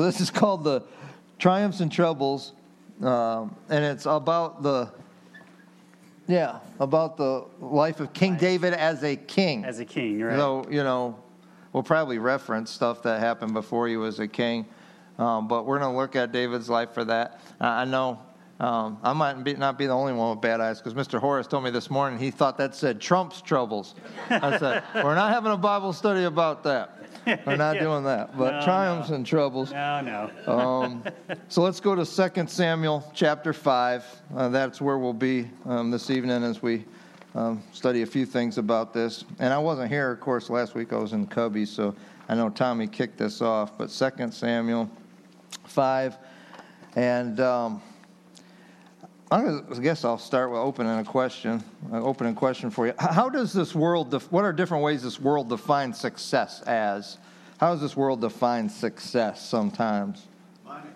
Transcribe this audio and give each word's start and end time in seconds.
So 0.00 0.06
this 0.06 0.22
is 0.22 0.30
called 0.30 0.64
the 0.64 0.82
Triumphs 1.38 1.80
and 1.80 1.92
Troubles, 1.92 2.54
um, 3.02 3.54
and 3.68 3.84
it's 3.84 4.06
about 4.06 4.62
the 4.62 4.90
yeah 6.26 6.60
about 6.78 7.18
the 7.18 7.44
life 7.60 8.00
of 8.00 8.14
King 8.14 8.38
David 8.38 8.72
as 8.72 9.04
a 9.04 9.14
king. 9.14 9.62
As 9.62 9.78
a 9.78 9.84
king, 9.84 10.22
right? 10.22 10.38
So 10.38 10.64
you 10.70 10.82
know, 10.84 11.22
we'll 11.74 11.82
probably 11.82 12.16
reference 12.16 12.70
stuff 12.70 13.02
that 13.02 13.20
happened 13.20 13.52
before 13.52 13.88
he 13.88 13.98
was 13.98 14.20
a 14.20 14.26
king, 14.26 14.64
um, 15.18 15.48
but 15.48 15.66
we're 15.66 15.78
going 15.78 15.92
to 15.92 15.98
look 15.98 16.16
at 16.16 16.32
David's 16.32 16.70
life 16.70 16.94
for 16.94 17.04
that. 17.04 17.38
I 17.60 17.84
know. 17.84 18.20
Um, 18.60 18.98
I 19.02 19.14
might 19.14 19.42
be, 19.42 19.54
not 19.54 19.78
be 19.78 19.86
the 19.86 19.94
only 19.94 20.12
one 20.12 20.30
with 20.30 20.42
bad 20.42 20.60
eyes 20.60 20.82
because 20.82 20.92
Mr. 20.92 21.18
Horace 21.18 21.46
told 21.46 21.64
me 21.64 21.70
this 21.70 21.88
morning 21.88 22.18
he 22.18 22.30
thought 22.30 22.58
that 22.58 22.74
said 22.74 23.00
Trump's 23.00 23.40
troubles. 23.40 23.94
I 24.28 24.58
said, 24.58 24.84
We're 24.94 25.14
not 25.14 25.32
having 25.32 25.50
a 25.50 25.56
Bible 25.56 25.94
study 25.94 26.24
about 26.24 26.62
that. 26.64 26.98
We're 27.46 27.56
not 27.56 27.78
doing 27.78 28.04
that. 28.04 28.36
But 28.36 28.58
No, 28.58 28.64
triumphs 28.64 29.08
no. 29.08 29.16
and 29.16 29.26
troubles. 29.26 29.72
no, 29.72 30.02
no. 30.46 30.52
Um, 30.52 31.02
so 31.48 31.62
let's 31.62 31.80
go 31.80 31.94
to 31.94 32.04
2 32.04 32.46
Samuel 32.48 33.10
chapter 33.14 33.54
5. 33.54 34.22
Uh, 34.36 34.48
that's 34.50 34.78
where 34.78 34.98
we'll 34.98 35.14
be 35.14 35.50
um, 35.64 35.90
this 35.90 36.10
evening 36.10 36.42
as 36.44 36.60
we 36.60 36.84
um, 37.34 37.62
study 37.72 38.02
a 38.02 38.06
few 38.06 38.26
things 38.26 38.58
about 38.58 38.92
this. 38.92 39.24
And 39.38 39.54
I 39.54 39.58
wasn't 39.58 39.88
here, 39.90 40.10
of 40.10 40.20
course, 40.20 40.50
last 40.50 40.74
week. 40.74 40.92
I 40.92 40.96
was 40.96 41.14
in 41.14 41.26
Cubby, 41.26 41.64
so 41.64 41.94
I 42.28 42.34
know 42.34 42.50
Tommy 42.50 42.86
kicked 42.86 43.16
this 43.16 43.40
off. 43.40 43.78
But 43.78 43.88
2 43.88 44.30
Samuel 44.32 44.90
5. 45.64 46.18
And 46.96 47.40
um, 47.40 47.80
I 49.32 49.60
guess 49.80 50.04
I'll 50.04 50.18
start 50.18 50.50
with 50.50 50.58
opening 50.58 50.98
a 50.98 51.04
question. 51.04 51.62
An 51.92 52.02
opening 52.02 52.34
question 52.34 52.68
for 52.70 52.86
you. 52.88 52.94
How 52.98 53.28
does 53.28 53.52
this 53.52 53.74
world, 53.74 54.10
def- 54.10 54.30
what 54.32 54.44
are 54.44 54.52
different 54.52 54.82
ways 54.82 55.02
this 55.04 55.20
world 55.20 55.48
defines 55.48 56.00
success 56.00 56.62
as? 56.62 57.18
How 57.58 57.72
does 57.72 57.80
this 57.80 57.96
world 57.96 58.20
define 58.20 58.68
success 58.68 59.46
sometimes? 59.46 60.26
Money. 60.64 60.90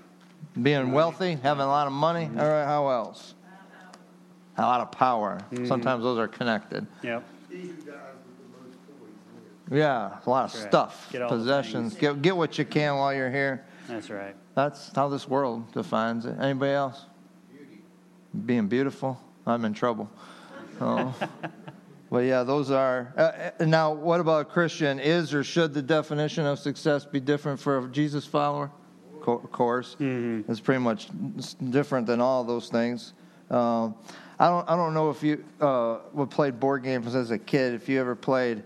Being 0.61 0.91
wealthy, 0.91 1.39
having 1.43 1.63
a 1.63 1.69
lot 1.69 1.87
of 1.87 1.93
money. 1.93 2.27
Mm-hmm. 2.27 2.41
All 2.41 2.49
right, 2.49 2.65
how 2.65 2.89
else? 2.89 3.35
A 4.57 4.63
lot 4.63 4.81
of 4.81 4.91
power. 4.91 5.41
Mm-hmm. 5.53 5.67
Sometimes 5.67 6.03
those 6.03 6.19
are 6.19 6.29
connected. 6.29 6.87
Yep. 7.03 7.25
Yeah, 9.71 10.19
a 10.27 10.31
lot 10.31 10.45
of 10.47 10.53
Correct. 10.53 10.69
stuff, 10.69 11.09
Get 11.13 11.27
possessions. 11.29 11.95
Get, 11.95 12.21
get 12.21 12.37
what 12.37 12.59
you 12.59 12.65
can 12.65 12.97
while 12.97 13.15
you're 13.15 13.31
here. 13.31 13.65
That's 13.89 14.11
right. 14.11 14.35
That's 14.55 14.91
how 14.95 15.09
this 15.09 15.29
world 15.29 15.73
defines 15.73 16.27
it. 16.27 16.37
Anybody 16.41 16.73
else? 16.73 17.07
Being 18.47 18.67
beautiful. 18.67 19.19
I'm 19.47 19.65
in 19.65 19.75
trouble. 19.75 20.11
Oh. 20.81 21.15
but 22.11 22.19
yeah, 22.25 22.43
those 22.43 22.71
are. 22.71 23.13
Uh, 23.17 23.21
uh, 23.61 23.65
now, 23.65 23.93
what 23.93 24.20
about 24.20 24.42
a 24.42 24.45
Christian? 24.45 24.98
Is 24.98 25.33
or 25.33 25.45
should 25.45 25.73
the 25.73 25.83
definition 25.83 26.45
of 26.47 26.58
success 26.58 27.05
be 27.05 27.20
different 27.20 27.61
for 27.61 27.79
a 27.79 27.89
Jesus 27.89 28.27
follower? 28.27 28.70
Co- 29.23 29.39
Of 29.39 29.53
course, 29.53 29.97
it's 30.01 30.61
pretty 30.61 30.81
much 30.81 31.08
different 31.70 32.07
than 32.07 32.20
all 32.20 32.45
those 32.45 32.69
things. 32.69 33.14
Um, 33.51 33.95
I 34.39 34.48
don't. 34.48 34.69
I 34.69 34.77
don't 34.77 34.95
know 34.95 35.11
if 35.11 35.23
you 35.23 35.45
uh, 35.61 35.97
played 36.27 36.58
board 36.58 36.83
games 36.83 37.14
as 37.14 37.31
a 37.31 37.39
kid. 37.39 37.75
If 37.75 37.89
you 37.89 38.01
ever 38.01 38.14
played 38.17 38.64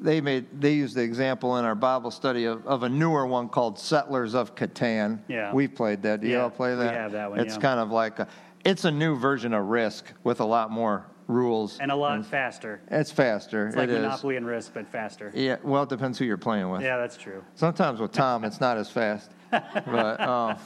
they 0.00 0.20
made 0.20 0.46
they 0.60 0.72
used 0.72 0.96
the 0.96 1.02
example 1.02 1.58
in 1.58 1.64
our 1.64 1.74
Bible 1.74 2.10
study 2.10 2.46
of, 2.46 2.66
of 2.66 2.82
a 2.84 2.88
newer 2.88 3.26
one 3.26 3.48
called 3.48 3.78
Settlers 3.78 4.34
of 4.34 4.54
Catan. 4.54 5.18
Yeah. 5.28 5.52
we 5.52 5.68
played 5.68 6.02
that. 6.02 6.22
Do 6.22 6.28
y'all 6.28 6.50
play 6.50 6.70
that? 6.74 6.78
we 6.78 6.84
that? 6.86 6.94
have 6.94 7.12
that 7.12 7.30
one, 7.30 7.40
It's 7.40 7.54
yeah. 7.56 7.60
kind 7.60 7.80
of 7.80 7.90
like 7.90 8.18
a, 8.18 8.26
it's 8.64 8.84
a 8.84 8.90
new 8.90 9.16
version 9.16 9.54
of 9.54 9.66
Risk 9.66 10.12
with 10.24 10.40
a 10.40 10.44
lot 10.44 10.70
more 10.70 11.06
rules. 11.26 11.78
And 11.78 11.90
a 11.90 11.96
lot 11.96 12.24
faster. 12.26 12.80
It's 12.90 13.10
faster. 13.10 13.68
It's 13.68 13.76
like 13.76 13.88
It 13.88 13.94
is. 13.94 14.02
Monopoly 14.02 14.36
and 14.36 14.46
Risk, 14.46 14.72
but 14.74 14.86
faster. 14.88 15.30
Yeah, 15.34 15.56
well, 15.62 15.84
it 15.84 15.88
depends 15.88 16.18
who 16.18 16.24
you're 16.24 16.36
playing 16.36 16.70
with. 16.70 16.82
Yeah, 16.82 16.98
that's 16.98 17.16
true. 17.16 17.44
Sometimes 17.54 18.00
with 18.00 18.12
Tom, 18.12 18.44
it's 18.44 18.60
not 18.60 18.76
as 18.76 18.90
fast. 18.90 19.30
But, 19.50 20.20
uh, 20.20 20.56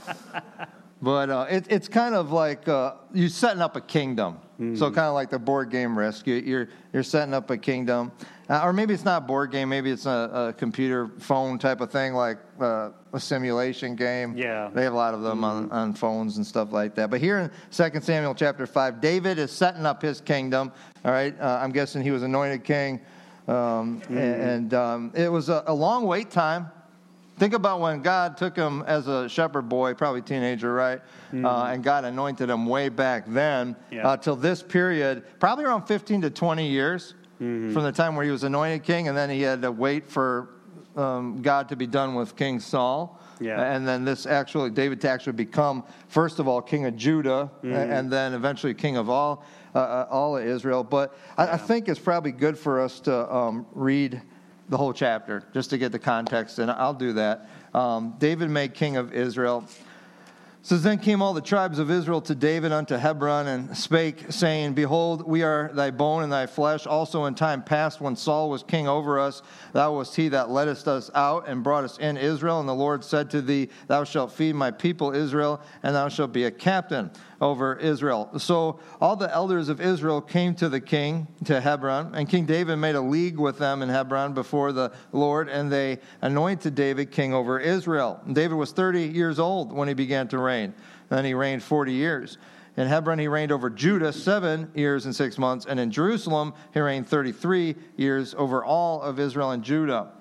but 1.02 1.30
uh, 1.30 1.46
it, 1.50 1.66
it's 1.70 1.88
kind 1.88 2.14
of 2.14 2.32
like 2.32 2.68
uh, 2.68 2.94
you're 3.12 3.28
setting 3.28 3.62
up 3.62 3.76
a 3.76 3.80
kingdom. 3.80 4.38
So 4.56 4.88
kind 4.90 5.08
of 5.08 5.14
like 5.14 5.30
the 5.30 5.38
board 5.38 5.70
game 5.70 5.98
Risk. 5.98 6.26
You, 6.28 6.36
you're 6.36 6.68
you're 6.92 7.02
setting 7.02 7.34
up 7.34 7.50
a 7.50 7.56
kingdom, 7.58 8.12
uh, 8.48 8.60
or 8.62 8.72
maybe 8.72 8.94
it's 8.94 9.04
not 9.04 9.22
a 9.22 9.26
board 9.26 9.50
game. 9.50 9.68
Maybe 9.68 9.90
it's 9.90 10.06
a, 10.06 10.30
a 10.50 10.52
computer 10.52 11.10
phone 11.18 11.58
type 11.58 11.80
of 11.80 11.90
thing, 11.90 12.14
like 12.14 12.38
uh, 12.60 12.90
a 13.12 13.18
simulation 13.18 13.96
game. 13.96 14.36
Yeah. 14.36 14.70
they 14.72 14.84
have 14.84 14.92
a 14.92 14.96
lot 14.96 15.12
of 15.12 15.22
them 15.22 15.42
on, 15.42 15.70
on 15.72 15.92
phones 15.94 16.36
and 16.36 16.46
stuff 16.46 16.70
like 16.72 16.94
that. 16.94 17.10
But 17.10 17.20
here 17.20 17.38
in 17.38 17.50
2 17.72 18.00
Samuel 18.00 18.32
chapter 18.34 18.64
five, 18.66 19.00
David 19.00 19.38
is 19.40 19.50
setting 19.50 19.86
up 19.86 20.00
his 20.00 20.20
kingdom. 20.20 20.70
All 21.04 21.10
right, 21.10 21.34
uh, 21.40 21.58
I'm 21.60 21.72
guessing 21.72 22.02
he 22.02 22.12
was 22.12 22.22
anointed 22.22 22.62
king, 22.62 23.00
um, 23.48 24.02
a- 24.08 24.14
and 24.14 24.72
um, 24.72 25.10
it 25.16 25.30
was 25.32 25.48
a, 25.48 25.64
a 25.66 25.74
long 25.74 26.06
wait 26.06 26.30
time. 26.30 26.70
Think 27.36 27.52
about 27.52 27.80
when 27.80 28.00
God 28.00 28.36
took 28.36 28.56
him 28.56 28.82
as 28.86 29.08
a 29.08 29.28
shepherd 29.28 29.68
boy, 29.68 29.94
probably 29.94 30.22
teenager, 30.22 30.72
right? 30.72 31.00
Uh, 31.32 31.64
and 31.64 31.82
God 31.82 32.04
anointed 32.04 32.48
him 32.48 32.64
way 32.66 32.88
back 32.88 33.24
then 33.26 33.74
Yeah. 33.90 34.06
uh, 34.06 34.16
till 34.16 34.36
this 34.36 34.62
period, 34.62 35.24
probably 35.40 35.64
around 35.64 35.86
15 35.86 36.22
to 36.22 36.30
20 36.30 36.68
years 36.68 37.14
from 37.38 37.74
the 37.82 37.90
time 37.92 38.14
where 38.14 38.24
he 38.24 38.30
was 38.30 38.44
anointed 38.44 38.84
king, 38.84 39.08
and 39.08 39.16
then 39.16 39.28
he 39.28 39.42
had 39.42 39.60
to 39.62 39.72
wait 39.72 40.08
for 40.08 40.50
um, 40.96 41.42
God 41.42 41.68
to 41.70 41.76
be 41.76 41.86
done 41.88 42.14
with 42.14 42.36
King 42.36 42.60
Saul. 42.60 43.18
Yeah. 43.40 43.60
And 43.60 43.86
then 43.86 44.04
this 44.04 44.26
actually, 44.26 44.70
David 44.70 45.00
to 45.00 45.10
actually 45.10 45.32
become, 45.32 45.82
first 46.06 46.38
of 46.38 46.46
all, 46.46 46.62
king 46.62 46.86
of 46.86 46.94
Judah, 46.96 47.50
a- 47.64 47.66
and 47.66 48.10
then 48.10 48.32
eventually 48.32 48.72
king 48.74 48.96
of 48.96 49.10
all, 49.10 49.44
uh, 49.74 49.78
uh, 49.78 50.06
all 50.08 50.36
of 50.36 50.46
Israel. 50.46 50.84
But 50.84 51.18
I, 51.36 51.48
I 51.48 51.56
think 51.56 51.88
it's 51.88 51.98
probably 51.98 52.30
good 52.30 52.56
for 52.56 52.80
us 52.80 53.00
to 53.00 53.34
um, 53.34 53.66
read 53.72 54.22
the 54.68 54.76
whole 54.76 54.92
chapter 54.92 55.44
just 55.52 55.70
to 55.70 55.78
get 55.78 55.92
the 55.92 55.98
context, 55.98 56.58
and 56.58 56.70
I'll 56.70 56.94
do 56.94 57.14
that. 57.14 57.48
Um, 57.74 58.14
David 58.18 58.50
made 58.50 58.74
king 58.74 58.96
of 58.96 59.12
Israel. 59.12 59.64
Says 60.64 60.82
then 60.82 60.98
came 60.98 61.20
all 61.20 61.34
the 61.34 61.42
tribes 61.42 61.78
of 61.78 61.90
Israel 61.90 62.22
to 62.22 62.34
David 62.34 62.72
unto 62.72 62.96
Hebron 62.96 63.48
and 63.48 63.76
spake, 63.76 64.32
saying, 64.32 64.72
Behold, 64.72 65.28
we 65.28 65.42
are 65.42 65.70
thy 65.74 65.90
bone 65.90 66.22
and 66.22 66.32
thy 66.32 66.46
flesh. 66.46 66.86
Also 66.86 67.26
in 67.26 67.34
time 67.34 67.62
past, 67.62 68.00
when 68.00 68.16
Saul 68.16 68.48
was 68.48 68.62
king 68.62 68.88
over 68.88 69.20
us, 69.20 69.42
thou 69.74 69.94
wast 69.96 70.16
he 70.16 70.28
that 70.28 70.48
leddest 70.48 70.88
us 70.88 71.10
out 71.14 71.48
and 71.48 71.62
brought 71.62 71.84
us 71.84 71.98
in 71.98 72.16
Israel. 72.16 72.60
And 72.60 72.68
the 72.68 72.74
Lord 72.74 73.04
said 73.04 73.28
to 73.32 73.42
thee, 73.42 73.68
Thou 73.88 74.04
shalt 74.04 74.32
feed 74.32 74.54
my 74.54 74.70
people 74.70 75.14
Israel, 75.14 75.60
and 75.82 75.94
thou 75.94 76.08
shalt 76.08 76.32
be 76.32 76.44
a 76.44 76.50
captain 76.50 77.10
over 77.44 77.76
Israel. 77.76 78.30
So 78.38 78.80
all 79.02 79.16
the 79.16 79.32
elders 79.32 79.68
of 79.68 79.78
Israel 79.78 80.22
came 80.22 80.54
to 80.54 80.70
the 80.70 80.80
king, 80.80 81.28
to 81.44 81.60
Hebron, 81.60 82.14
and 82.14 82.26
King 82.26 82.46
David 82.46 82.76
made 82.76 82.94
a 82.94 83.00
league 83.02 83.38
with 83.38 83.58
them 83.58 83.82
in 83.82 83.90
Hebron 83.90 84.32
before 84.32 84.72
the 84.72 84.92
Lord, 85.12 85.50
and 85.50 85.70
they 85.70 85.98
anointed 86.22 86.74
David 86.74 87.10
king 87.10 87.34
over 87.34 87.60
Israel. 87.60 88.18
And 88.24 88.34
David 88.34 88.54
was 88.54 88.72
30 88.72 89.02
years 89.08 89.38
old 89.38 89.74
when 89.74 89.88
he 89.88 89.94
began 89.94 90.26
to 90.28 90.38
reign. 90.38 90.72
Then 91.10 91.26
he 91.26 91.34
reigned 91.34 91.62
40 91.62 91.92
years. 91.92 92.38
In 92.78 92.88
Hebron, 92.88 93.18
he 93.18 93.28
reigned 93.28 93.52
over 93.52 93.68
Judah 93.68 94.12
seven 94.12 94.70
years 94.74 95.04
and 95.04 95.14
six 95.14 95.36
months, 95.36 95.66
and 95.66 95.78
in 95.78 95.90
Jerusalem, 95.90 96.54
he 96.72 96.80
reigned 96.80 97.06
33 97.06 97.76
years 97.96 98.34
over 98.38 98.64
all 98.64 99.02
of 99.02 99.20
Israel 99.20 99.50
and 99.50 99.62
Judah. 99.62 100.12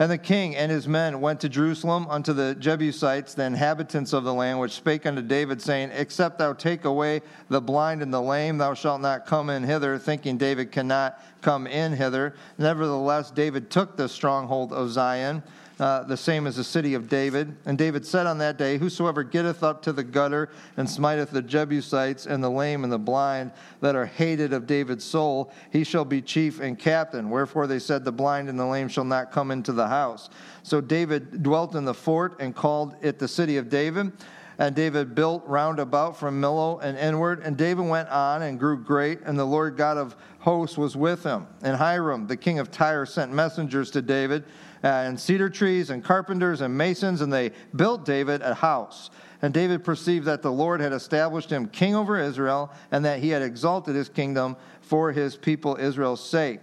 And 0.00 0.12
the 0.12 0.18
king 0.18 0.54
and 0.54 0.70
his 0.70 0.86
men 0.86 1.20
went 1.20 1.40
to 1.40 1.48
Jerusalem 1.48 2.06
unto 2.08 2.32
the 2.32 2.54
Jebusites, 2.54 3.34
the 3.34 3.44
inhabitants 3.44 4.12
of 4.12 4.22
the 4.22 4.32
land, 4.32 4.60
which 4.60 4.72
spake 4.72 5.06
unto 5.06 5.22
David, 5.22 5.60
saying, 5.60 5.90
Except 5.92 6.38
thou 6.38 6.52
take 6.52 6.84
away 6.84 7.20
the 7.48 7.60
blind 7.60 8.00
and 8.02 8.14
the 8.14 8.22
lame, 8.22 8.58
thou 8.58 8.74
shalt 8.74 9.00
not 9.00 9.26
come 9.26 9.50
in 9.50 9.64
hither, 9.64 9.98
thinking 9.98 10.38
David 10.38 10.70
cannot 10.70 11.20
come 11.42 11.66
in 11.66 11.92
hither. 11.92 12.34
Nevertheless, 12.58 13.32
David 13.32 13.70
took 13.70 13.96
the 13.96 14.08
stronghold 14.08 14.72
of 14.72 14.90
Zion. 14.90 15.42
Uh, 15.78 16.02
the 16.02 16.16
same 16.16 16.46
as 16.46 16.56
the 16.56 16.64
city 16.64 16.94
of 16.94 17.08
David. 17.08 17.56
And 17.64 17.78
David 17.78 18.04
said 18.04 18.26
on 18.26 18.38
that 18.38 18.58
day, 18.58 18.78
Whosoever 18.78 19.22
getteth 19.22 19.62
up 19.62 19.82
to 19.82 19.92
the 19.92 20.02
gutter 20.02 20.50
and 20.76 20.88
smiteth 20.88 21.30
the 21.30 21.42
Jebusites 21.42 22.26
and 22.26 22.42
the 22.42 22.50
lame 22.50 22.84
and 22.84 22.92
the 22.92 22.98
blind 22.98 23.52
that 23.80 23.94
are 23.94 24.06
hated 24.06 24.52
of 24.52 24.66
David's 24.66 25.04
soul, 25.04 25.52
he 25.70 25.84
shall 25.84 26.04
be 26.04 26.20
chief 26.20 26.60
and 26.60 26.78
captain. 26.78 27.30
Wherefore 27.30 27.66
they 27.66 27.78
said, 27.78 28.04
The 28.04 28.12
blind 28.12 28.48
and 28.48 28.58
the 28.58 28.66
lame 28.66 28.88
shall 28.88 29.04
not 29.04 29.30
come 29.30 29.50
into 29.50 29.72
the 29.72 29.86
house. 29.86 30.30
So 30.62 30.80
David 30.80 31.42
dwelt 31.42 31.74
in 31.74 31.84
the 31.84 31.94
fort 31.94 32.36
and 32.40 32.54
called 32.54 32.96
it 33.00 33.18
the 33.18 33.28
city 33.28 33.56
of 33.56 33.68
David. 33.68 34.12
And 34.60 34.74
David 34.74 35.14
built 35.14 35.44
round 35.46 35.78
about 35.78 36.16
from 36.16 36.40
Millo 36.42 36.82
and 36.82 36.98
inward. 36.98 37.42
And 37.44 37.56
David 37.56 37.86
went 37.86 38.08
on 38.08 38.42
and 38.42 38.58
grew 38.58 38.76
great, 38.76 39.20
and 39.24 39.38
the 39.38 39.44
Lord 39.44 39.76
God 39.76 39.96
of 39.96 40.16
hosts 40.40 40.76
was 40.76 40.96
with 40.96 41.22
him. 41.22 41.46
And 41.62 41.76
Hiram, 41.76 42.26
the 42.26 42.36
king 42.36 42.58
of 42.58 42.70
Tyre, 42.72 43.06
sent 43.06 43.32
messengers 43.32 43.92
to 43.92 44.02
David, 44.02 44.44
Uh, 44.84 44.88
and 44.88 45.18
cedar 45.18 45.50
trees, 45.50 45.90
and 45.90 46.04
carpenters, 46.04 46.60
and 46.60 46.76
masons, 46.76 47.20
and 47.20 47.32
they 47.32 47.50
built 47.74 48.04
David 48.04 48.42
a 48.42 48.54
house. 48.54 49.10
And 49.42 49.54
David 49.54 49.84
perceived 49.84 50.26
that 50.26 50.42
the 50.42 50.52
Lord 50.52 50.80
had 50.80 50.92
established 50.92 51.50
him 51.50 51.68
king 51.68 51.94
over 51.94 52.18
Israel, 52.18 52.72
and 52.90 53.04
that 53.04 53.20
he 53.20 53.30
had 53.30 53.42
exalted 53.42 53.94
his 53.94 54.08
kingdom 54.08 54.56
for 54.80 55.12
his 55.12 55.36
people 55.36 55.76
Israel's 55.76 56.24
sake. 56.24 56.60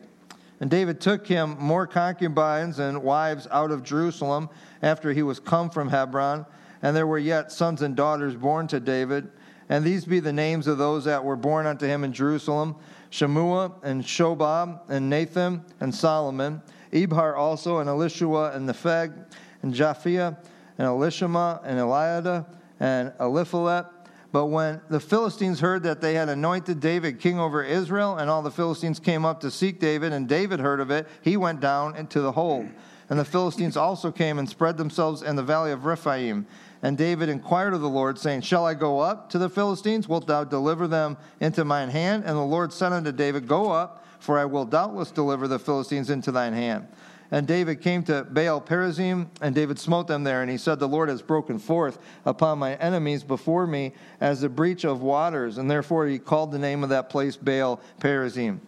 And 0.59 0.69
David 0.69 1.01
took 1.01 1.27
him 1.27 1.57
more 1.59 1.85
concubines 1.85 2.79
and 2.79 3.03
wives 3.03 3.47
out 3.51 3.71
of 3.71 3.83
Jerusalem 3.83 4.49
after 4.81 5.11
he 5.11 5.21
was 5.21 5.39
come 5.39 5.69
from 5.69 5.89
Hebron. 5.89 6.45
And 6.81 6.95
there 6.95 7.07
were 7.07 7.19
yet 7.19 7.51
sons 7.51 7.81
and 7.81 7.95
daughters 7.95 8.35
born 8.35 8.67
to 8.67 8.79
David. 8.79 9.29
And 9.69 9.83
these 9.83 10.05
be 10.05 10.19
the 10.19 10.33
names 10.33 10.67
of 10.67 10.77
those 10.77 11.05
that 11.05 11.23
were 11.23 11.35
born 11.35 11.65
unto 11.65 11.85
him 11.85 12.03
in 12.03 12.13
Jerusalem 12.13 12.75
Shemua 13.11 13.73
and 13.83 14.03
Shobab 14.03 14.81
and 14.89 15.09
Nathan 15.09 15.63
and 15.79 15.93
Solomon, 15.93 16.61
Ibhar 16.91 17.35
also, 17.35 17.79
and 17.79 17.89
Elishua 17.89 18.55
and 18.55 18.67
Nepheg, 18.67 19.13
and 19.61 19.73
Japhia 19.73 20.37
and 20.77 20.87
Elishama 20.87 21.61
and 21.63 21.79
Eliada 21.79 22.45
and 22.79 23.11
Eliphalet 23.19 23.87
but 24.35 24.47
when 24.47 24.81
the 24.89 24.99
Philistines 24.99 25.61
heard 25.61 25.83
that 25.83 26.01
they 26.01 26.15
had 26.15 26.27
anointed 26.27 26.81
David 26.81 27.21
king 27.21 27.39
over 27.39 27.63
Israel, 27.63 28.17
and 28.17 28.29
all 28.29 28.41
the 28.41 28.51
Philistines 28.51 28.99
came 28.99 29.23
up 29.23 29.39
to 29.39 29.49
seek 29.49 29.79
David, 29.79 30.11
and 30.11 30.27
David 30.27 30.59
heard 30.59 30.81
of 30.81 30.91
it, 30.91 31.07
he 31.21 31.37
went 31.37 31.61
down 31.61 31.95
into 31.95 32.19
the 32.19 32.33
hold. 32.33 32.67
And 33.09 33.17
the 33.17 33.23
Philistines 33.23 33.77
also 33.77 34.11
came 34.11 34.37
and 34.37 34.49
spread 34.49 34.75
themselves 34.75 35.21
in 35.21 35.37
the 35.37 35.41
valley 35.41 35.71
of 35.71 35.85
Rephaim. 35.85 36.47
And 36.83 36.97
David 36.97 37.29
inquired 37.29 37.73
of 37.73 37.79
the 37.79 37.87
Lord, 37.87 38.19
saying, 38.19 38.41
Shall 38.41 38.65
I 38.65 38.73
go 38.73 38.99
up 38.99 39.29
to 39.29 39.37
the 39.37 39.49
Philistines? 39.49 40.09
Wilt 40.09 40.27
thou 40.27 40.43
deliver 40.43 40.85
them 40.85 41.15
into 41.39 41.63
mine 41.63 41.87
hand? 41.87 42.25
And 42.25 42.35
the 42.35 42.41
Lord 42.41 42.73
said 42.73 42.91
unto 42.91 43.13
David, 43.13 43.47
Go 43.47 43.71
up, 43.71 44.04
for 44.19 44.37
I 44.39 44.45
will 44.45 44.65
doubtless 44.65 45.11
deliver 45.11 45.47
the 45.47 45.59
Philistines 45.59 46.09
into 46.09 46.31
thine 46.31 46.53
hand. 46.53 46.87
And 47.31 47.47
David 47.47 47.81
came 47.81 48.03
to 48.03 48.23
Baal 48.23 48.61
Perazim, 48.61 49.27
and 49.41 49.55
David 49.55 49.79
smote 49.79 50.07
them 50.07 50.23
there. 50.23 50.41
And 50.41 50.51
he 50.51 50.57
said, 50.57 50.79
The 50.79 50.87
Lord 50.87 51.09
has 51.09 51.21
broken 51.21 51.57
forth 51.57 51.97
upon 52.23 52.59
my 52.59 52.75
enemies 52.75 53.23
before 53.23 53.65
me 53.65 53.93
as 54.21 54.43
a 54.43 54.49
breach 54.49 54.83
of 54.85 55.01
waters. 55.01 55.57
And 55.57 55.69
therefore 55.69 56.05
he 56.05 56.19
called 56.19 56.51
the 56.51 56.59
name 56.59 56.83
of 56.83 56.89
that 56.89 57.09
place 57.09 57.35
Baal 57.35 57.81
Perazim. 57.99 58.59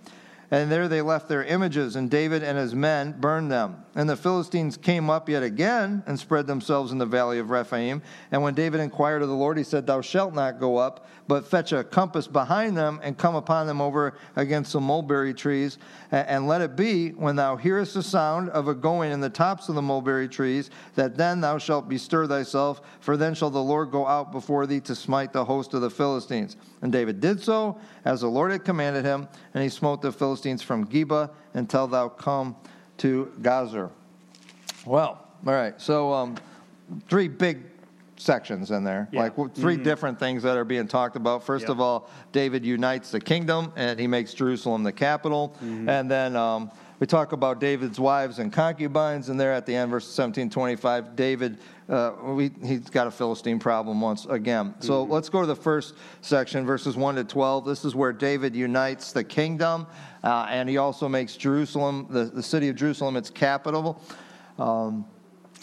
And 0.50 0.72
there 0.72 0.88
they 0.88 1.02
left 1.02 1.28
their 1.28 1.44
images, 1.44 1.98
and 1.98 2.10
David 2.10 2.42
and 2.42 2.58
his 2.58 2.74
men 2.74 3.14
burned 3.20 3.52
them. 3.52 3.84
And 3.96 4.10
the 4.10 4.16
Philistines 4.16 4.78
came 4.78 5.10
up 5.10 5.28
yet 5.28 5.44
again 5.44 6.04
and 6.08 6.18
spread 6.18 6.48
themselves 6.48 6.94
in 6.94 7.00
the 7.00 7.06
valley 7.06 7.40
of 7.40 7.50
Rephaim. 7.50 8.02
And 8.32 8.42
when 8.42 8.54
David 8.54 8.80
inquired 8.80 9.22
of 9.22 9.28
the 9.28 9.36
Lord, 9.36 9.58
he 9.58 9.66
said, 9.66 9.86
Thou 9.86 10.00
shalt 10.00 10.34
not 10.34 10.58
go 10.58 10.78
up, 10.78 11.06
but 11.28 11.46
fetch 11.46 11.74
a 11.74 11.84
compass 11.84 12.28
behind 12.28 12.78
them 12.78 13.00
and 13.04 13.18
come 13.18 13.36
upon 13.36 13.68
them 13.68 13.82
over 13.82 14.18
against 14.36 14.74
the 14.74 14.80
mulberry 14.80 15.34
trees. 15.34 15.78
And 16.12 16.48
let 16.48 16.62
it 16.62 16.76
be, 16.76 17.10
when 17.10 17.36
thou 17.36 17.56
hearest 17.58 17.94
the 17.94 18.04
sound 18.04 18.50
of 18.50 18.68
a 18.68 18.74
going 18.74 19.12
in 19.12 19.20
the 19.20 19.30
tops 19.30 19.70
of 19.70 19.76
the 19.76 19.82
mulberry 19.82 20.28
trees, 20.28 20.70
that 20.96 21.18
then 21.18 21.42
thou 21.42 21.58
shalt 21.58 21.90
bestir 21.90 22.28
thyself, 22.28 22.82
for 23.00 23.18
then 23.18 23.34
shall 23.34 23.50
the 23.50 23.62
Lord 23.62 23.92
go 23.92 24.08
out 24.08 24.32
before 24.32 24.66
thee 24.66 24.80
to 24.82 24.96
smite 24.96 25.34
the 25.34 25.44
host 25.46 25.74
of 25.74 25.82
the 25.82 25.90
Philistines. 25.90 26.56
And 26.82 26.92
David 26.92 27.20
did 27.20 27.42
so, 27.42 27.78
as 28.06 28.22
the 28.22 28.28
Lord 28.28 28.52
had 28.52 28.64
commanded 28.64 29.04
him, 29.04 29.28
and 29.54 29.64
he 29.64 29.70
smote 29.70 30.02
the 30.02 30.12
Philistines 30.12 30.62
from 30.62 30.88
Geba 30.88 31.30
until 31.54 31.88
thou 31.88 32.08
come 32.08 32.56
to 33.00 33.32
Gazer. 33.42 33.90
Well, 34.86 35.28
all 35.46 35.54
right, 35.54 35.80
so 35.80 36.14
um, 36.14 36.38
three 37.10 37.28
big 37.28 37.64
sections 38.18 38.72
in 38.72 38.84
there, 38.84 39.08
Yeah. 39.12 39.22
like 39.22 39.36
3 39.36 39.76
Mm-hmm. 39.76 39.84
different 39.84 40.20
things 40.20 40.44
that 40.44 40.58
are 40.58 40.66
being 40.66 40.88
talked 40.88 41.16
about. 41.16 41.44
First 41.44 41.64
Yep. 41.64 41.70
of 41.72 41.80
all, 41.82 42.10
David 42.32 42.66
unites 42.66 43.12
the 43.12 43.20
kingdom 43.20 43.72
and 43.76 44.00
he 44.00 44.08
makes 44.08 44.34
Jerusalem 44.34 44.84
the 44.84 44.92
capital. 44.92 45.56
Mm-hmm. 45.64 45.90
And 45.90 46.10
then 46.12 46.36
um, 46.36 46.72
we 47.00 47.06
talk 47.08 47.32
about 47.32 47.60
David's 47.60 48.00
wives 48.00 48.40
and 48.40 48.52
concubines, 48.52 49.30
and 49.30 49.40
there 49.40 49.54
at 49.54 49.68
the 49.68 49.76
end, 49.76 49.92
verse 49.92 50.08
17 50.08 50.50
25, 50.50 51.16
David, 51.16 51.60
uh, 51.90 52.14
we, 52.24 52.50
he's 52.66 52.90
got 52.90 53.06
a 53.06 53.12
Philistine 53.12 53.60
problem 53.60 54.02
once 54.02 54.26
again. 54.26 54.74
So 54.80 55.04
Mm-hmm. 55.04 55.14
let's 55.14 55.30
go 55.30 55.42
to 55.42 55.48
the 55.48 55.56
first 55.56 55.94
section, 56.22 56.66
verses 56.66 56.98
1 56.98 57.16
to 57.16 57.24
12. 57.24 57.66
This 57.66 57.86
is 57.86 57.94
where 57.94 58.12
David 58.14 58.56
unites 58.56 59.12
the 59.12 59.24
kingdom, 59.24 59.86
uh, 60.24 60.48
and 60.50 60.68
he 60.68 60.78
also 60.78 61.08
makes 61.08 61.38
Jerusalem, 61.38 62.08
the, 62.10 62.26
the 62.26 62.44
city 62.44 62.68
of 62.70 62.76
Jerusalem, 62.76 63.16
its 63.16 63.30
capital. 63.30 64.02
Um, 64.58 65.06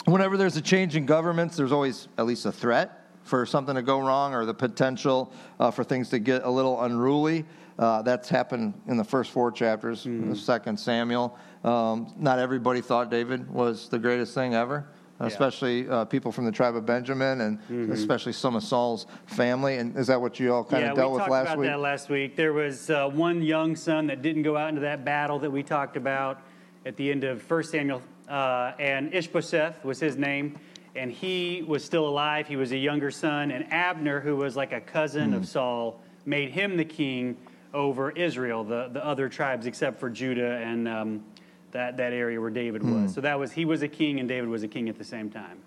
whenever 0.07 0.37
there's 0.37 0.57
a 0.57 0.63
change 0.63 0.97
in 0.97 1.07
governments, 1.07 1.57
there's 1.57 1.73
always 1.73 2.09
at 2.19 2.27
least 2.27 2.47
a 2.47 2.53
threat 2.53 3.01
for 3.23 3.47
something 3.47 3.75
to 3.75 3.83
go 3.83 4.01
wrong 4.01 4.35
or 4.35 4.45
the 4.45 4.55
potential 4.55 5.33
uh, 5.59 5.71
for 5.71 5.83
things 5.83 6.11
to 6.11 6.19
get 6.19 6.45
a 6.45 6.51
little 6.51 6.83
unruly. 6.83 7.45
Uh, 7.79 8.03
that's 8.03 8.29
happened 8.29 8.75
in 8.87 8.97
the 8.97 9.05
first 9.05 9.31
four 9.31 9.51
chapters, 9.51 10.05
the 10.05 10.37
second 10.37 10.79
Samuel. 10.79 11.37
Um, 11.65 12.13
not 12.17 12.39
everybody 12.39 12.81
thought 12.81 13.11
David 13.11 13.51
was 13.51 13.89
the 13.89 13.99
greatest 13.99 14.35
thing 14.35 14.55
ever. 14.55 14.87
Especially 15.21 15.89
uh, 15.89 16.05
people 16.05 16.33
from 16.33 16.45
the 16.45 16.53
tribe 16.53 16.77
of 16.77 16.85
Benjamin, 16.85 17.41
and 17.41 17.91
especially 17.91 18.33
some 18.33 18.57
of 18.57 18.63
Saul's 18.63 19.07
family. 19.27 19.77
And 19.77 19.97
is 19.97 20.09
that 20.09 20.21
what 20.21 20.39
you 20.39 20.53
all 20.53 20.65
kind 20.65 20.83
yeah, 20.83 20.91
of 20.91 20.97
dealt 20.97 21.13
we 21.13 21.15
with 21.15 21.21
talked 21.21 21.31
last 21.31 21.47
about 21.47 21.59
week? 21.59 21.71
that 21.71 21.79
last 21.79 22.11
week. 22.11 22.37
There 22.37 22.53
was 22.53 22.91
uh, 22.91 23.09
one 23.09 23.41
young 23.41 23.75
son 23.75 24.09
that 24.09 24.23
didn't 24.23 24.43
go 24.43 24.57
out 24.57 24.69
into 24.69 24.83
that 24.83 25.05
battle 25.05 25.39
that 25.39 25.51
we 25.51 25.63
talked 25.63 25.97
about 25.97 26.43
at 26.85 26.97
the 26.97 27.11
end 27.11 27.25
of 27.25 27.49
1 27.49 27.63
Samuel, 27.63 28.03
uh, 28.29 28.73
and 28.79 29.13
Ishbosheth 29.15 29.85
was 29.85 30.01
his 30.01 30.17
name, 30.17 30.59
and 30.97 31.11
he 31.11 31.65
was 31.67 31.85
still 31.85 32.09
alive. 32.09 32.47
He 32.47 32.57
was 32.57 32.73
a 32.73 32.77
younger 32.77 33.11
son, 33.11 33.51
and 33.51 33.71
Abner, 33.73 34.21
who 34.21 34.37
was 34.37 34.57
like 34.57 34.73
a 34.73 34.81
cousin 34.81 35.31
Hmm. 35.31 35.37
of 35.37 35.47
Saul, 35.47 36.01
made 36.25 36.51
him 36.51 36.77
the 36.77 36.85
king 36.85 37.37
over 37.73 38.11
Israel, 38.13 38.65
the, 38.65 38.89
the 38.93 39.05
other 39.05 39.29
tribes 39.29 39.67
except 39.67 39.99
for 39.99 40.09
Judah 40.09 40.57
and 40.59 40.87
um, 40.89 41.25
that, 41.73 41.97
that 41.97 42.13
area 42.13 42.41
where 42.41 42.51
David 42.51 42.83
Hmm. 42.83 43.03
was. 43.03 43.15
So 43.15 43.21
that 43.21 43.39
was 43.39 43.53
he 43.53 43.65
was 43.65 43.83
a 43.83 43.89
king, 43.89 44.21
and 44.21 44.29
David 44.29 44.49
was 44.49 44.63
a 44.63 44.69
king 44.69 44.89
at 44.89 44.97
the 44.97 45.05
same 45.05 45.31
time. 45.31 45.59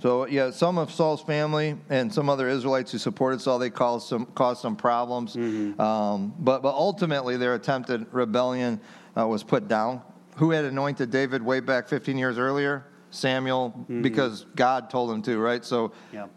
So 0.00 0.26
yeah, 0.26 0.50
some 0.50 0.76
of 0.76 0.90
Saul's 0.92 1.22
family 1.22 1.76
and 1.88 2.12
some 2.12 2.28
other 2.28 2.48
Israelites 2.48 2.92
who 2.92 2.98
supported 2.98 3.40
Saul, 3.40 3.58
they 3.58 3.70
caused 3.70 4.06
some 4.08 4.26
caused 4.26 4.60
some 4.60 4.76
problems. 4.76 5.36
Um, 5.36 6.34
but 6.38 6.62
but 6.62 6.74
ultimately, 6.74 7.36
their 7.36 7.54
attempted 7.54 8.06
rebellion 8.12 8.80
uh, 9.16 9.26
was 9.26 9.42
put 9.42 9.66
down. 9.66 10.02
Who 10.36 10.50
had 10.50 10.64
anointed 10.64 11.10
David 11.10 11.42
way 11.42 11.60
back 11.60 11.88
15 11.88 12.18
years 12.18 12.38
earlier? 12.38 12.84
Samuel, 13.10 13.86
because 14.02 14.44
God 14.56 14.90
told 14.90 15.10
him 15.12 15.22
to, 15.22 15.38
right? 15.38 15.64
So 15.64 15.92
Yep. 16.12 16.30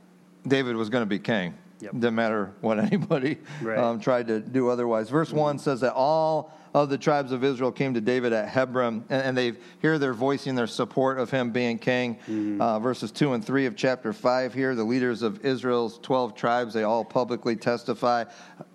David 0.48 0.76
was 0.76 0.90
going 0.90 1.02
to 1.02 1.08
be 1.08 1.18
king. 1.20 1.56
Yep. 1.80 1.94
Didn't 1.94 2.16
matter 2.16 2.54
what 2.62 2.80
anybody 2.92 3.38
Right. 3.62 3.78
um, 3.78 4.00
tried 4.00 4.28
to 4.28 4.40
do 4.40 4.70
otherwise. 4.70 5.10
Verse 5.10 5.32
1 5.34 5.60
says 5.60 5.82
that 5.82 5.94
all 5.94 6.52
of 6.74 6.90
the 6.90 6.98
tribes 6.98 7.32
of 7.32 7.44
Israel 7.44 7.72
came 7.72 7.96
to 7.96 8.02
David 8.02 8.34
at 8.34 8.48
Hebron, 8.50 9.06
and, 9.10 9.22
and 9.24 9.38
they 9.38 9.54
here 9.82 9.98
they're 9.98 10.14
voicing 10.14 10.54
their 10.54 10.68
support 10.68 11.18
of 11.18 11.32
him 11.32 11.52
being 11.52 11.80
king. 11.80 12.18
Uh, 12.60 12.78
verses 12.80 13.12
2 13.12 13.34
and 13.34 13.44
3 13.44 13.66
of 13.66 13.76
chapter 13.76 14.14
5 14.14 14.54
here, 14.54 14.76
the 14.76 14.84
leaders 14.84 15.24
of 15.24 15.44
Israel's 15.44 15.98
12 16.00 16.36
tribes, 16.36 16.74
they 16.76 16.84
all 16.84 17.04
publicly 17.06 17.56
testify 17.56 18.26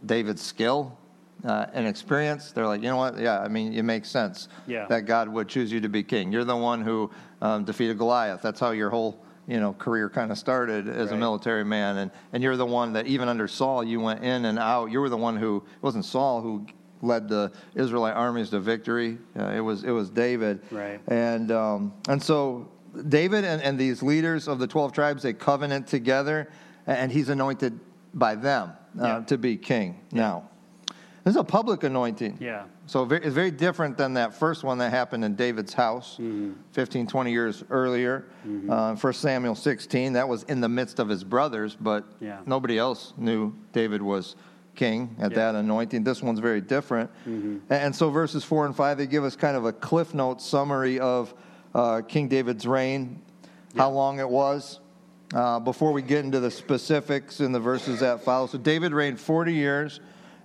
David's 0.04 0.42
skill. 0.42 0.98
Uh, 1.44 1.66
and 1.72 1.86
experience, 1.88 2.52
they're 2.52 2.66
like, 2.68 2.82
you 2.82 2.88
know 2.88 2.96
what? 2.96 3.18
Yeah, 3.18 3.40
I 3.40 3.48
mean, 3.48 3.72
it 3.74 3.82
makes 3.82 4.08
sense 4.08 4.48
Yeah. 4.68 4.86
that 4.86 5.06
God 5.06 5.28
would 5.28 5.48
choose 5.48 5.72
you 5.72 5.80
to 5.80 5.88
be 5.88 6.02
king. 6.04 6.30
You're 6.30 6.44
the 6.44 6.56
one 6.56 6.82
who 6.82 7.10
um, 7.40 7.64
defeated 7.64 7.98
Goliath. 7.98 8.42
That's 8.42 8.60
how 8.60 8.70
your 8.70 8.90
whole 8.90 9.18
you 9.48 9.58
know 9.58 9.72
career 9.72 10.08
kind 10.08 10.30
of 10.30 10.38
started 10.38 10.88
as 10.88 11.10
a 11.10 11.16
military 11.16 11.64
man, 11.64 11.96
and 11.96 12.10
and 12.32 12.44
you're 12.44 12.56
the 12.56 12.64
one 12.64 12.92
that 12.92 13.08
even 13.08 13.28
under 13.28 13.48
Saul 13.48 13.82
you 13.82 13.98
went 14.00 14.22
in 14.22 14.44
and 14.44 14.56
out. 14.56 14.92
You 14.92 15.00
were 15.00 15.08
the 15.08 15.16
one 15.16 15.36
who 15.36 15.56
it 15.56 15.82
wasn't 15.82 16.04
Saul 16.04 16.40
who 16.42 16.64
led 17.00 17.28
the 17.28 17.50
Israelite 17.74 18.14
armies 18.14 18.50
to 18.50 18.60
victory. 18.60 19.18
Uh, 19.36 19.46
it 19.46 19.58
was 19.60 19.82
it 19.82 19.90
was 19.90 20.10
David. 20.10 20.62
Right. 20.70 21.00
And 21.08 21.50
um, 21.50 21.92
and 22.08 22.22
so 22.22 22.68
David 23.08 23.44
and, 23.44 23.60
and 23.62 23.76
these 23.76 24.00
leaders 24.00 24.46
of 24.46 24.60
the 24.60 24.68
twelve 24.68 24.92
tribes 24.92 25.24
they 25.24 25.32
covenant 25.32 25.88
together, 25.88 26.48
and 26.86 27.10
he's 27.10 27.28
anointed 27.28 27.80
by 28.14 28.36
them 28.36 28.74
uh, 29.00 29.04
Yeah. 29.06 29.20
to 29.26 29.38
be 29.38 29.56
king. 29.56 29.98
Now, 30.12 30.50
this 31.24 31.32
is 31.32 31.36
a 31.36 31.44
public 31.44 31.84
anointing. 31.84 32.36
Yeah. 32.40 32.64
So 32.86 33.04
ve- 33.04 33.16
it's 33.16 33.34
very 33.34 33.50
different 33.50 33.96
than 33.96 34.14
that 34.14 34.34
first 34.34 34.64
one 34.64 34.78
that 34.78 34.90
happened 34.90 35.24
in 35.24 35.34
David's 35.36 35.72
house 35.72 36.14
Mm-hmm. 36.20 36.52
15, 36.72 37.06
20 37.06 37.30
years 37.32 37.64
earlier. 37.70 38.24
Uh, 38.68 38.94
1 38.96 39.12
Samuel 39.12 39.54
16, 39.54 40.14
that 40.14 40.28
was 40.28 40.42
in 40.44 40.60
the 40.60 40.68
midst 40.68 40.98
of 40.98 41.08
his 41.08 41.22
brothers, 41.24 41.76
but 41.80 42.04
Yeah. 42.20 42.38
nobody 42.46 42.78
else 42.78 43.14
knew 43.16 43.52
David 43.72 44.02
was 44.02 44.34
king 44.74 45.14
at 45.20 45.30
Yeah. 45.32 45.36
that 45.36 45.54
anointing. 45.54 46.02
This 46.02 46.22
one's 46.22 46.40
very 46.40 46.60
different. 46.60 47.10
Mm-hmm. 47.28 47.58
And 47.72 47.94
so 47.94 48.10
verses 48.10 48.42
4 48.42 48.66
and 48.66 48.74
5, 48.74 48.98
they 48.98 49.06
give 49.06 49.22
us 49.22 49.36
kind 49.36 49.56
of 49.56 49.64
a 49.64 49.72
cliff 49.72 50.14
note 50.14 50.40
summary 50.42 50.98
of 50.98 51.34
uh, 51.74 52.00
King 52.08 52.28
David's 52.28 52.66
reign, 52.66 53.22
how 53.76 53.90
long 53.90 54.18
it 54.18 54.28
was. 54.28 54.80
Uh, 55.34 55.58
before 55.60 55.92
we 55.92 56.02
get 56.02 56.24
into 56.24 56.40
the 56.40 56.50
specifics 56.50 57.40
in 57.40 57.52
the 57.52 57.60
verses 57.60 58.00
that 58.00 58.22
follow. 58.22 58.46
So 58.46 58.58
David 58.58 58.92
reigned 58.92 59.18
40 59.18 59.54
years. 59.54 60.00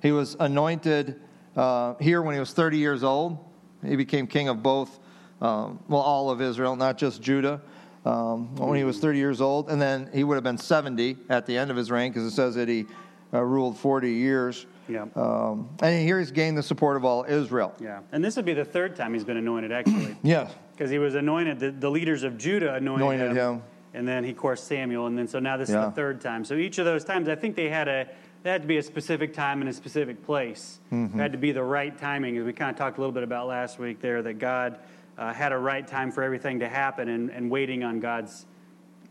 He 0.08 0.14
was 0.14 0.38
anointed 0.40 1.20
uh, 1.58 1.96
here 2.00 2.22
when 2.22 2.34
he 2.34 2.40
was 2.40 2.54
30 2.54 2.78
years 2.78 3.04
old. 3.04 3.40
He 3.86 3.98
became 3.98 4.26
king 4.26 4.48
of 4.48 4.64
both, 4.64 5.00
um, 5.42 5.80
well, 5.90 6.00
all 6.00 6.30
of 6.30 6.42
Israel, 6.42 6.78
not 6.78 6.98
just 6.98 7.22
Judah. 7.22 7.62
um, 8.06 8.56
when 8.56 8.78
he 8.78 8.86
was 8.86 9.00
30 9.00 9.18
years 9.18 9.42
old, 9.42 9.70
and 9.70 9.82
then 9.82 10.10
he 10.14 10.24
would 10.24 10.36
have 10.36 10.44
been 10.46 10.58
70 10.58 11.18
at 11.30 11.46
the 11.46 11.58
end 11.58 11.72
of 11.72 11.76
his 11.76 11.92
reign 11.92 12.10
because 12.14 12.24
it 12.26 12.32
says 12.34 12.56
that 12.56 12.70
he 12.70 12.86
uh, 13.34 13.42
ruled 13.44 13.78
40 13.78 14.10
years. 14.14 14.66
Yeah. 14.88 15.08
Um, 15.14 15.68
and 15.82 16.08
here 16.08 16.20
he's 16.20 16.32
gained 16.32 16.58
the 16.58 16.64
support 16.64 16.96
of 16.96 17.04
all 17.04 17.26
Israel. 17.28 17.76
Yeah. 17.82 18.00
And 18.14 18.24
this 18.24 18.38
would 18.38 18.46
be 18.46 18.54
the 18.54 18.64
third 18.64 18.96
time 18.96 19.14
he's 19.14 19.26
been 19.26 19.36
anointed, 19.36 19.74
actually. 19.74 20.16
Yeah. 20.24 20.48
Because 20.72 20.90
he 20.90 21.00
was 21.00 21.16
anointed, 21.16 21.60
the, 21.60 21.72
the 21.72 21.90
leaders 21.92 22.24
of 22.24 22.38
Judah 22.38 22.76
anointed, 22.76 23.02
Anointed 23.20 23.32
him, 23.32 23.56
him. 23.56 23.64
And 23.94 24.08
then 24.08 24.24
he, 24.24 24.30
of 24.32 24.38
course, 24.38 24.64
Samuel. 24.64 25.08
And 25.08 25.18
then 25.18 25.28
so 25.28 25.40
now 25.40 25.58
this 25.58 25.70
Yeah. 25.70 25.82
is 25.82 25.86
the 25.88 25.92
third 25.96 26.22
time. 26.22 26.46
So 26.46 26.54
each 26.56 26.78
of 26.78 26.86
those 26.86 27.04
times, 27.04 27.28
I 27.28 27.36
think 27.36 27.58
they 27.58 27.68
had 27.68 27.90
a, 27.90 28.08
they 28.44 28.50
had 28.52 28.62
to 28.62 28.68
be 28.68 28.78
a 28.78 28.84
specific 28.84 29.34
time 29.34 29.62
and 29.62 29.70
a 29.70 29.74
specific 29.74 30.26
place. 30.26 30.80
Mm-hmm. 30.92 31.20
It 31.20 31.22
had 31.22 31.32
to 31.34 31.38
be 31.38 31.52
the 31.52 31.64
right 31.64 31.98
timing, 31.98 32.38
as 32.38 32.46
we 32.46 32.54
kind 32.54 32.72
of 32.72 32.78
talked 32.78 32.98
a 32.98 33.02
little 33.02 33.14
bit 33.14 33.24
about 33.24 33.48
last 33.48 33.80
week 33.80 34.00
there, 34.00 34.22
that 34.22 34.36
God 34.40 34.80
uh, 35.18 35.34
had 35.34 35.52
a 35.52 35.58
right 35.58 35.86
time 35.88 36.12
for 36.12 36.24
everything 36.24 36.60
to 36.60 36.70
happen 36.70 37.10
and, 37.10 37.30
and 37.30 37.50
waiting 37.50 37.84
on 37.84 38.00
God's 38.00 38.46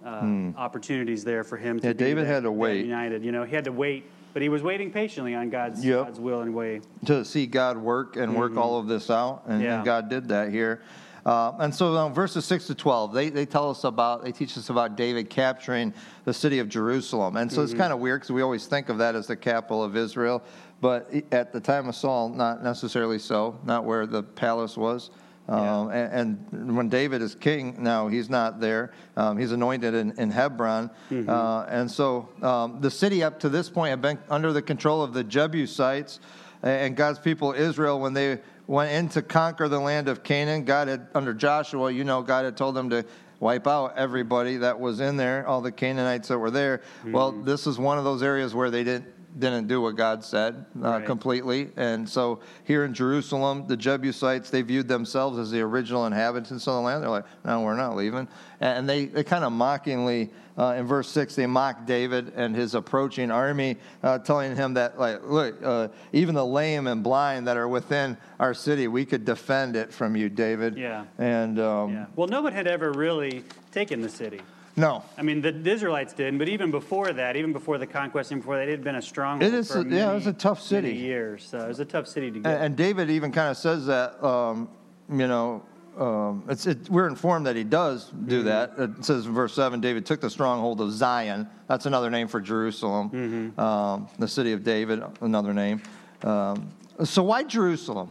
uh, 0.04 0.52
opportunities 0.56 1.24
there 1.24 1.42
for 1.44 1.56
him 1.56 1.80
to. 1.80 1.88
Yeah, 1.88 1.92
David 1.92 2.26
that- 2.26 2.32
had 2.32 2.42
to 2.44 2.52
wait. 2.52 2.84
united. 2.84 3.24
You 3.24 3.32
know, 3.32 3.44
he 3.44 3.54
had 3.54 3.64
to 3.64 3.72
wait, 3.72 4.04
but 4.32 4.40
he 4.42 4.48
was 4.48 4.62
waiting 4.62 4.92
patiently 4.92 5.34
on 5.34 5.50
God's, 5.50 5.84
Yep. 5.84 6.04
God's 6.06 6.20
will 6.20 6.40
and 6.42 6.54
way. 6.54 6.80
to 7.06 7.24
see 7.24 7.46
God 7.46 7.76
work 7.76 8.16
and 8.16 8.36
work 8.36 8.56
all 8.56 8.78
of 8.78 8.86
this 8.86 9.10
out, 9.10 9.42
and, 9.46 9.54
Mm-hmm. 9.54 9.64
Yeah. 9.64 9.76
and 9.76 9.84
God 9.84 10.08
did 10.08 10.28
that 10.28 10.50
here. 10.50 10.80
Uh, 11.26 11.52
and 11.58 11.74
so, 11.74 11.96
um, 11.96 12.14
verses 12.14 12.44
six 12.44 12.68
to 12.68 12.74
twelve, 12.74 13.12
they, 13.12 13.30
they 13.30 13.44
tell 13.44 13.68
us 13.68 13.82
about, 13.82 14.22
they 14.22 14.30
teach 14.30 14.56
us 14.56 14.70
about 14.70 14.96
David 14.96 15.28
capturing 15.28 15.92
the 16.24 16.32
city 16.32 16.60
of 16.60 16.68
Jerusalem, 16.68 17.36
and 17.36 17.50
so 17.52 17.62
it's 17.62 17.72
Mm-hmm. 17.72 17.80
kind 17.80 17.92
of 17.92 17.98
weird 17.98 18.20
because 18.20 18.30
we 18.30 18.42
always 18.42 18.66
think 18.66 18.88
of 18.88 18.98
that 18.98 19.16
as 19.16 19.26
the 19.26 19.36
capital 19.36 19.82
of 19.82 19.96
Israel, 19.96 20.40
but 20.80 21.10
at 21.32 21.52
the 21.52 21.60
time 21.60 21.88
of 21.88 21.96
Saul, 21.96 22.28
not 22.28 22.62
necessarily 22.62 23.18
so, 23.18 23.58
not 23.64 23.84
where 23.84 24.06
the 24.06 24.22
palace 24.22 24.76
was. 24.76 25.10
Um, 25.48 25.90
and, 25.90 26.40
and 26.50 26.76
when 26.76 26.88
David 26.88 27.22
is 27.22 27.34
king 27.34 27.76
now, 27.78 28.08
he's 28.08 28.28
not 28.28 28.58
there. 28.60 28.92
Um, 29.16 29.38
he's 29.38 29.52
anointed 29.52 29.94
in, 29.94 30.12
in 30.18 30.30
Hebron. 30.30 30.90
Mm-hmm. 31.10 31.28
Uh, 31.30 31.62
and 31.68 31.88
so 31.90 32.28
um, 32.42 32.80
the 32.80 32.90
city 32.90 33.22
up 33.22 33.38
to 33.40 33.48
this 33.48 33.70
point 33.70 33.90
had 33.90 34.02
been 34.02 34.18
under 34.28 34.52
the 34.52 34.62
control 34.62 35.02
of 35.02 35.12
the 35.12 35.22
Jebusites 35.22 36.18
and 36.62 36.96
God's 36.96 37.20
people 37.20 37.52
Israel 37.52 38.00
when 38.00 38.12
they 38.12 38.40
went 38.66 38.92
in 38.92 39.08
to 39.10 39.22
conquer 39.22 39.68
the 39.68 39.78
land 39.78 40.08
of 40.08 40.22
Canaan. 40.22 40.64
God 40.64 40.88
had, 40.88 41.06
under 41.14 41.32
Joshua, 41.32 41.90
you 41.90 42.04
know, 42.04 42.22
God 42.22 42.44
had 42.44 42.56
told 42.56 42.74
them 42.74 42.90
to 42.90 43.04
wipe 43.38 43.66
out 43.66 43.96
everybody 43.96 44.56
that 44.58 44.80
was 44.80 45.00
in 45.00 45.16
there, 45.16 45.46
all 45.46 45.60
the 45.60 45.72
Canaanites 45.72 46.28
that 46.28 46.38
were 46.38 46.50
there. 46.50 46.80
Well, 47.04 47.32
mm-hmm. 47.32 47.44
this 47.44 47.66
is 47.66 47.78
one 47.78 47.98
of 47.98 48.04
those 48.04 48.22
areas 48.22 48.54
where 48.54 48.70
they 48.70 48.84
didn't 48.84 49.06
didn't 49.38 49.68
do 49.68 49.80
what 49.80 49.96
God 49.96 50.24
said 50.24 50.64
uh, 50.82 50.88
Right. 50.88 51.06
completely. 51.06 51.70
And 51.76 52.08
so 52.08 52.40
here 52.64 52.84
in 52.84 52.94
Jerusalem, 52.94 53.66
the 53.66 53.76
Jebusites, 53.76 54.50
they 54.50 54.62
viewed 54.62 54.88
themselves 54.88 55.38
as 55.38 55.50
the 55.50 55.60
original 55.60 56.06
inhabitants 56.06 56.66
of 56.66 56.74
the 56.74 56.80
land. 56.80 57.02
They're 57.02 57.10
like, 57.10 57.26
no, 57.44 57.60
we're 57.60 57.76
not 57.76 57.96
leaving. 57.96 58.28
And 58.60 58.88
they, 58.88 59.06
they 59.06 59.24
kind 59.24 59.44
of 59.44 59.52
mockingly, 59.52 60.30
uh, 60.56 60.76
in 60.78 60.86
verse 60.86 61.08
6, 61.10 61.34
they 61.34 61.46
mock 61.46 61.84
David 61.84 62.32
and 62.34 62.56
his 62.56 62.74
approaching 62.74 63.30
army, 63.30 63.76
uh, 64.02 64.18
telling 64.18 64.56
him 64.56 64.74
that, 64.74 64.98
like, 64.98 65.22
look, 65.24 65.62
uh, 65.62 65.88
even 66.12 66.34
the 66.34 66.46
lame 66.46 66.86
and 66.86 67.02
blind 67.02 67.46
that 67.48 67.58
are 67.58 67.68
within 67.68 68.16
our 68.40 68.54
city, 68.54 68.88
we 68.88 69.04
could 69.04 69.24
defend 69.26 69.76
it 69.76 69.92
from 69.92 70.16
you, 70.16 70.30
David. 70.30 70.78
Yeah. 70.78 71.04
And 71.18 71.58
um, 71.60 71.92
Yeah. 71.92 72.06
Well, 72.16 72.28
no 72.28 72.40
one 72.40 72.54
had 72.54 72.66
ever 72.66 72.92
really 72.92 73.44
taken 73.72 74.00
the 74.00 74.08
city. 74.08 74.40
No, 74.76 75.02
I 75.16 75.22
mean, 75.22 75.40
the, 75.40 75.52
the 75.52 75.70
Israelites 75.72 76.12
didn't, 76.12 76.38
but 76.38 76.48
even 76.48 76.70
before 76.70 77.12
that, 77.12 77.34
even 77.36 77.52
before 77.52 77.78
the 77.78 77.86
conquest 77.86 78.30
and 78.32 78.40
before 78.42 78.56
that, 78.56 78.68
it 78.68 78.72
had 78.72 78.84
been 78.84 78.96
a 78.96 79.02
stronghold. 79.02 79.52
It 79.52 79.56
is 79.56 79.70
for 79.70 79.80
a- 79.80 79.84
many, 79.84 79.96
yeah, 79.96 80.10
it 80.10 80.14
was 80.14 80.26
a 80.26 80.32
tough 80.32 80.60
city. 80.60 80.92
years. 80.94 81.46
So 81.48 81.58
it 81.58 81.68
was 81.68 81.80
a 81.80 81.84
tough 81.84 82.06
city 82.06 82.30
to 82.30 82.38
get. 82.40 82.52
And, 82.52 82.64
and 82.64 82.76
David 82.76 83.08
even 83.10 83.32
kind 83.32 83.50
of 83.50 83.56
says 83.56 83.86
that, 83.86 84.22
um, 84.22 84.68
you 85.10 85.26
know, 85.26 85.62
um, 85.98 86.44
it's, 86.50 86.66
it, 86.66 86.90
we're 86.90 87.08
informed 87.08 87.46
that 87.46 87.56
he 87.56 87.64
does 87.64 88.10
do 88.26 88.42
that. 88.42 88.72
It 88.76 89.02
says 89.04 89.24
in 89.24 89.32
verse 89.32 89.54
7 89.54 89.80
David 89.80 90.04
took 90.04 90.20
the 90.20 90.28
stronghold 90.28 90.82
of 90.82 90.92
Zion. 90.92 91.48
That's 91.68 91.86
another 91.86 92.10
name 92.10 92.28
for 92.28 92.38
Jerusalem, 92.40 93.54
um, 93.58 94.08
the 94.18 94.28
city 94.28 94.52
of 94.52 94.62
David, 94.62 95.02
another 95.22 95.54
name. 95.54 95.80
Um, 96.22 96.68
so 97.04 97.22
why 97.22 97.44
Jerusalem? 97.44 98.10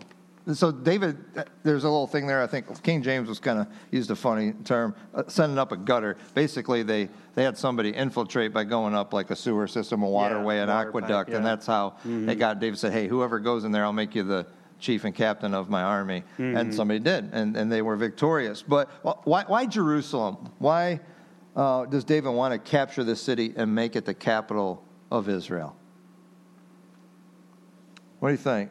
So 0.54 0.72
David, 0.72 1.18
there's 1.64 1.86
a 1.86 1.90
little 1.90 2.06
thing 2.06 2.28
there. 2.28 2.42
I 2.42 2.46
think 2.46 2.84
King 2.84 3.02
James 3.02 3.28
was 3.28 3.40
kind 3.40 3.58
of 3.58 3.68
used 3.90 4.12
a 4.12 4.16
funny 4.16 4.54
term, 4.64 4.94
uh, 5.16 5.24
sending 5.28 5.58
up 5.58 5.72
a 5.72 5.78
gutter. 5.78 6.18
Basically, 6.36 6.84
they 6.84 7.10
they 7.34 7.44
had 7.44 7.58
somebody 7.58 7.90
infiltrate 7.90 8.54
by 8.54 8.64
going 8.64 8.94
up 8.94 9.12
like 9.12 9.32
a 9.32 9.36
sewer 9.36 9.68
system, 9.68 10.04
a 10.04 10.08
waterway, 10.08 10.60
an 10.60 10.68
water 10.68 10.92
pipe, 10.92 11.04
aqueduct, 11.04 11.30
and 11.32 11.44
that's 11.44 11.66
how 11.66 11.96
they 12.04 12.36
got. 12.36 12.60
David 12.60 12.78
said, 12.78 12.94
"Hey, 12.94 13.08
whoever 13.08 13.40
goes 13.40 13.64
in 13.64 13.72
there, 13.72 13.84
I'll 13.84 13.94
make 13.94 14.14
you 14.14 14.22
the 14.22 14.46
chief 14.78 15.04
and 15.04 15.16
captain 15.16 15.56
of 15.56 15.68
my 15.68 15.82
army." 15.82 16.24
And 16.38 16.74
somebody 16.74 17.00
did, 17.00 17.30
and 17.34 17.58
and 17.58 17.72
they 17.72 17.82
were 17.82 17.96
victorious. 17.96 18.62
But 18.62 18.90
why 19.25 19.46
why 19.48 19.66
Jerusalem? 19.66 20.52
Why 20.60 21.00
uh, 21.56 21.86
does 21.86 22.04
David 22.04 22.30
want 22.30 22.52
to 22.54 22.60
capture 22.60 23.04
the 23.04 23.16
city 23.16 23.52
and 23.56 23.74
make 23.74 23.96
it 23.96 24.06
the 24.06 24.14
capital 24.14 24.84
of 25.10 25.28
Israel? 25.28 25.75
What 28.20 28.30
do 28.30 28.34
you 28.34 28.38
think? 28.38 28.70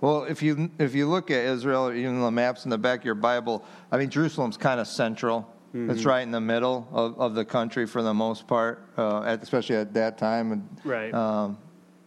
Well, 0.00 0.24
if 0.24 0.42
you 0.42 0.70
if 0.78 0.94
you 0.94 1.08
look 1.08 1.30
at 1.30 1.44
Israel, 1.44 1.92
even 1.92 2.20
the 2.20 2.30
maps 2.30 2.64
in 2.64 2.70
the 2.70 2.78
back 2.78 3.00
of 3.00 3.04
your 3.04 3.14
Bible, 3.14 3.64
I 3.90 3.98
mean 3.98 4.10
Jerusalem's 4.10 4.56
kind 4.56 4.80
of 4.80 4.86
central. 4.86 5.48
It's 5.72 6.04
right 6.04 6.22
in 6.22 6.32
the 6.32 6.40
middle 6.40 6.88
of, 6.90 7.20
of 7.20 7.34
the 7.36 7.44
country 7.44 7.86
for 7.86 8.02
the 8.02 8.12
most 8.12 8.48
part, 8.48 8.88
uh, 8.98 9.22
at, 9.22 9.40
especially 9.40 9.76
at 9.76 9.94
that 9.94 10.18
time. 10.18 10.50
And, 10.50 10.80
Right. 10.82 11.14
Um, 11.14 11.58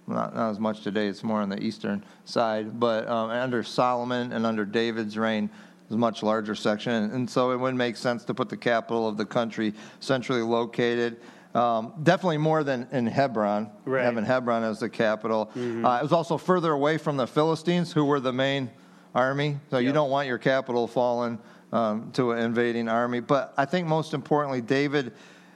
not, 0.06 0.36
not 0.36 0.50
as 0.50 0.60
much 0.60 0.82
today. 0.82 1.08
It's 1.08 1.24
more 1.24 1.40
on 1.40 1.48
the 1.48 1.64
eastern 1.64 2.04
side. 2.26 2.78
But 2.78 3.08
um, 3.08 3.30
under 3.30 3.64
Solomon 3.64 4.34
and 4.34 4.46
under 4.46 4.66
David's 4.66 5.18
reign, 5.18 5.50
was 5.88 5.96
a 5.96 5.98
much 5.98 6.24
larger 6.24 6.56
section, 6.56 7.12
and 7.12 7.30
so 7.30 7.52
it 7.52 7.58
would 7.58 7.76
make 7.76 7.98
sense 7.98 8.24
to 8.26 8.34
put 8.34 8.50
the 8.50 8.58
capital 8.58 9.08
of 9.08 9.18
the 9.18 9.26
country 9.26 9.74
centrally 10.00 10.42
located. 10.42 11.22
Um, 11.54 11.94
definitely 12.02 12.38
more 12.40 12.64
than 12.64 12.88
in 12.92 13.06
Hebron, 13.06 13.70
Right. 13.86 14.04
having 14.04 14.26
Hebron 14.26 14.64
as 14.64 14.80
the 14.80 14.90
capital. 14.90 15.52
Uh, 15.56 15.60
it 16.00 16.04
was 16.04 16.12
also 16.12 16.38
further 16.38 16.72
away 16.72 16.98
from 16.98 17.16
the 17.18 17.28
Philistines, 17.28 17.92
who 17.94 18.06
were 18.06 18.20
the 18.20 18.34
main 18.34 18.72
army. 19.14 19.60
So 19.70 19.78
you 19.78 19.92
don't 19.92 20.10
want 20.10 20.28
your 20.28 20.40
capital 20.40 20.88
falling 20.88 21.38
um, 21.72 22.12
to 22.14 22.32
an 22.32 22.40
invading 22.40 22.88
army. 22.90 23.20
But 23.20 23.54
I 23.56 23.66
think 23.66 23.88
most 23.88 24.14
importantly, 24.16 24.62
David, 24.62 25.14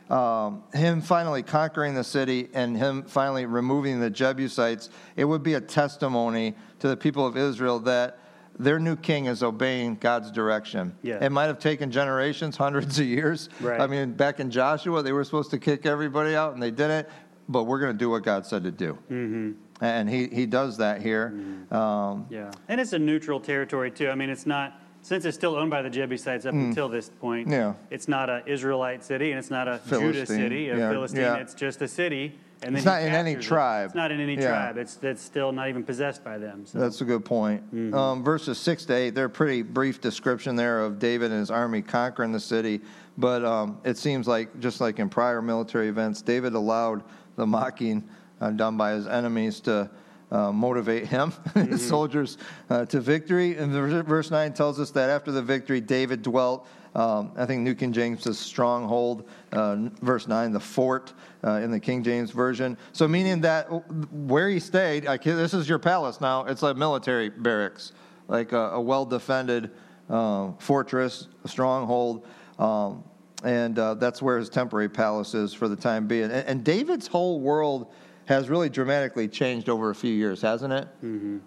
um, 0.09 0.63
him 0.73 1.01
finally 1.01 1.41
conquering 1.43 1.95
the 1.95 2.03
city 2.03 2.49
and 2.53 2.77
him 2.77 3.03
finally 3.03 3.45
removing 3.45 3.99
the 3.99 4.09
Jebusites, 4.09 4.89
it 5.15 5.25
would 5.25 5.41
be 5.43 5.55
a 5.55 5.61
testimony 5.61 6.55
to 6.79 6.87
the 6.87 6.95
people 6.97 7.25
of 7.25 7.35
Israel 7.37 7.79
that 7.79 8.19
their 8.59 8.79
new 8.79 8.95
king 8.95 9.25
is 9.25 9.43
obeying 9.43 9.95
God's 9.95 10.31
direction. 10.31 10.95
Yeah. 11.03 11.23
It 11.23 11.31
might 11.31 11.45
have 11.45 11.59
taken 11.59 11.91
generations, 11.91 12.57
hundreds 12.65 12.99
of 12.99 13.05
years. 13.05 13.49
Right. 13.61 13.79
I 13.79 13.87
mean, 13.87 14.13
back 14.13 14.39
in 14.39 14.49
Joshua, 14.51 15.03
they 15.03 15.11
were 15.11 15.23
supposed 15.23 15.51
to 15.51 15.59
kick 15.59 15.85
everybody 15.85 16.35
out 16.35 16.53
and 16.53 16.61
they 16.61 16.71
didn't, 16.71 17.07
but 17.49 17.63
we're 17.63 17.79
going 17.79 17.91
to 17.93 17.97
do 17.97 18.09
what 18.09 18.23
God 18.23 18.45
said 18.45 18.63
to 18.63 18.71
do. 18.71 18.97
Mm-hmm. 19.11 19.51
And 19.81 20.09
he, 20.09 20.27
he 20.27 20.45
does 20.47 20.77
that 20.77 21.01
here. 21.01 21.27
Um, 21.71 22.25
yeah. 22.29 22.51
And 22.67 22.81
it's 22.81 22.93
a 22.93 22.99
neutral 22.99 23.39
territory, 23.39 23.91
too. 23.91 24.09
I 24.09 24.15
mean, 24.15 24.29
it's 24.31 24.47
not, 24.47 24.81
since 25.03 25.23
it's 25.23 25.37
still 25.37 25.55
owned 25.55 25.69
by 25.69 25.83
the 25.83 25.89
Jebusites 25.89 26.45
up 26.47 26.53
until 26.55 26.89
this 26.89 27.09
point, 27.09 27.47
Mm. 27.47 27.51
Yeah. 27.51 27.73
it's 27.91 28.07
not 28.07 28.29
an 28.29 28.41
Israelite 28.47 29.03
city 29.03 29.29
and 29.31 29.37
it's 29.39 29.51
not 29.51 29.67
a 29.67 29.79
Judah 29.87 30.25
city, 30.25 30.69
a 30.69 30.77
yeah, 30.77 30.89
Philistine. 30.89 31.21
yeah. 31.21 31.35
It's 31.35 31.53
just 31.53 31.81
a 31.83 31.87
city. 31.87 32.39
And 32.63 32.75
It's 32.75 32.85
not 32.85 33.03
in 33.03 33.09
any 33.13 33.33
it. 33.33 33.41
tribe. 33.41 33.87
It's 33.87 33.95
not 33.95 34.11
in 34.11 34.19
any 34.19 34.35
Yeah. 34.35 34.47
tribe. 34.49 34.77
It's, 34.77 34.97
it's 35.03 35.21
still 35.21 35.51
not 35.51 35.69
even 35.69 35.83
possessed 35.83 36.23
by 36.23 36.37
them. 36.37 36.65
So. 36.65 36.79
That's 36.79 37.01
a 37.01 37.05
good 37.05 37.23
point. 37.23 37.61
Um, 37.93 38.23
verses 38.23 38.57
6 38.57 38.85
to 38.85 38.93
8, 38.95 39.09
they're 39.11 39.25
a 39.25 39.29
pretty 39.29 39.61
brief 39.61 40.01
description 40.01 40.55
there 40.55 40.81
of 40.83 40.97
David 40.97 41.31
and 41.31 41.39
his 41.39 41.51
army 41.51 41.81
conquering 41.81 42.31
the 42.31 42.39
city. 42.39 42.81
But 43.17 43.45
um, 43.45 43.77
it 43.83 43.97
seems 43.97 44.27
like, 44.27 44.59
just 44.59 44.81
like 44.81 44.99
in 44.99 45.09
prior 45.09 45.41
military 45.41 45.87
events, 45.87 46.21
David 46.21 46.53
allowed 46.53 47.03
the 47.35 47.45
mocking 47.45 48.03
uh, 48.41 48.49
done 48.51 48.75
by 48.77 48.91
his 48.93 49.07
enemies 49.07 49.59
to 49.61 49.89
uh, 50.31 50.51
motivate 50.51 51.07
him, 51.07 51.33
his 51.53 51.87
soldiers, 51.87 52.37
uh, 52.69 52.85
to 52.85 52.99
victory. 52.99 53.55
And 53.57 53.71
verse- 53.71 54.05
verse 54.05 54.31
9 54.31 54.53
tells 54.53 54.79
us 54.79 54.91
that 54.91 55.09
after 55.09 55.31
the 55.31 55.41
victory, 55.41 55.81
David 55.81 56.21
dwelt. 56.21 56.67
Um, 56.95 57.31
I 57.37 57.45
think 57.45 57.61
New 57.61 57.75
King 57.75 57.93
James 57.93 58.23
says 58.23 58.39
stronghold. 58.39 59.29
Uh, 59.51 59.89
verse 60.01 60.27
9, 60.27 60.51
the 60.51 60.59
fort 60.59 61.13
uh, 61.43 61.59
in 61.63 61.69
the 61.69 61.79
King 61.79 62.03
James 62.03 62.31
Version. 62.31 62.77
So, 62.91 63.07
meaning 63.07 63.41
that 63.41 63.65
where 64.11 64.49
he 64.49 64.59
stayed, 64.59 65.05
like 65.05 65.23
this 65.23 65.53
is 65.53 65.69
your 65.69 65.79
palace 65.79 66.19
now, 66.19 66.45
it's 66.45 66.63
like 66.63 66.75
military 66.75 67.29
barracks, 67.29 67.91
like 68.27 68.51
a, 68.51 68.71
a 68.71 68.81
well 68.81 69.05
defended 69.05 69.71
uh, 70.09 70.51
fortress, 70.57 71.27
a 71.43 71.47
stronghold. 71.47 72.25
Um, 72.57 73.03
and 73.43 73.77
uh, 73.77 73.93
that's 73.93 74.21
where 74.21 74.39
his 74.39 74.49
temporary 74.49 74.89
palace 74.89 75.35
is 75.35 75.53
for 75.53 75.67
the 75.67 75.75
time 75.75 76.07
being. 76.07 76.23
And, 76.23 76.47
and 76.47 76.63
David's 76.63 77.05
whole 77.05 77.39
world 77.39 77.91
has 78.27 78.49
really 78.49 78.69
dramatically 78.69 79.27
changed 79.27 79.67
over 79.69 79.89
a 79.89 79.95
few 79.95 80.13
years, 80.13 80.41
hasn't 80.41 80.71
it? 80.73 80.87
Mm-hmm. 81.03 81.37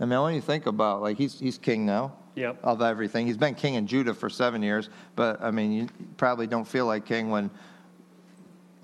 I 0.00 0.04
mean, 0.06 0.20
when 0.22 0.34
you 0.34 0.40
think 0.40 0.66
about, 0.66 1.02
like, 1.02 1.16
he's 1.18 1.38
he's 1.38 1.58
king 1.58 1.86
now 1.86 2.14
Yep. 2.36 2.58
of 2.64 2.82
everything. 2.82 3.26
He's 3.28 3.36
been 3.36 3.54
king 3.54 3.74
in 3.74 3.86
Judah 3.86 4.12
for 4.14 4.28
seven 4.28 4.60
years, 4.62 4.88
but 5.14 5.40
I 5.40 5.50
mean, 5.52 5.70
you 5.72 5.88
probably 6.16 6.48
don't 6.48 6.66
feel 6.66 6.84
like 6.86 7.04
king 7.06 7.30
when 7.30 7.48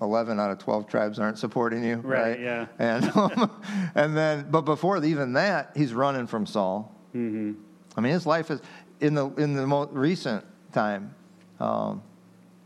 11 0.01 0.39
out 0.39 0.49
of 0.51 0.57
12 0.57 0.87
tribes 0.87 1.19
aren't 1.19 1.37
supporting 1.37 1.83
you, 1.83 1.97
Right, 1.97 2.29
right? 2.31 2.39
yeah. 2.39 2.65
And, 2.79 3.11
and 3.95 4.17
then, 4.17 4.47
but 4.49 4.61
before 4.61 5.03
even 5.03 5.33
that, 5.33 5.71
he's 5.75 5.93
running 5.93 6.27
from 6.27 6.45
Saul. 6.45 6.95
Mm-hmm. 7.13 7.53
I 7.97 8.01
mean, 8.01 8.13
his 8.13 8.25
life 8.25 8.49
is, 8.49 8.61
in 9.01 9.13
the, 9.15 9.27
in 9.35 9.53
the 9.53 9.67
most 9.67 9.91
recent 9.91 10.45
time, 10.71 11.13
Um, 11.59 12.01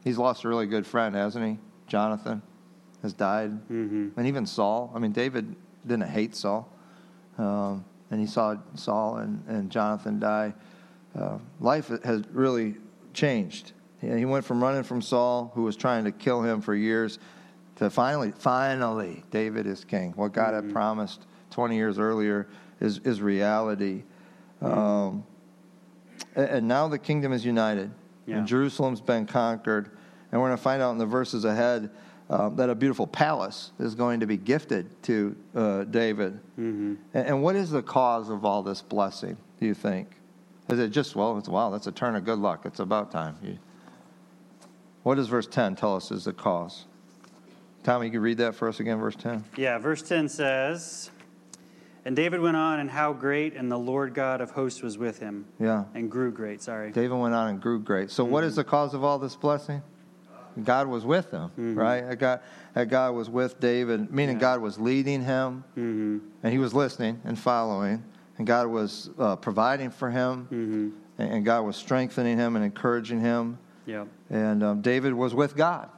he's 0.04 0.18
lost 0.18 0.46
a 0.46 0.48
really 0.50 0.68
good 0.68 0.86
friend, 0.88 1.16
hasn't 1.16 1.44
he? 1.46 1.58
Jonathan 1.88 2.42
has 3.06 3.14
died. 3.14 3.52
Mm-hmm. 3.70 4.10
And 4.18 4.28
even 4.28 4.46
Saul. 4.46 4.92
I 4.94 5.00
mean, 5.00 5.12
David 5.12 5.56
didn't 5.86 6.10
hate 6.10 6.36
Saul. 6.36 6.68
Um, 7.38 7.86
and 8.12 8.20
he 8.20 8.28
saw 8.28 8.58
Saul 8.76 9.18
and, 9.18 9.44
and 9.48 9.72
Jonathan 9.72 10.20
die. 10.20 10.54
Uh, 11.18 11.38
life 11.60 11.92
has 12.04 12.24
really 12.32 12.76
changed. 13.14 13.72
He 14.02 14.26
went 14.26 14.44
from 14.46 14.62
running 14.62 14.84
from 14.84 15.02
Saul, 15.02 15.52
who 15.56 15.64
was 15.64 15.76
trying 15.76 16.04
to 16.04 16.12
kill 16.12 16.42
him 16.42 16.62
for 16.62 16.76
years, 16.76 17.18
to 17.78 17.90
finally, 17.90 18.32
finally, 18.32 19.24
David 19.32 19.68
is 19.68 19.84
king. 19.84 20.14
What 20.16 20.34
God 20.34 20.54
mm-hmm. 20.54 20.68
had 20.68 20.74
promised 20.74 21.26
20 21.52 21.76
years 21.76 22.00
earlier 22.00 22.48
is, 22.80 23.00
is 23.00 23.22
reality. 23.22 24.04
Mm-hmm. 24.62 24.80
Um, 24.80 25.26
and 26.36 26.68
now 26.68 26.88
the 26.88 27.00
kingdom 27.00 27.32
is 27.34 27.46
united, 27.46 27.92
yeah. 28.26 28.38
and 28.38 28.48
Jerusalem's 28.48 29.02
been 29.02 29.26
conquered. 29.26 29.92
And 30.32 30.42
we're 30.42 30.50
going 30.50 30.58
to 30.58 30.64
find 30.64 30.82
out 30.82 30.92
in 30.92 30.98
the 30.98 31.06
verses 31.06 31.46
ahead 31.46 31.90
um, 32.30 32.56
that 32.56 32.70
a 32.70 32.76
beautiful 32.76 33.06
palace 33.06 33.72
is 33.80 33.94
going 33.94 34.20
to 34.20 34.26
be 34.26 34.38
gifted 34.38 35.02
to 35.04 35.36
uh, 35.54 35.84
David. 35.84 36.34
Mm-hmm. 36.60 36.96
And, 37.14 37.28
and, 37.28 37.44
what 37.44 37.56
is 37.56 37.70
the 37.70 37.84
cause 37.84 38.30
of 38.30 38.44
all 38.44 38.64
this 38.64 38.82
blessing, 38.82 39.38
do 39.60 39.68
you 39.68 39.76
think? 39.76 40.10
Is 40.70 40.80
it 40.80 40.90
just, 40.90 41.16
well, 41.16 41.38
it's, 41.38 41.48
wow, 41.48 41.70
that's 41.70 41.86
a 41.86 41.92
turn 41.92 42.16
of 42.16 42.26
good 42.26 42.40
luck. 42.40 42.66
It's 42.66 42.80
about 42.80 43.12
time. 43.12 43.38
You, 43.44 43.60
what 45.04 45.16
does 45.16 45.28
verse 45.28 45.46
10 45.46 45.76
tell 45.76 45.96
us 45.96 46.10
is 46.10 46.26
the 46.26 46.34
cause? 46.34 46.86
Tommy, 47.84 48.08
you 48.08 48.12
can 48.12 48.22
read 48.22 48.40
that 48.40 48.56
for 48.56 48.68
us 48.68 48.80
again, 48.80 48.98
verse 48.98 49.16
10. 49.16 49.44
Yeah, 49.56 49.78
verse 49.78 50.02
10 50.02 50.28
says, 50.28 51.12
And 52.06 52.16
David 52.16 52.42
went 52.42 52.58
on, 52.58 52.80
and 52.80 52.90
how 52.90 53.14
great, 53.14 53.54
and 53.54 53.72
the 53.72 53.78
Lord 53.78 54.16
God 54.16 54.42
of 54.42 54.50
hosts 54.50 54.82
was 54.82 54.98
with 54.98 55.20
him. 55.20 55.46
Yeah. 55.60 55.84
And 55.94 56.10
grew 56.10 56.32
great, 56.32 56.64
sorry. 56.64 56.92
David 56.92 57.16
went 57.20 57.36
on 57.36 57.50
and 57.50 57.62
grew 57.62 57.80
great. 57.80 58.10
So, 58.10 58.24
mm-hmm. 58.24 58.34
what 58.34 58.44
is 58.44 58.54
mm-hmm. 58.54 58.62
the 58.62 58.64
cause 58.64 58.96
of 58.96 59.04
all 59.04 59.20
this 59.20 59.36
blessing? 59.36 59.84
God 60.64 60.88
was 60.88 61.06
with 61.06 61.32
him, 61.32 61.50
mm-hmm. 61.50 61.76
right? 61.76 62.16
God, 62.16 62.42
God 62.88 63.16
was 63.16 63.30
with 63.30 63.60
David, 63.60 64.12
meaning 64.12 64.36
yeah. 64.38 64.42
God 64.42 64.62
was 64.62 64.80
leading 64.80 65.24
him, 65.24 65.64
mm-hmm. 65.78 66.20
and 66.44 66.54
he 66.54 66.60
was 66.60 66.74
listening 66.74 67.22
and 67.26 67.38
following, 67.38 68.04
and 68.38 68.48
God 68.48 68.68
was 68.68 69.10
uh, 69.20 69.36
providing 69.36 69.90
for 69.90 70.10
him, 70.10 70.48
mm-hmm. 70.52 71.22
and 71.22 71.46
God 71.46 71.62
was 71.62 71.76
strengthening 71.76 72.38
him 72.38 72.56
and 72.56 72.64
encouraging 72.64 73.20
him. 73.20 73.58
Yeah. 73.86 74.06
And 74.30 74.64
um, 74.64 74.82
David 74.82 75.14
was 75.14 75.34
with 75.34 75.56
God. 75.56 75.90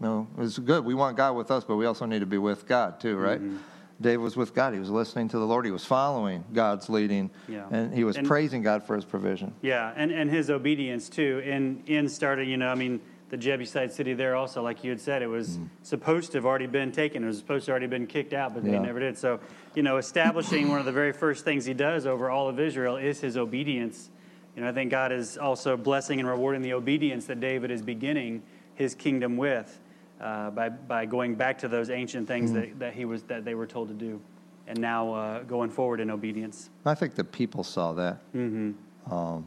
You 0.00 0.06
know, 0.06 0.28
it's 0.38 0.58
good. 0.58 0.84
We 0.84 0.94
want 0.94 1.16
God 1.16 1.36
with 1.36 1.50
us, 1.50 1.64
but 1.64 1.76
we 1.76 1.86
also 1.86 2.06
need 2.06 2.20
to 2.20 2.26
be 2.26 2.38
with 2.38 2.66
God 2.66 3.00
too, 3.00 3.16
right? 3.16 3.40
Mm-hmm. 3.40 3.56
David 4.00 4.18
was 4.18 4.36
with 4.36 4.52
God. 4.52 4.74
He 4.74 4.80
was 4.80 4.90
listening 4.90 5.28
to 5.28 5.38
the 5.38 5.44
Lord. 5.46 5.64
He 5.64 5.70
was 5.70 5.84
following 5.84 6.44
God's 6.52 6.88
leading. 6.88 7.30
Yeah. 7.48 7.66
And 7.70 7.94
he 7.94 8.02
was 8.02 8.16
and, 8.16 8.26
praising 8.26 8.62
God 8.62 8.82
for 8.82 8.96
his 8.96 9.04
provision. 9.04 9.54
Yeah, 9.62 9.92
and, 9.96 10.10
and 10.10 10.28
his 10.28 10.50
obedience 10.50 11.08
too. 11.08 11.40
In 11.44 11.82
in 11.86 12.08
starting, 12.08 12.48
you 12.48 12.56
know, 12.56 12.68
I 12.68 12.74
mean, 12.74 13.00
the 13.32 13.36
Jebusite 13.36 13.92
city 13.92 14.14
there 14.14 14.36
also, 14.36 14.62
like 14.62 14.84
you 14.84 14.90
had 14.90 15.00
said, 15.00 15.22
it 15.22 15.26
was 15.26 15.58
mm. 15.58 15.68
supposed 15.82 16.30
to 16.30 16.38
have 16.38 16.46
already 16.46 16.66
been 16.66 16.92
taken. 16.92 17.24
It 17.24 17.26
was 17.26 17.38
supposed 17.38 17.64
to 17.64 17.72
have 17.72 17.74
already 17.74 17.88
been 17.88 18.06
kicked 18.06 18.32
out, 18.32 18.54
but 18.54 18.62
they 18.62 18.78
never 18.78 19.00
did. 19.00 19.18
So, 19.18 19.40
you 19.74 19.82
know, 19.82 19.96
establishing 19.96 20.68
one 20.68 20.78
of 20.78 20.84
the 20.84 20.92
very 20.92 21.12
first 21.12 21.44
things 21.44 21.64
he 21.64 21.74
does 21.74 22.06
over 22.06 22.30
all 22.30 22.48
of 22.48 22.60
Israel 22.60 22.96
is 22.96 23.20
his 23.20 23.36
obedience 23.36 24.10
you 24.54 24.62
know, 24.62 24.68
I 24.68 24.72
think 24.72 24.90
God 24.90 25.12
is 25.12 25.38
also 25.38 25.76
blessing 25.76 26.20
and 26.20 26.28
rewarding 26.28 26.62
the 26.62 26.74
obedience 26.74 27.26
that 27.26 27.40
David 27.40 27.70
is 27.70 27.82
beginning 27.82 28.42
his 28.74 28.94
kingdom 28.94 29.36
with 29.36 29.80
uh, 30.20 30.50
by, 30.50 30.68
by 30.68 31.06
going 31.06 31.34
back 31.34 31.58
to 31.58 31.68
those 31.68 31.90
ancient 31.90 32.28
things 32.28 32.50
mm 32.50 32.54
that, 32.54 32.78
that, 32.78 32.94
he 32.94 33.04
was, 33.04 33.22
that 33.24 33.44
they 33.44 33.54
were 33.54 33.66
told 33.66 33.88
to 33.88 33.94
do 33.94 34.20
and 34.66 34.78
now 34.78 35.12
uh, 35.12 35.42
going 35.42 35.70
forward 35.70 36.00
in 36.00 36.10
obedience. 36.10 36.70
I 36.84 36.94
think 36.94 37.14
the 37.14 37.24
people 37.24 37.64
saw 37.64 37.92
that. 37.94 38.18
Mm-hmm. 38.32 39.12
Um, 39.12 39.46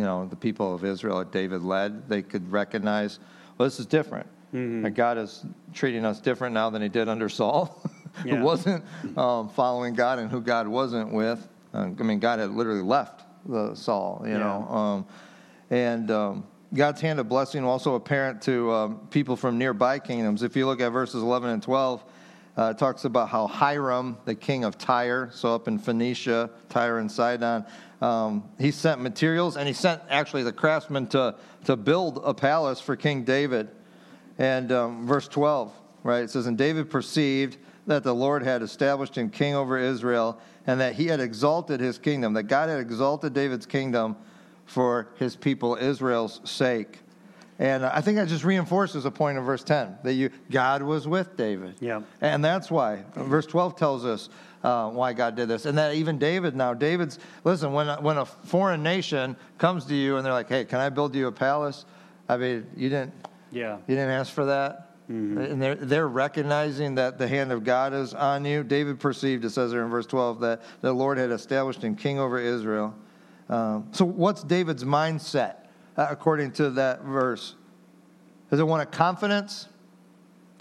you 0.00 0.06
know, 0.06 0.24
the 0.24 0.34
people 0.34 0.74
of 0.74 0.82
Israel 0.82 1.18
that 1.18 1.30
David 1.30 1.60
led, 1.60 2.08
they 2.08 2.22
could 2.22 2.50
recognize, 2.50 3.18
well, 3.58 3.66
this 3.66 3.78
is 3.78 3.84
different. 3.84 4.26
Mm-hmm. 4.54 4.94
God 4.94 5.18
is 5.18 5.44
treating 5.74 6.06
us 6.06 6.20
different 6.20 6.54
now 6.54 6.70
than 6.70 6.80
he 6.80 6.88
did 6.88 7.06
under 7.06 7.28
Saul, 7.28 7.82
yeah. 8.24 8.36
who 8.36 8.42
wasn't 8.42 8.82
um, 9.18 9.50
following 9.50 9.92
God 9.92 10.18
and 10.18 10.30
who 10.30 10.40
God 10.40 10.66
wasn't 10.66 11.12
with. 11.12 11.46
Uh, 11.74 11.90
I 11.98 12.02
mean, 12.02 12.18
God 12.18 12.38
had 12.38 12.50
literally 12.52 12.80
left 12.80 13.24
the 13.44 13.74
Saul, 13.74 14.22
you 14.24 14.32
yeah. 14.32 14.38
know. 14.38 14.68
Um, 14.68 15.06
and 15.68 16.10
um, 16.10 16.46
God's 16.72 17.02
hand 17.02 17.20
of 17.20 17.28
blessing 17.28 17.62
also 17.62 17.94
apparent 17.94 18.40
to 18.42 18.72
um, 18.72 19.06
people 19.10 19.36
from 19.36 19.58
nearby 19.58 19.98
kingdoms. 19.98 20.42
If 20.42 20.56
you 20.56 20.64
look 20.64 20.80
at 20.80 20.88
verses 20.88 21.22
11 21.22 21.50
and 21.50 21.62
12, 21.62 22.02
uh, 22.56 22.70
it 22.70 22.78
talks 22.78 23.04
about 23.04 23.28
how 23.28 23.46
Hiram, 23.46 24.16
the 24.24 24.34
king 24.34 24.64
of 24.64 24.78
Tyre, 24.78 25.28
so 25.30 25.54
up 25.54 25.68
in 25.68 25.78
Phoenicia, 25.78 26.48
Tyre 26.70 26.98
and 27.00 27.12
Sidon, 27.12 27.66
um, 28.00 28.48
he 28.58 28.70
sent 28.70 29.00
materials 29.00 29.56
and 29.56 29.68
he 29.68 29.74
sent 29.74 30.02
actually 30.08 30.42
the 30.42 30.52
craftsmen 30.52 31.06
to, 31.08 31.34
to 31.64 31.76
build 31.76 32.20
a 32.24 32.32
palace 32.32 32.80
for 32.80 32.96
King 32.96 33.24
David. 33.24 33.68
And 34.38 34.72
um, 34.72 35.06
verse 35.06 35.28
12, 35.28 35.72
right, 36.02 36.24
it 36.24 36.30
says, 36.30 36.46
And 36.46 36.56
David 36.56 36.88
perceived 36.88 37.58
that 37.86 38.02
the 38.02 38.14
Lord 38.14 38.42
had 38.42 38.62
established 38.62 39.16
him 39.16 39.28
king 39.30 39.54
over 39.54 39.76
Israel 39.76 40.38
and 40.66 40.80
that 40.80 40.94
he 40.94 41.06
had 41.06 41.20
exalted 41.20 41.80
his 41.80 41.98
kingdom, 41.98 42.32
that 42.34 42.44
God 42.44 42.68
had 42.68 42.80
exalted 42.80 43.34
David's 43.34 43.66
kingdom 43.66 44.16
for 44.64 45.08
his 45.16 45.36
people 45.36 45.76
Israel's 45.76 46.40
sake. 46.44 47.00
And 47.58 47.84
I 47.84 48.00
think 48.00 48.16
that 48.16 48.28
just 48.28 48.44
reinforces 48.44 49.04
a 49.04 49.10
point 49.10 49.36
in 49.36 49.44
verse 49.44 49.62
10 49.62 49.98
that 50.02 50.14
you 50.14 50.30
God 50.50 50.82
was 50.82 51.06
with 51.06 51.36
David. 51.36 51.74
Yeah. 51.78 52.00
And 52.22 52.42
that's 52.42 52.70
why. 52.70 53.04
Verse 53.14 53.44
12 53.44 53.76
tells 53.76 54.06
us 54.06 54.30
uh, 54.62 54.90
why 54.90 55.12
God 55.12 55.36
did 55.36 55.48
this. 55.48 55.66
And 55.66 55.78
that 55.78 55.94
even 55.94 56.18
David 56.18 56.54
now, 56.54 56.74
David's, 56.74 57.18
listen, 57.44 57.72
when, 57.72 57.88
when 58.02 58.18
a 58.18 58.26
foreign 58.26 58.82
nation 58.82 59.36
comes 59.58 59.84
to 59.86 59.94
you 59.94 60.16
and 60.16 60.26
they're 60.26 60.32
like, 60.32 60.48
hey, 60.48 60.64
can 60.64 60.80
I 60.80 60.88
build 60.88 61.14
you 61.14 61.26
a 61.26 61.32
palace? 61.32 61.84
I 62.28 62.36
mean, 62.36 62.66
you 62.76 62.88
didn't, 62.88 63.14
yeah. 63.50 63.76
you 63.86 63.94
didn't 63.96 64.10
ask 64.10 64.32
for 64.32 64.44
that. 64.46 64.90
Mm-hmm. 65.10 65.38
And 65.38 65.62
they're, 65.62 65.74
they're 65.74 66.08
recognizing 66.08 66.94
that 66.94 67.18
the 67.18 67.26
hand 67.26 67.50
of 67.50 67.64
God 67.64 67.92
is 67.92 68.14
on 68.14 68.44
you. 68.44 68.62
David 68.62 69.00
perceived, 69.00 69.44
it 69.44 69.50
says 69.50 69.72
there 69.72 69.82
in 69.82 69.90
verse 69.90 70.06
12, 70.06 70.40
that 70.40 70.62
the 70.82 70.92
Lord 70.92 71.18
had 71.18 71.30
established 71.30 71.82
him 71.82 71.96
king 71.96 72.20
over 72.20 72.38
Israel. 72.38 72.94
Um, 73.48 73.88
so, 73.90 74.04
what's 74.04 74.44
David's 74.44 74.84
mindset 74.84 75.66
uh, 75.96 76.06
according 76.08 76.52
to 76.52 76.70
that 76.70 77.02
verse? 77.02 77.56
Is 78.52 78.60
it 78.60 78.66
one 78.66 78.80
of 78.80 78.92
confidence? 78.92 79.68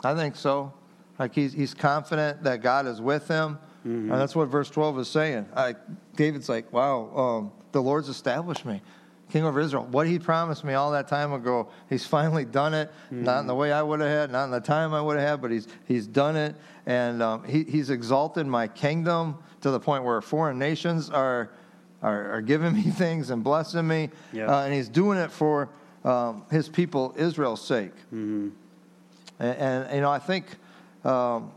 I 0.03 0.15
think 0.15 0.35
so. 0.35 0.73
Like 1.19 1.35
he's, 1.35 1.53
he's 1.53 1.75
confident 1.75 2.43
that 2.43 2.63
God 2.63 2.88
is 2.88 3.01
with 3.01 3.27
him. 3.27 3.59
Mm-hmm. 3.87 4.11
And 4.11 4.21
that's 4.21 4.35
what 4.35 4.49
verse 4.49 4.69
12 4.69 4.99
is 4.99 5.07
saying. 5.07 5.47
I, 5.55 5.75
David's 6.15 6.49
like, 6.49 6.71
wow, 6.73 7.15
um, 7.15 7.51
the 7.71 7.81
Lord's 7.81 8.09
established 8.09 8.65
me 8.65 8.81
king 9.29 9.43
over 9.43 9.59
Israel. 9.59 9.87
What 9.89 10.07
he 10.07 10.19
promised 10.19 10.63
me 10.63 10.73
all 10.73 10.91
that 10.91 11.07
time 11.07 11.33
ago, 11.33 11.69
he's 11.87 12.05
finally 12.05 12.45
done 12.45 12.73
it. 12.73 12.89
Mm-hmm. 13.05 13.23
Not 13.23 13.39
in 13.41 13.47
the 13.47 13.55
way 13.55 13.71
I 13.71 13.81
would 13.81 13.99
have 13.99 14.09
had, 14.09 14.31
not 14.31 14.45
in 14.45 14.51
the 14.51 14.59
time 14.59 14.93
I 14.93 15.01
would 15.01 15.17
have 15.17 15.27
had, 15.27 15.41
but 15.41 15.51
he's, 15.51 15.67
he's 15.85 16.07
done 16.07 16.35
it. 16.35 16.55
And 16.85 17.21
um, 17.21 17.43
he, 17.43 17.63
he's 17.63 17.89
exalted 17.89 18.47
my 18.47 18.67
kingdom 18.67 19.37
to 19.61 19.71
the 19.71 19.79
point 19.79 20.03
where 20.03 20.21
foreign 20.21 20.57
nations 20.57 21.09
are, 21.09 21.51
are, 22.01 22.33
are 22.33 22.41
giving 22.41 22.73
me 22.83 22.83
things 22.83 23.29
and 23.29 23.43
blessing 23.43 23.87
me. 23.87 24.09
Yep. 24.33 24.49
Uh, 24.49 24.61
and 24.61 24.73
he's 24.73 24.89
doing 24.89 25.17
it 25.17 25.31
for 25.31 25.69
um, 26.03 26.45
his 26.49 26.67
people, 26.67 27.13
Israel's 27.17 27.61
sake. 27.61 27.95
Mm-hmm. 28.13 28.49
And, 29.39 29.57
and, 29.57 29.95
you 29.95 30.01
know, 30.01 30.11
I 30.11 30.19
think 30.19 30.45
um, 31.05 31.51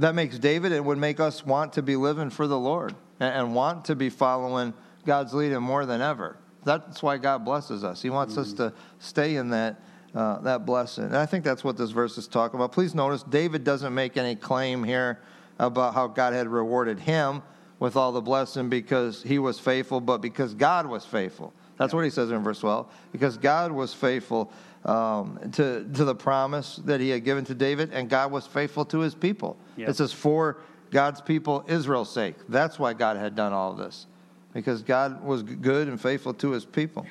that 0.00 0.14
makes 0.14 0.38
David 0.38 0.72
and 0.72 0.84
would 0.86 0.98
make 0.98 1.20
us 1.20 1.46
want 1.46 1.74
to 1.74 1.82
be 1.82 1.96
living 1.96 2.30
for 2.30 2.46
the 2.46 2.58
Lord 2.58 2.94
and, 3.18 3.54
want 3.54 3.84
to 3.86 3.94
be 3.94 4.10
following 4.10 4.74
God's 5.06 5.32
leading 5.34 5.62
more 5.62 5.86
than 5.86 6.00
ever 6.00 6.36
that's 6.64 7.02
why 7.02 7.16
God 7.16 7.44
blesses 7.44 7.84
us. 7.84 8.02
He 8.02 8.10
wants 8.10 8.32
mm-hmm. 8.32 8.42
us 8.42 8.52
to 8.54 8.72
stay 8.98 9.36
in 9.36 9.50
that 9.50 9.80
uh, 10.14 10.40
that 10.40 10.66
blessing. 10.66 11.04
And 11.04 11.16
I 11.16 11.24
think 11.24 11.44
that's 11.44 11.62
what 11.62 11.76
this 11.76 11.90
verse 11.90 12.18
is 12.18 12.26
talking 12.26 12.58
about. 12.58 12.72
Please 12.72 12.96
notice 12.96 13.22
David 13.22 13.62
doesn't 13.62 13.94
make 13.94 14.16
any 14.16 14.34
claim 14.34 14.82
here 14.82 15.20
about 15.60 15.94
how 15.94 16.08
God 16.08 16.32
had 16.32 16.48
rewarded 16.48 16.98
him 16.98 17.42
with 17.78 17.94
all 17.94 18.10
the 18.10 18.20
blessing 18.20 18.68
because 18.68 19.22
he 19.22 19.38
was 19.38 19.60
faithful, 19.60 20.00
but 20.00 20.18
because 20.18 20.52
God 20.52 20.86
was 20.86 21.06
faithful. 21.06 21.52
That's 21.76 21.92
yeah. 21.92 21.96
what 21.96 22.04
he 22.04 22.10
says 22.10 22.32
in 22.32 22.42
verse 22.42 22.58
12. 22.58 22.92
Because 23.12 23.36
God 23.36 23.70
was 23.70 23.94
faithful 23.94 24.52
um, 24.84 25.38
to, 25.52 25.86
to 25.94 26.04
the 26.04 26.14
promise 26.14 26.76
that 26.84 27.00
he 27.00 27.10
had 27.10 27.24
given 27.24 27.44
to 27.46 27.54
David, 27.54 27.90
and 27.92 28.08
God 28.08 28.32
was 28.32 28.46
faithful 28.46 28.84
to 28.86 29.00
his 29.00 29.14
people. 29.14 29.56
Yeah. 29.76 29.90
It 29.90 29.96
says, 29.96 30.12
for 30.12 30.58
God's 30.90 31.20
people, 31.20 31.64
Israel's 31.68 32.10
sake. 32.10 32.36
That's 32.48 32.78
why 32.78 32.94
God 32.94 33.16
had 33.16 33.34
done 33.34 33.52
all 33.52 33.72
of 33.72 33.78
this 33.78 34.06
because 34.52 34.82
God 34.82 35.22
was 35.24 35.42
good 35.42 35.88
and 35.88 36.00
faithful 36.00 36.34
to 36.34 36.50
his 36.50 36.64
people. 36.64 37.06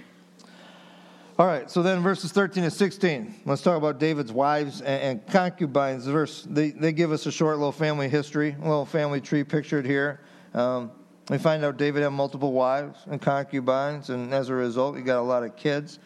All 1.38 1.46
right, 1.46 1.72
so 1.72 1.82
then 1.82 2.02
verses 2.02 2.34
13 2.34 2.64
to 2.64 2.72
16. 2.72 3.34
Let's 3.46 3.62
talk 3.62 3.78
about 3.78 3.98
David's 3.98 4.34
wives 4.34 4.82
and, 4.82 5.02
and 5.02 5.28
concubines. 5.28 6.06
Verse 6.06 6.46
they, 6.50 6.72
they 6.72 6.92
give 6.92 7.14
us 7.14 7.26
a 7.28 7.32
short 7.32 7.58
little 7.58 7.72
family 7.72 8.10
history, 8.10 8.58
a 8.60 8.62
little 8.62 8.86
family 8.86 9.22
tree 9.22 9.46
pictured 9.46 9.86
here. 9.86 10.20
Um, 10.54 10.92
we 11.30 11.38
find 11.38 11.64
out 11.64 11.78
David 11.78 12.04
had 12.04 12.10
multiple 12.10 12.52
wives 12.52 13.00
and 13.06 13.22
concubines, 13.22 14.10
and 14.10 14.34
as 14.34 14.50
a 14.50 14.54
result, 14.54 14.98
he 14.98 15.02
got 15.02 15.20
a 15.20 15.22
lot 15.22 15.44
of 15.44 15.56
kids. 15.56 16.00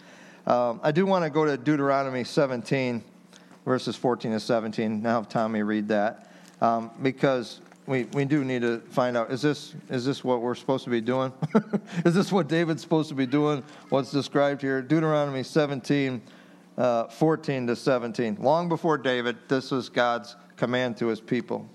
Um, 0.45 0.81
I 0.83 0.91
do 0.91 1.05
want 1.05 1.23
to 1.23 1.29
go 1.29 1.45
to 1.45 1.55
Deuteronomy 1.55 2.23
17, 2.23 3.03
verses 3.65 3.95
14 3.95 4.31
to 4.31 4.39
17. 4.39 5.01
Now 5.01 5.21
have 5.21 5.29
Tommy 5.29 5.63
read 5.63 5.87
that. 5.87 6.31
Um, 6.61 6.91
because 7.01 7.61
we, 7.87 8.03
we 8.05 8.25
do 8.25 8.43
need 8.43 8.61
to 8.61 8.79
find 8.79 9.17
out 9.17 9.31
is 9.31 9.41
this 9.41 9.75
is 9.89 10.05
this 10.05 10.23
what 10.23 10.41
we're 10.41 10.55
supposed 10.55 10.83
to 10.85 10.89
be 10.89 11.01
doing? 11.01 11.33
is 12.05 12.13
this 12.13 12.31
what 12.31 12.47
David's 12.47 12.81
supposed 12.81 13.09
to 13.09 13.15
be 13.15 13.25
doing? 13.25 13.63
What's 13.89 14.11
described 14.11 14.61
here? 14.61 14.81
Deuteronomy 14.81 15.43
17, 15.43 16.21
uh, 16.77 17.05
14 17.05 17.67
to 17.67 17.75
17. 17.75 18.37
Long 18.39 18.69
before 18.69 18.97
David, 18.97 19.37
this 19.47 19.71
was 19.71 19.89
God's 19.89 20.35
command 20.55 20.97
to 20.97 21.07
his 21.07 21.19
people. 21.19 21.67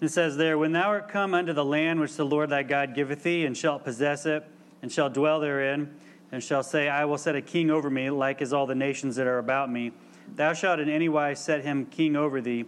It 0.00 0.08
says 0.08 0.36
there, 0.36 0.58
When 0.58 0.72
thou 0.72 0.88
art 0.88 1.08
come 1.08 1.34
unto 1.34 1.52
the 1.52 1.64
land 1.64 2.00
which 2.00 2.16
the 2.16 2.24
Lord 2.26 2.50
thy 2.50 2.64
God 2.64 2.94
giveth 2.94 3.22
thee, 3.22 3.46
and 3.46 3.56
shalt 3.56 3.84
possess 3.84 4.26
it, 4.26 4.44
and 4.82 4.90
shalt 4.90 5.14
dwell 5.14 5.38
therein, 5.38 5.94
and 6.32 6.42
shall 6.42 6.62
say, 6.62 6.88
I 6.88 7.04
will 7.04 7.18
set 7.18 7.36
a 7.36 7.42
king 7.42 7.70
over 7.70 7.88
me, 7.88 8.10
like 8.10 8.42
as 8.42 8.52
all 8.52 8.66
the 8.66 8.74
nations 8.74 9.16
that 9.16 9.26
are 9.26 9.38
about 9.38 9.70
me. 9.70 9.92
Thou 10.34 10.54
shalt 10.54 10.80
in 10.80 10.88
any 10.88 11.08
wise 11.08 11.38
set 11.38 11.62
him 11.62 11.86
king 11.86 12.16
over 12.16 12.40
thee 12.40 12.64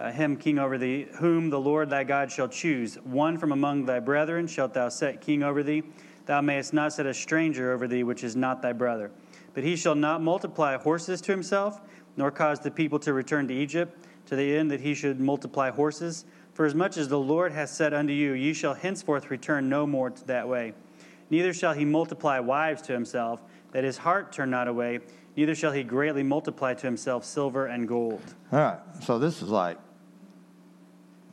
uh, 0.00 0.10
him 0.10 0.34
king 0.36 0.58
over 0.58 0.78
thee, 0.78 1.06
whom 1.18 1.50
the 1.50 1.60
Lord 1.60 1.90
thy 1.90 2.04
God 2.04 2.32
shall 2.32 2.48
choose. 2.48 2.96
One 3.04 3.36
from 3.36 3.52
among 3.52 3.84
thy 3.84 4.00
brethren 4.00 4.46
shalt 4.46 4.72
thou 4.72 4.88
set 4.88 5.20
king 5.20 5.42
over 5.42 5.62
thee. 5.62 5.82
Thou 6.24 6.40
mayest 6.40 6.72
not 6.72 6.94
set 6.94 7.04
a 7.04 7.12
stranger 7.12 7.72
over 7.72 7.86
thee, 7.86 8.02
which 8.02 8.24
is 8.24 8.34
not 8.34 8.62
thy 8.62 8.72
brother. 8.72 9.10
But 9.52 9.62
he 9.62 9.76
shall 9.76 9.94
not 9.94 10.22
multiply 10.22 10.76
horses 10.78 11.20
to 11.22 11.32
himself, 11.32 11.80
nor 12.16 12.30
cause 12.30 12.60
the 12.60 12.70
people 12.70 12.98
to 13.00 13.12
return 13.12 13.46
to 13.48 13.54
Egypt, 13.54 14.06
to 14.26 14.36
the 14.36 14.56
end 14.56 14.70
that 14.70 14.80
he 14.80 14.94
should 14.94 15.20
multiply 15.20 15.70
horses. 15.70 16.24
For 16.54 16.64
as 16.64 16.74
much 16.74 16.96
as 16.96 17.08
the 17.08 17.18
Lord 17.18 17.52
hath 17.52 17.68
said 17.68 17.92
unto 17.92 18.12
you, 18.12 18.32
ye 18.32 18.54
shall 18.54 18.74
henceforth 18.74 19.30
return 19.30 19.68
no 19.68 19.86
more 19.86 20.08
to 20.10 20.26
that 20.26 20.48
way. 20.48 20.72
Neither 21.30 21.54
shall 21.54 21.72
he 21.72 21.84
multiply 21.84 22.38
wives 22.40 22.82
to 22.82 22.92
himself, 22.92 23.40
that 23.72 23.84
his 23.84 23.96
heart 23.96 24.32
turn 24.32 24.50
not 24.50 24.68
away, 24.68 25.00
neither 25.36 25.54
shall 25.54 25.72
he 25.72 25.82
greatly 25.82 26.22
multiply 26.22 26.74
to 26.74 26.86
himself 26.86 27.24
silver 27.24 27.66
and 27.66 27.86
gold. 27.86 28.22
All 28.52 28.58
right, 28.58 28.78
so 29.02 29.18
this 29.18 29.40
is 29.40 29.48
like 29.48 29.78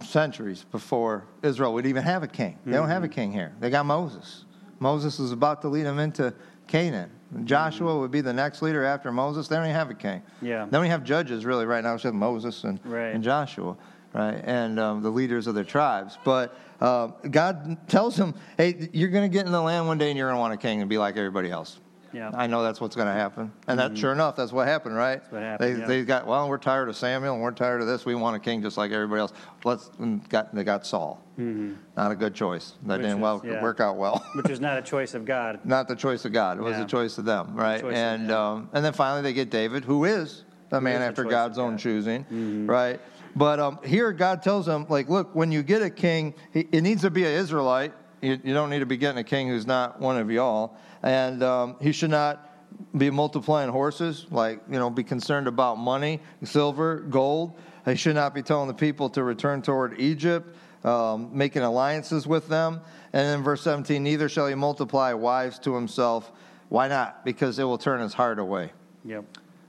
centuries 0.02 0.66
before 0.72 1.26
Israel 1.42 1.74
would 1.74 1.86
even 1.86 2.04
have 2.04 2.24
a 2.24 2.28
king. 2.28 2.58
They 2.66 2.74
don't 2.74 2.88
have 2.88 3.04
a 3.04 3.08
mm-hmm. 3.08 3.16
king 3.16 3.32
here. 3.32 3.54
They 3.60 3.70
got 3.70 3.86
Moses. 3.86 4.46
Moses 4.80 5.20
is 5.20 5.32
about 5.32 5.62
to 5.64 5.70
lead 5.70 5.84
them 5.88 5.98
into 5.98 6.34
Canaan. 6.68 7.10
Joshua 7.44 7.92
mm-hmm. 7.92 8.02
would 8.02 8.12
be 8.12 8.22
the 8.22 8.34
next 8.34 8.62
leader 8.62 8.84
after 8.84 9.12
Moses. 9.12 9.48
They 9.48 9.56
don't 9.56 9.66
even 9.66 9.76
have 9.76 9.90
a 9.90 9.96
king. 9.96 10.22
Yeah. 10.42 10.66
They 10.66 10.72
don't 10.72 10.86
even 10.86 10.92
have 10.92 11.04
judges 11.04 11.46
really 11.46 11.66
right 11.66 11.84
now. 11.84 11.96
It's 11.96 12.04
just 12.04 12.14
Moses 12.14 12.64
and, 12.64 12.80
right. 12.86 13.08
and 13.08 13.24
Joshua, 13.24 13.76
right? 14.18 14.42
And 14.44 14.80
um, 14.80 15.04
the 15.04 15.12
leaders 15.12 15.48
of 15.48 15.56
their 15.56 15.64
tribes. 15.64 16.18
But 16.24 16.58
uh, 16.82 17.08
God 17.30 17.88
tells 17.88 18.16
them, 18.16 18.34
hey, 18.58 18.90
you're 18.92 19.10
going 19.10 19.30
to 19.30 19.34
get 19.34 19.46
in 19.46 19.52
the 19.52 19.62
land 19.62 19.88
one 19.88 19.98
day 19.98 20.10
and 20.10 20.18
you're 20.18 20.28
going 20.28 20.38
to 20.38 20.42
want 20.42 20.54
a 20.54 20.58
king 20.58 20.82
and 20.82 20.90
be 20.90 20.98
like 20.98 21.16
everybody 21.18 21.52
else. 21.52 21.80
Yeah. 22.14 22.32
I 22.34 22.48
know 22.48 22.64
that's 22.64 22.82
what's 22.82 22.96
going 22.96 23.10
to 23.10 23.14
happen. 23.14 23.52
And 23.68 23.78
that, 23.80 23.92
mm-hmm. 23.92 23.96
sure 23.96 24.12
enough, 24.12 24.38
that's 24.38 24.52
what 24.52 24.68
happened, 24.68 24.96
right? 24.96 25.20
That's 25.22 25.32
what 25.32 25.44
happened. 25.44 25.76
They, 25.76 25.80
yeah. 25.80 25.88
they 25.88 26.04
got, 26.04 26.26
well, 26.26 26.50
we're 26.50 26.58
tired 26.58 26.90
of 26.90 26.96
Samuel 26.96 27.34
and 27.34 27.44
we're 27.44 27.52
tired 27.52 27.82
of 27.82 27.88
this. 27.88 28.06
We 28.06 28.16
want 28.16 28.36
a 28.36 28.40
king 28.40 28.62
just 28.62 28.78
like 28.78 28.92
everybody 28.92 29.20
else. 29.20 29.34
Let's, 29.64 29.92
got, 30.30 30.56
they 30.56 30.64
got 30.64 30.88
Saul. 30.88 31.22
Mm-hmm. 31.38 31.76
Not 31.96 32.12
a 32.12 32.16
good 32.16 32.34
choice. 32.34 32.74
That 32.84 32.96
Which 32.96 33.02
didn't 33.04 33.18
is, 33.18 33.22
well, 33.22 33.42
yeah. 33.46 33.62
work 33.62 33.82
out 33.82 33.98
well. 33.98 34.26
Which 34.36 34.50
is 34.50 34.60
not 34.60 34.80
a 34.80 34.82
choice 34.82 35.14
of 35.14 35.26
God. 35.26 35.60
not 35.64 35.88
the 35.88 35.96
choice 35.96 36.26
of 36.26 36.32
God. 36.32 36.58
It 36.58 36.64
was 36.64 36.78
a 36.78 36.86
choice 36.86 37.20
of 37.20 37.26
them, 37.26 37.56
right? 37.56 37.84
And, 37.84 38.32
um, 38.32 38.70
and 38.74 38.84
then 38.84 38.94
finally 38.94 39.22
they 39.22 39.34
get 39.34 39.52
David, 39.52 39.84
who 39.84 40.06
is 40.06 40.44
a 40.72 40.82
man 40.82 41.02
after 41.02 41.24
God's 41.24 41.60
own 41.60 41.72
God. 41.72 41.80
choosing, 41.80 42.24
mm-hmm. 42.24 42.68
right? 42.68 43.00
But 43.38 43.60
um, 43.60 43.80
here 43.86 44.12
God 44.14 44.42
tells 44.42 44.66
them, 44.66 44.88
like, 44.90 45.10
look, 45.10 45.36
when 45.36 45.52
you 45.52 45.62
get 45.62 45.84
a 45.84 45.92
king, 45.92 46.34
it 46.54 46.82
needs 46.82 47.04
to 47.04 47.12
be 47.12 47.24
an 47.24 47.34
Israelite. 47.34 47.94
You, 48.20 48.40
you, 48.44 48.54
don't 48.56 48.72
need 48.72 48.80
to 48.80 48.88
be 48.88 48.98
getting 48.98 49.20
a 49.20 49.24
king 49.24 49.48
who's 49.48 49.68
not 49.68 50.02
one 50.02 50.18
of 50.18 50.32
y'all. 50.32 50.76
And 51.04 51.44
um, 51.44 51.76
he 51.80 51.92
should 51.92 52.10
not 52.10 52.50
be 52.98 53.12
multiplying 53.12 53.70
horses, 53.70 54.26
like, 54.32 54.62
you 54.68 54.80
know, 54.80 54.90
be 54.90 55.04
concerned 55.04 55.48
about 55.48 55.78
money, 55.78 56.20
silver, 56.44 57.02
gold. 57.02 57.54
They 57.86 57.94
should 57.94 58.16
not 58.16 58.34
be 58.34 58.42
telling 58.42 58.68
the 58.68 58.74
people 58.74 59.08
to 59.12 59.24
return 59.24 59.62
toward 59.62 60.02
Egypt, 60.02 60.56
um, 60.84 61.30
making 61.32 61.62
alliances 61.62 62.26
with 62.26 62.48
them. 62.48 62.82
And 63.14 63.28
then 63.28 63.44
verse 63.44 63.62
17, 63.62 64.02
neither 64.02 64.30
shall 64.30 64.48
he 64.48 64.56
multiply 64.56 65.14
wives 65.14 65.60
to 65.60 65.76
himself. 65.76 66.32
Why 66.70 66.88
not? 66.88 67.24
Because 67.24 67.60
it 67.60 67.66
will 67.66 67.78
turn 67.78 68.02
his 68.02 68.16
heart 68.16 68.40
away. 68.40 68.72
Yep. 69.06 69.26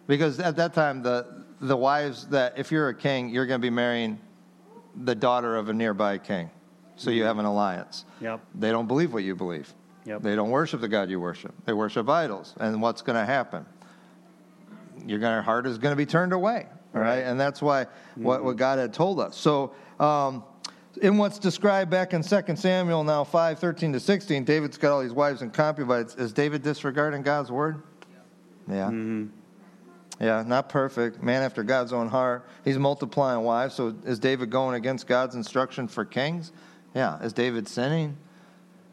Because 0.06 0.40
at 0.40 0.56
that 0.56 0.72
time, 0.72 1.02
the, 1.02 1.44
the 1.60 1.76
wives 1.76 2.26
that, 2.28 2.58
if 2.58 2.70
you're 2.70 2.88
a 2.88 2.94
king, 2.94 3.30
you're 3.30 3.46
going 3.46 3.60
to 3.60 3.64
be 3.64 3.70
marrying 3.70 4.18
the 4.94 5.14
daughter 5.14 5.56
of 5.56 5.68
a 5.68 5.72
nearby 5.72 6.18
king. 6.18 6.50
So 6.96 7.10
you 7.10 7.24
have 7.24 7.38
an 7.38 7.44
alliance. 7.44 8.04
Yep. 8.20 8.40
They 8.56 8.70
don't 8.70 8.88
believe 8.88 9.12
what 9.12 9.22
you 9.22 9.36
believe. 9.36 9.72
Yep. 10.04 10.22
They 10.22 10.34
don't 10.34 10.50
worship 10.50 10.80
the 10.80 10.88
God 10.88 11.10
you 11.10 11.20
worship. 11.20 11.54
They 11.64 11.72
worship 11.72 12.08
idols. 12.08 12.54
And 12.58 12.82
what's 12.82 13.02
going 13.02 13.16
to 13.16 13.24
happen? 13.24 13.66
Your 15.06 15.42
heart 15.42 15.66
is 15.66 15.78
going 15.78 15.92
to 15.92 15.96
be 15.96 16.06
turned 16.06 16.32
away. 16.32 16.66
Right. 16.92 17.02
right? 17.02 17.18
And 17.18 17.38
that's 17.38 17.62
why 17.62 17.84
mm-hmm. 17.84 18.24
what, 18.24 18.42
what 18.42 18.56
God 18.56 18.78
had 18.78 18.92
told 18.92 19.20
us. 19.20 19.36
So, 19.36 19.74
um, 20.00 20.42
in 21.02 21.16
what's 21.16 21.38
described 21.38 21.90
back 21.90 22.12
in 22.12 22.22
2 22.22 22.56
Samuel 22.56 23.04
now 23.04 23.22
5, 23.22 23.58
13 23.58 23.92
to 23.92 24.00
16, 24.00 24.42
David's 24.44 24.78
got 24.78 24.92
all 24.92 25.00
these 25.00 25.12
wives 25.12 25.42
and 25.42 25.52
concubines. 25.52 26.16
Is 26.16 26.32
David 26.32 26.62
disregarding 26.62 27.22
God's 27.22 27.52
word? 27.52 27.82
Yeah. 28.66 28.86
Mm-hmm. 28.86 29.26
Yeah, 30.20 30.42
not 30.46 30.68
perfect. 30.68 31.22
Man 31.22 31.42
after 31.42 31.62
God's 31.62 31.92
own 31.92 32.08
heart. 32.08 32.44
He's 32.64 32.78
multiplying 32.78 33.44
wives. 33.44 33.74
So 33.74 33.94
is 34.04 34.18
David 34.18 34.50
going 34.50 34.74
against 34.74 35.06
God's 35.06 35.34
instruction 35.34 35.86
for 35.86 36.04
kings? 36.04 36.52
Yeah. 36.94 37.22
Is 37.22 37.32
David 37.32 37.68
sinning? 37.68 38.16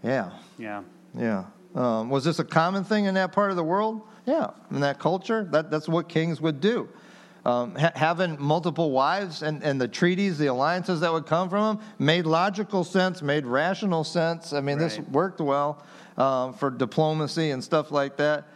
Yeah. 0.03 0.31
Yeah. 0.59 0.83
Yeah. 1.17 1.45
Um, 1.73 2.09
was 2.09 2.23
this 2.23 2.39
a 2.39 2.43
common 2.43 2.83
thing 2.83 3.05
in 3.05 3.15
that 3.15 3.31
part 3.31 3.49
of 3.49 3.57
the 3.57 3.63
world? 3.63 4.01
Yeah. 4.25 4.51
In 4.71 4.81
that 4.81 4.99
culture, 4.99 5.43
that, 5.51 5.71
that's 5.71 5.89
what 5.89 6.07
kings 6.09 6.39
would 6.41 6.61
do. 6.61 6.89
Um, 7.43 7.75
ha- 7.75 7.91
having 7.95 8.41
multiple 8.41 8.91
wives 8.91 9.43
and, 9.43 9.63
and 9.63 9.79
the 9.79 9.87
treaties, 9.87 10.37
the 10.37 10.47
alliances 10.47 11.01
that 11.01 11.11
would 11.11 11.25
come 11.25 11.49
from 11.49 11.77
them 11.77 11.85
made 11.99 12.25
logical 12.25 12.83
sense, 12.83 13.21
made 13.21 13.45
rational 13.45 14.03
sense. 14.03 14.53
I 14.53 14.61
mean, 14.61 14.79
right. 14.79 14.89
this 14.89 14.99
worked 14.99 15.41
well 15.41 15.83
um, 16.17 16.53
for 16.53 16.71
diplomacy 16.71 17.51
and 17.51 17.63
stuff 17.63 17.91
like 17.91 18.17
that. 18.17 18.47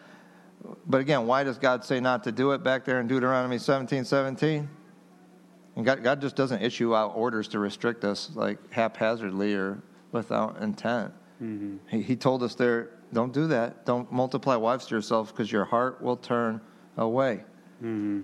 But 0.86 1.02
again, 1.02 1.26
why 1.28 1.44
does 1.44 1.58
God 1.58 1.84
say 1.84 2.00
not 2.00 2.24
to 2.24 2.32
do 2.32 2.52
it 2.52 2.64
back 2.64 2.86
there 2.86 3.00
in 3.00 3.08
Deuteronomy 3.08 3.58
17 3.58 4.04
17? 4.04 4.70
And 5.76 5.86
God, 5.86 6.04
God 6.04 6.20
just 6.20 6.36
doesn't 6.36 6.62
issue 6.62 6.96
out 6.96 7.14
orders 7.16 7.48
to 7.50 7.60
restrict 7.60 8.04
us 8.04 8.32
like 8.36 8.58
haphazardly 8.72 9.54
or 9.54 9.82
without 10.12 10.62
intent. 10.62 11.14
Mm-hmm. 11.42 11.78
He, 11.90 12.02
he 12.02 12.16
told 12.16 12.44
us 12.44 12.56
there, 12.56 12.90
don't 13.14 13.34
do 13.34 13.48
that. 13.48 13.86
Don't 13.86 14.12
multiply 14.12 14.56
wives 14.56 14.88
to 14.88 14.96
yourself 14.96 15.32
because 15.32 15.52
your 15.52 15.66
heart 15.66 16.02
will 16.02 16.18
turn 16.18 16.60
away. 16.98 17.44
Mm-hmm. 17.82 18.22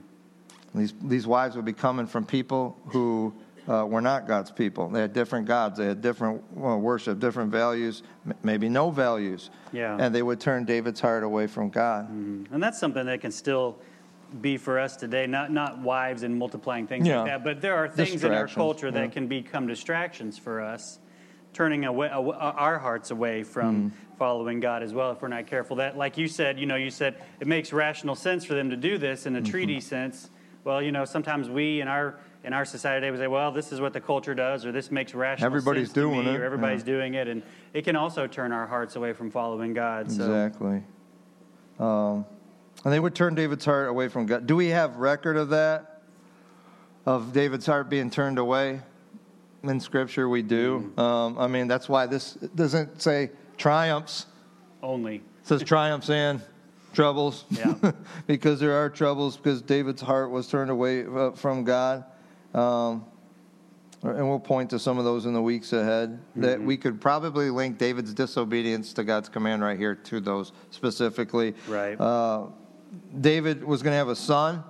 These, 0.75 0.93
these 1.01 1.25
wives 1.25 1.55
would 1.55 1.65
be 1.65 1.73
coming 1.73 2.05
from 2.05 2.25
people 2.25 2.77
who 2.87 3.33
uh, 3.67 3.85
were 3.85 4.01
not 4.01 4.27
God's 4.27 4.51
people. 4.51 4.89
They 4.89 5.01
had 5.01 5.13
different 5.13 5.47
gods. 5.47 5.77
They 5.77 5.87
had 5.87 6.01
different 6.01 6.43
well, 6.51 6.79
worship, 6.79 7.19
different 7.19 7.51
values, 7.51 8.03
m- 8.25 8.35
maybe 8.43 8.69
no 8.69 8.91
values. 8.91 9.49
Yeah. 9.71 9.97
And 9.99 10.13
they 10.13 10.21
would 10.21 10.39
turn 10.39 10.65
David's 10.65 10.99
heart 10.99 11.23
away 11.23 11.47
from 11.47 11.69
God. 11.69 12.05
Mm-hmm. 12.05 12.53
And 12.53 12.61
that's 12.61 12.79
something 12.79 13.05
that 13.05 13.21
can 13.21 13.31
still 13.31 13.77
be 14.41 14.57
for 14.57 14.79
us 14.79 14.95
today. 14.95 15.27
Not 15.27 15.51
not 15.51 15.79
wives 15.79 16.23
and 16.23 16.37
multiplying 16.37 16.87
things 16.87 17.07
yeah. 17.07 17.21
like 17.21 17.27
that, 17.27 17.43
but 17.43 17.61
there 17.61 17.75
are 17.75 17.87
things 17.87 18.23
in 18.23 18.31
our 18.31 18.47
culture 18.47 18.91
that 18.91 18.99
yeah. 18.99 19.07
can 19.07 19.27
become 19.27 19.67
distractions 19.67 20.37
for 20.37 20.61
us 20.61 20.99
turning 21.55 21.85
away, 21.85 22.09
our 22.09 22.77
hearts 22.77 23.11
away 23.11 23.41
from 23.41 23.89
mm. 23.89 24.17
following 24.19 24.59
God 24.59 24.83
as 24.83 24.93
well 24.93 25.11
if 25.11 25.21
we're 25.21 25.29
not 25.29 25.47
careful. 25.47 25.77
That, 25.77 25.97
like 25.97 26.17
you 26.17 26.27
said, 26.27 26.59
you 26.59 26.65
know, 26.65 26.75
you 26.75 26.89
said 26.89 27.15
it 27.39 27.47
makes 27.47 27.71
rational 27.71 28.15
sense 28.15 28.43
for 28.43 28.55
them 28.55 28.71
to 28.71 28.75
do 28.75 28.97
this 28.97 29.25
in 29.25 29.37
a 29.37 29.39
mm-hmm. 29.39 29.49
treaty 29.49 29.79
sense. 29.79 30.29
Well, 30.65 30.81
you 30.81 30.91
know, 30.91 31.05
sometimes 31.05 31.49
we 31.49 31.79
in 31.79 31.87
our 31.87 32.19
in 32.45 32.53
our 32.53 32.63
society 32.63 33.09
we 33.11 33.17
say, 33.17 33.27
well, 33.27 33.51
this 33.51 33.71
is 33.71 33.81
what 33.81 33.93
the 33.93 33.99
culture 33.99 34.35
does, 34.35 34.65
or 34.65 34.71
this 34.71 34.91
makes 34.91 35.13
rational 35.13 35.47
everybody's 35.47 35.87
sense 35.87 35.93
doing 35.93 36.25
me, 36.25 36.31
it, 36.31 36.39
or 36.39 36.45
everybody's 36.45 36.81
yeah. 36.81 36.85
doing 36.85 37.13
it, 37.15 37.27
and 37.27 37.43
it 37.73 37.83
can 37.83 37.95
also 37.95 38.27
turn 38.27 38.51
our 38.51 38.67
hearts 38.67 38.95
away 38.95 39.13
from 39.13 39.31
following 39.31 39.73
God. 39.73 40.11
So. 40.11 40.23
Exactly. 40.23 40.83
Um, 41.79 42.25
and 42.83 42.93
they 42.93 42.99
would 42.99 43.15
turn 43.15 43.35
David's 43.35 43.65
heart 43.65 43.89
away 43.89 44.07
from 44.07 44.25
God. 44.25 44.47
Do 44.47 44.55
we 44.55 44.67
have 44.67 44.97
record 44.97 45.37
of 45.37 45.49
that? 45.49 46.01
Of 47.05 47.33
David's 47.33 47.65
heart 47.65 47.89
being 47.89 48.09
turned 48.09 48.39
away? 48.39 48.81
in 49.69 49.79
Scripture, 49.79 50.29
we 50.29 50.41
do. 50.41 50.91
Mm. 50.95 51.01
Um, 51.01 51.39
I 51.39 51.47
mean, 51.47 51.67
that's 51.67 51.89
why 51.89 52.05
this 52.05 52.33
doesn't 52.33 53.01
say 53.01 53.31
triumphs. 53.57 54.27
Only. 54.81 55.15
It 55.15 55.23
says 55.43 55.63
triumphs 55.63 56.09
and 56.09 56.41
troubles. 56.93 57.45
Yeah. 57.49 57.91
because 58.27 58.59
there 58.59 58.73
are 58.73 58.89
troubles 58.89 59.37
because 59.37 59.61
David's 59.61 60.01
heart 60.01 60.31
was 60.31 60.47
turned 60.47 60.71
away 60.71 61.05
uh, 61.05 61.31
from 61.31 61.63
God. 61.63 62.05
Um, 62.55 63.05
and 64.01 64.27
we'll 64.27 64.39
point 64.39 64.69
to 64.69 64.79
some 64.79 64.97
of 64.97 65.03
those 65.03 65.25
in 65.25 65.33
the 65.33 65.41
weeks 65.41 65.73
ahead. 65.73 66.09
Mm-hmm. 66.09 66.41
That 66.41 66.61
we 66.61 66.77
could 66.77 67.01
probably 67.01 67.49
link 67.49 67.77
David's 67.77 68.13
disobedience 68.13 68.93
to 68.93 69.03
God's 69.03 69.29
command 69.29 69.63
right 69.63 69.77
here 69.77 69.95
to 69.95 70.19
those 70.19 70.51
specifically. 70.69 71.55
Right. 71.67 71.99
Uh, 71.99 72.47
David 73.19 73.63
was 73.63 73.81
going 73.81 73.93
to 73.93 73.97
have 73.97 74.09
a 74.09 74.15
son 74.15 74.63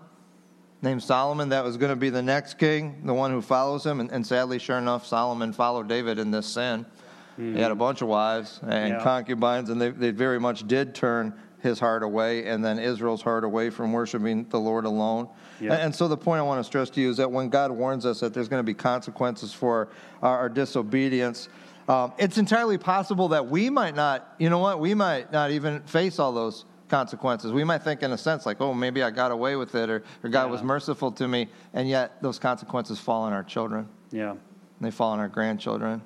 named 0.81 1.03
Solomon 1.03 1.49
that 1.49 1.63
was 1.63 1.77
going 1.77 1.89
to 1.89 1.95
be 1.95 2.09
the 2.09 2.21
next 2.21 2.57
king, 2.57 3.01
the 3.03 3.13
one 3.13 3.31
who 3.31 3.41
follows 3.41 3.85
him. 3.85 3.99
And, 3.99 4.11
and 4.11 4.25
sadly, 4.25 4.57
sure 4.57 4.77
enough, 4.77 5.05
Solomon 5.05 5.53
followed 5.53 5.89
David 5.89 6.17
in 6.17 6.31
this 6.31 6.47
sin. 6.47 6.85
Mm-hmm. 7.33 7.55
He 7.55 7.61
had 7.61 7.71
a 7.71 7.75
bunch 7.75 8.01
of 8.01 8.07
wives 8.07 8.61
and 8.63 8.93
yeah. 8.93 9.03
concubines, 9.03 9.69
and 9.69 9.81
they, 9.81 9.89
they 9.89 10.11
very 10.11 10.39
much 10.39 10.65
did 10.67 10.95
turn 10.95 11.33
his 11.65 11.79
heart 11.79 12.03
away, 12.03 12.45
and 12.45 12.63
then 12.63 12.79
Israel's 12.79 13.21
heart 13.21 13.43
away 13.43 13.69
from 13.69 13.91
worshiping 13.91 14.45
the 14.49 14.59
Lord 14.59 14.85
alone. 14.85 15.27
Yeah. 15.59 15.73
And, 15.73 15.93
so 15.93 16.07
the 16.07 16.15
point 16.17 16.39
I 16.39 16.43
want 16.43 16.59
to 16.59 16.63
stress 16.63 16.89
to 16.91 17.01
you 17.01 17.09
is 17.09 17.17
that 17.17 17.29
when 17.31 17.49
God 17.49 17.71
warns 17.71 18.05
us 18.05 18.19
that 18.21 18.33
there's 18.33 18.47
going 18.47 18.59
to 18.59 18.63
be 18.63 18.73
consequences 18.73 19.51
for 19.53 19.89
our, 20.21 20.37
our 20.39 20.49
disobedience, 20.49 21.49
um, 21.89 22.13
it's 22.17 22.37
entirely 22.37 22.77
possible 22.77 23.27
that 23.29 23.47
we 23.47 23.69
might 23.69 23.95
not, 23.95 24.35
you 24.39 24.49
know 24.49 24.59
what, 24.59 24.79
we 24.79 24.93
might 24.93 25.31
not 25.31 25.51
even 25.51 25.81
face 25.81 26.19
all 26.19 26.31
those 26.31 26.65
consequences. 26.87 27.51
We 27.51 27.63
might 27.63 27.81
think, 27.83 28.03
in 28.03 28.11
a 28.11 28.17
sense, 28.17 28.45
like, 28.45 28.61
oh, 28.61 28.73
maybe 28.73 29.01
I 29.03 29.09
got 29.09 29.31
away 29.31 29.55
with 29.55 29.73
it, 29.75 29.89
or, 29.89 30.03
or 30.23 30.29
God 30.29 30.45
Yeah. 30.45 30.51
was 30.51 30.61
merciful 30.63 31.11
to 31.13 31.27
me, 31.27 31.47
and 31.73 31.89
yet 31.89 32.21
those 32.21 32.37
consequences 32.39 32.99
fall 32.99 33.23
on 33.23 33.33
our 33.33 33.43
children 33.43 33.89
Yeah. 34.11 34.31
and 34.31 34.39
they 34.81 34.91
fall 34.91 35.11
on 35.11 35.19
our 35.19 35.27
grandchildren 35.29 36.01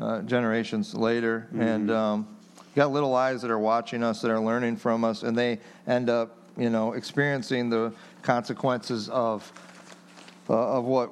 uh, 0.00 0.22
generations 0.22 0.94
later. 0.94 1.46
And 1.58 1.90
um, 1.90 2.36
got 2.74 2.92
little 2.92 3.14
eyes 3.14 3.42
that 3.42 3.50
are 3.50 3.58
watching 3.58 4.02
us, 4.02 4.20
that 4.22 4.30
are 4.30 4.40
learning 4.40 4.76
from 4.76 5.04
us, 5.04 5.22
and 5.22 5.36
they 5.36 5.58
end 5.86 6.08
up, 6.08 6.36
you 6.56 6.70
know, 6.70 6.92
experiencing 6.92 7.70
the 7.70 7.92
consequences 8.22 9.08
of 9.08 9.52
uh, 10.48 10.78
of 10.78 10.84
what 10.84 11.10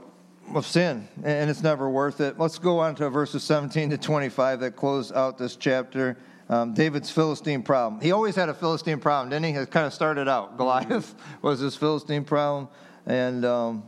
of 0.55 0.67
sin, 0.67 1.07
and 1.23 1.49
it's 1.49 1.63
never 1.63 1.89
worth 1.89 2.21
it. 2.21 2.39
Let's 2.39 2.59
go 2.59 2.81
on 2.81 2.95
to 2.97 3.09
verses 3.09 3.45
17 3.45 3.91
to 3.91 3.99
25 3.99 4.61
that 4.61 4.77
close 4.77 5.13
out 5.13 5.39
this 5.39 5.57
chapter. 5.57 6.17
Um, 6.49 6.75
David's 6.75 7.11
Philistine 7.11 7.63
problem. 7.63 8.01
He 8.01 8.11
always 8.11 8.35
had 8.35 8.49
a 8.49 8.55
Philistine 8.55 8.99
problem, 8.99 9.31
didn't 9.31 9.45
he? 9.45 9.53
It 9.53 9.71
kind 9.71 9.87
of 9.87 9.95
started 9.95 10.27
out. 10.27 10.57
Goliath 10.57 11.15
was 11.43 11.61
his 11.61 11.77
Philistine 11.77 12.25
problem, 12.25 12.69
and 13.07 13.45
um, 13.45 13.85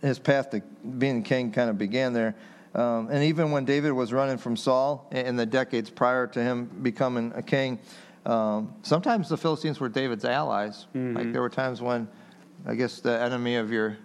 his 0.00 0.20
path 0.20 0.50
to 0.50 0.60
being 0.98 1.24
king 1.24 1.50
kind 1.50 1.68
of 1.68 1.76
began 1.76 2.12
there. 2.12 2.36
Um, 2.78 3.08
and 3.10 3.24
even 3.24 3.50
when 3.50 3.64
David 3.64 3.90
was 3.92 4.12
running 4.12 4.38
from 4.38 4.56
Saul 4.56 5.08
in 5.10 5.34
the 5.36 5.46
decades 5.46 5.90
prior 5.90 6.26
to 6.28 6.40
him 6.42 6.66
becoming 6.82 7.32
a 7.34 7.42
king, 7.42 7.80
um, 8.24 8.72
sometimes 8.82 9.28
the 9.28 9.36
Philistines 9.36 9.80
were 9.80 9.88
David's 9.88 10.24
allies. 10.24 10.86
Like 10.94 11.32
there 11.32 11.40
were 11.40 11.48
times 11.50 11.82
when, 11.82 12.08
I 12.66 12.74
guess, 12.76 13.00
the 13.00 13.20
enemy 13.20 13.56
of 13.56 13.72
your 13.72 13.96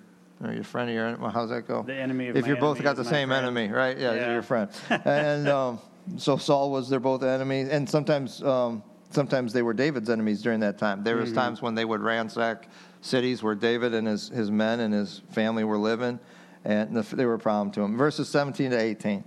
or 0.44 0.52
your 0.54 0.64
friend 0.64 0.90
of 0.90 0.96
your 0.96 1.16
well, 1.18 1.30
how's 1.30 1.50
that 1.50 1.68
go? 1.68 1.84
The 1.84 1.94
enemy 1.94 2.30
of 2.30 2.36
your 2.36 2.44
if 2.44 2.48
you 2.48 2.56
both 2.56 2.82
got 2.82 2.96
the 2.96 3.06
same 3.06 3.30
friend. 3.30 3.46
enemy, 3.46 3.68
right? 3.72 3.98
Yeah, 3.98 4.14
Yeah. 4.16 4.32
your 4.34 4.42
friend. 4.42 4.70
and 5.06 5.48
um, 5.48 5.80
so 6.18 6.38
Saul 6.38 6.72
was 6.72 6.90
they're 6.90 7.00
both 7.00 7.22
enemies, 7.24 7.70
and 7.70 7.88
sometimes 7.88 8.42
um, 8.44 8.82
sometimes 9.12 9.54
they 9.54 9.62
were 9.62 9.74
David's 9.74 10.10
enemies 10.10 10.42
during 10.42 10.62
that 10.62 10.78
time. 10.80 11.04
There 11.04 11.18
was 11.18 11.30
Mm-hmm. 11.30 11.36
times 11.38 11.62
when 11.62 11.76
they 11.76 11.86
would 11.86 12.02
ransack 12.02 12.68
cities 13.02 13.44
where 13.44 13.56
David 13.56 13.94
and 13.94 14.08
his, 14.08 14.30
his 14.30 14.50
men 14.50 14.80
and 14.80 14.94
his 14.94 15.22
family 15.32 15.64
were 15.64 15.78
living, 15.78 16.20
and 16.66 16.96
the, 16.96 17.16
they 17.16 17.26
were 17.26 17.36
a 17.36 17.40
problem 17.40 17.72
to 17.72 17.82
him. 17.82 17.98
Verses 17.98 18.30
17 18.30 18.72
to 18.72 18.80
18. 18.80 19.24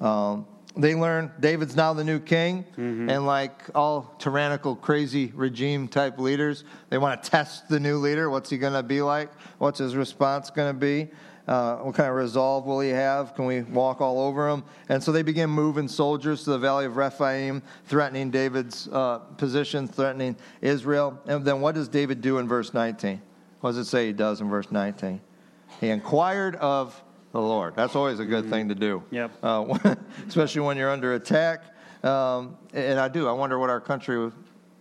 Um, 0.00 0.46
they 0.76 0.94
learn 0.94 1.32
David's 1.40 1.74
now 1.74 1.92
the 1.92 2.04
new 2.04 2.20
king, 2.20 2.64
Mm-hmm. 2.76 3.10
and 3.10 3.26
like 3.26 3.62
all 3.74 4.14
tyrannical, 4.18 4.76
crazy 4.76 5.32
regime 5.34 5.88
type 5.88 6.18
leaders, 6.18 6.62
they 6.88 6.98
want 6.98 7.20
to 7.22 7.30
test 7.30 7.68
the 7.68 7.80
new 7.80 7.96
leader. 7.98 8.30
What's 8.30 8.48
he 8.50 8.58
going 8.58 8.74
to 8.74 8.82
be 8.82 9.02
like? 9.02 9.30
What's 9.58 9.78
his 9.80 9.96
response 9.96 10.50
going 10.50 10.72
to 10.72 10.78
be? 10.78 11.08
Uh, 11.48 11.78
what 11.78 11.94
kind 11.94 12.08
of 12.10 12.14
resolve 12.14 12.66
will 12.66 12.78
he 12.80 12.90
have? 12.90 13.34
Can 13.34 13.46
we 13.46 13.62
walk 13.62 14.02
all 14.02 14.20
over 14.20 14.48
him? 14.48 14.62
And 14.90 15.02
so 15.02 15.10
they 15.12 15.22
begin 15.22 15.48
moving 15.48 15.88
soldiers 15.88 16.44
to 16.44 16.50
the 16.50 16.58
valley 16.58 16.84
of 16.84 16.96
Rephaim, 16.98 17.62
threatening 17.86 18.30
David's 18.30 18.86
uh, 18.92 19.18
position, 19.38 19.88
threatening 19.88 20.36
Israel. 20.60 21.18
And 21.26 21.44
then 21.44 21.62
what 21.62 21.74
does 21.74 21.88
David 21.88 22.20
do 22.20 22.36
in 22.36 22.46
verse 22.46 22.74
19? 22.74 23.20
What 23.62 23.70
does 23.70 23.78
it 23.78 23.86
say 23.86 24.08
he 24.08 24.12
does 24.12 24.42
in 24.42 24.50
verse 24.50 24.70
19? 24.70 25.22
He 25.80 25.88
inquired 25.90 26.56
of 26.56 27.00
the 27.32 27.40
Lord. 27.40 27.74
That's 27.76 27.94
always 27.94 28.18
a 28.20 28.24
good 28.24 28.48
thing 28.50 28.68
to 28.68 28.74
do. 28.74 29.02
Yep. 29.10 29.30
Uh, 29.42 29.78
especially 30.28 30.62
when 30.62 30.76
you're 30.76 30.90
under 30.90 31.14
attack. 31.14 31.62
Um, 32.04 32.56
and 32.72 32.98
I 32.98 33.08
do. 33.08 33.28
I 33.28 33.32
wonder 33.32 33.58
what 33.58 33.70
our 33.70 33.80
country 33.80 34.18
would- 34.18 34.32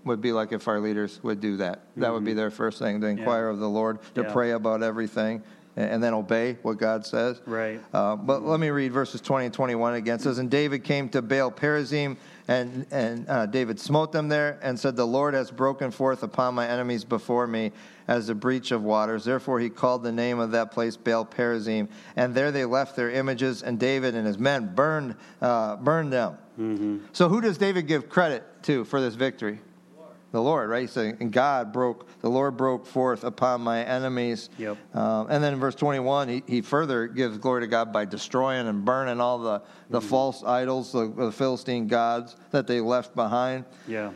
would 0.05 0.21
be 0.21 0.31
like 0.31 0.53
if 0.53 0.69
our 0.69 0.79
leaders 0.79 1.19
would 1.21 1.41
do 1.41 1.57
that. 1.57 1.81
That 1.97 2.13
would 2.13 2.23
be 2.23 2.33
their 2.33 2.49
first 2.49 2.79
thing 2.79 3.01
to 3.01 3.07
inquire 3.07 3.49
of 3.49 3.59
the 3.59 3.67
Lord, 3.67 3.99
to 4.15 4.21
Yeah. 4.21 4.31
pray 4.31 4.51
about 4.51 4.81
everything, 4.81 5.43
and, 5.77 6.03
then 6.03 6.13
obey 6.13 6.57
what 6.63 6.77
God 6.77 7.05
says. 7.05 7.39
Right. 7.45 7.79
Uh, 7.93 8.15
but 8.15 8.43
let 8.43 8.59
me 8.59 8.69
read 8.69 8.91
verses 8.91 9.21
20 9.21 9.45
and 9.45 9.53
21 9.53 9.93
again. 9.93 10.15
It 10.15 10.21
says, 10.21 10.39
And 10.39 10.49
David 10.49 10.83
came 10.83 11.07
to 11.09 11.21
Baal 11.21 11.51
Perazim, 11.51 12.17
and, 12.47 12.87
and 12.91 13.29
uh, 13.29 13.45
David 13.45 13.79
smote 13.79 14.11
them 14.11 14.27
there, 14.27 14.59
and 14.63 14.79
said, 14.79 14.95
The 14.95 15.05
Lord 15.05 15.35
has 15.35 15.51
broken 15.51 15.91
forth 15.91 16.23
upon 16.23 16.55
my 16.55 16.67
enemies 16.67 17.03
before 17.03 17.45
me 17.45 17.71
as 18.07 18.29
a 18.29 18.35
breach 18.35 18.71
of 18.71 18.83
waters. 18.83 19.23
Therefore 19.23 19.59
he 19.59 19.69
called 19.69 20.03
the 20.03 20.11
name 20.11 20.39
of 20.39 20.51
that 20.51 20.71
place 20.71 20.97
Baal 20.97 21.25
Perazim. 21.25 21.87
And 22.15 22.33
there 22.33 22.51
they 22.51 22.65
left 22.65 22.95
their 22.95 23.11
images, 23.11 23.61
and 23.61 23.79
David 23.79 24.15
and 24.15 24.25
his 24.25 24.39
men 24.39 24.73
burned, 24.73 25.15
uh, 25.41 25.75
burned 25.75 26.11
them. 26.11 26.37
So 27.13 27.29
who 27.29 27.39
does 27.39 27.59
David 27.59 27.87
give 27.87 28.09
credit 28.09 28.43
to 28.63 28.83
for 28.85 28.99
this 28.99 29.13
victory? 29.13 29.59
The 30.31 30.41
Lord, 30.41 30.69
right? 30.69 30.81
He's 30.81 30.91
saying, 30.91 31.17
and 31.21 31.31
God 31.31 31.71
broke, 31.71 32.07
the 32.19 32.29
Lord 32.29 32.57
broke 32.57 32.85
forth 32.85 33.23
upon 33.23 33.61
my 33.61 33.83
enemies. 33.83 34.49
Yep. 34.57 34.77
Um, 34.93 35.27
and 35.29 35.41
then 35.41 35.53
in 35.53 35.59
verse 35.59 35.75
21, 35.75 36.27
he, 36.27 36.43
he 36.45 36.61
further 36.61 37.07
gives 37.07 37.37
glory 37.37 37.61
to 37.61 37.67
God 37.67 37.93
by 37.93 38.03
destroying 38.03 38.67
and 38.67 38.83
burning 38.83 39.21
all 39.21 39.39
the, 39.39 39.61
the 39.89 40.01
false 40.01 40.43
idols, 40.43 40.91
the, 40.91 41.07
the 41.07 41.31
Philistine 41.31 41.87
gods 41.87 42.35
that 42.51 42.67
they 42.67 42.81
left 42.81 43.15
behind. 43.15 43.63
Yeah. 43.87 44.11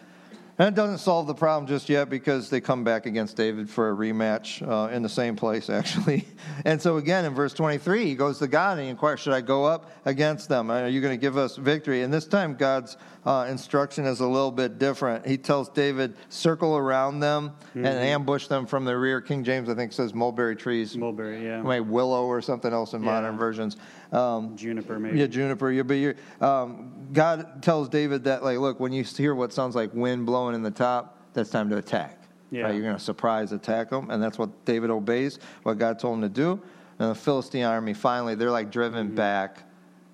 And 0.60 0.68
it 0.68 0.76
doesn't 0.76 1.00
solve 1.00 1.28
the 1.28 1.34
problem 1.34 1.66
just 1.68 1.90
yet 1.90 2.10
because 2.10 2.50
they 2.50 2.62
come 2.62 2.84
back 2.84 3.06
against 3.06 3.36
David 3.38 3.70
for 3.70 3.90
a 3.90 3.96
rematch 3.96 4.62
uh, 4.68 4.92
in 4.94 5.02
the 5.02 5.10
same 5.10 5.36
place, 5.36 5.70
actually. 5.72 6.28
And 6.66 6.80
so, 6.82 6.98
again, 6.98 7.26
in 7.26 7.34
verse 7.34 7.54
23, 7.54 8.06
he 8.06 8.16
goes 8.16 8.38
to 8.40 8.48
God 8.48 8.78
and 8.78 8.82
he 8.86 8.90
inquires, 8.90 9.22
Should 9.22 9.34
I 9.34 9.42
go 9.42 9.66
up 9.66 9.90
against 10.06 10.50
them? 10.50 10.70
Are 10.70 10.88
you 10.88 11.02
going 11.02 11.14
to 11.14 11.22
give 11.22 11.38
us 11.38 11.56
victory? 11.56 12.04
And 12.04 12.14
this 12.14 12.28
time, 12.28 12.56
God's 12.56 12.98
uh, 13.26 13.48
instruction 13.50 14.06
is 14.06 14.20
a 14.20 14.28
little 14.28 14.52
bit 14.52 14.78
different. 14.78 15.26
He 15.26 15.38
tells 15.38 15.70
David, 15.70 16.16
Circle 16.30 16.76
around 16.78 17.22
them 17.22 17.54
and 17.74 17.86
ambush 17.88 18.48
them 18.48 18.66
from 18.66 18.86
the 18.86 18.96
rear. 18.98 19.22
King 19.22 19.44
James, 19.44 19.70
I 19.70 19.74
think, 19.76 19.94
says 19.94 20.14
mulberry 20.14 20.56
trees, 20.56 20.96
Mulberry, 20.98 21.44
yeah. 21.44 21.62
maybe 21.62 21.86
willow 21.86 22.26
or 22.26 22.42
something 22.42 22.72
else 22.74 22.94
in 22.94 23.02
Yeah. 23.04 23.12
modern 23.12 23.38
versions. 23.38 23.78
Um, 24.12 24.58
Juniper, 24.58 25.00
maybe. 25.00 25.20
yeah, 25.20 25.28
juniper. 25.28 25.72
Yeah, 25.72 25.84
but 25.84 25.94
you're, 25.94 26.16
um, 26.42 27.08
God 27.14 27.64
tells 27.64 27.88
David 27.88 28.26
that, 28.26 28.44
like, 28.44 28.58
look, 28.58 28.80
when 28.80 28.92
you 28.92 29.04
hear 29.04 29.34
what 29.34 29.54
sounds 29.54 29.76
like 29.76 29.94
wind 29.94 30.26
blowing 30.26 30.54
in 30.56 30.64
the 30.64 30.72
top, 30.72 31.18
that's 31.34 31.50
time 31.50 31.70
to 31.70 31.78
attack. 31.78 32.18
Yeah. 32.50 32.64
Right? 32.64 32.74
You're 32.74 32.84
going 32.84 32.98
to 32.98 33.02
surprise 33.02 33.54
attack 33.54 33.90
them, 33.90 34.10
and 34.10 34.22
that's 34.22 34.38
what 34.38 34.66
David 34.66 34.90
obeys, 34.90 35.40
what 35.64 35.78
God 35.78 35.98
told 36.00 36.16
him 36.18 36.22
to 36.24 36.30
do. 36.30 36.62
And 37.00 37.10
the 37.12 37.16
Philistine 37.16 37.64
army, 37.64 37.94
finally, 37.94 38.36
they're 38.36 38.52
like 38.52 38.70
driven 38.70 39.16
back 39.16 39.64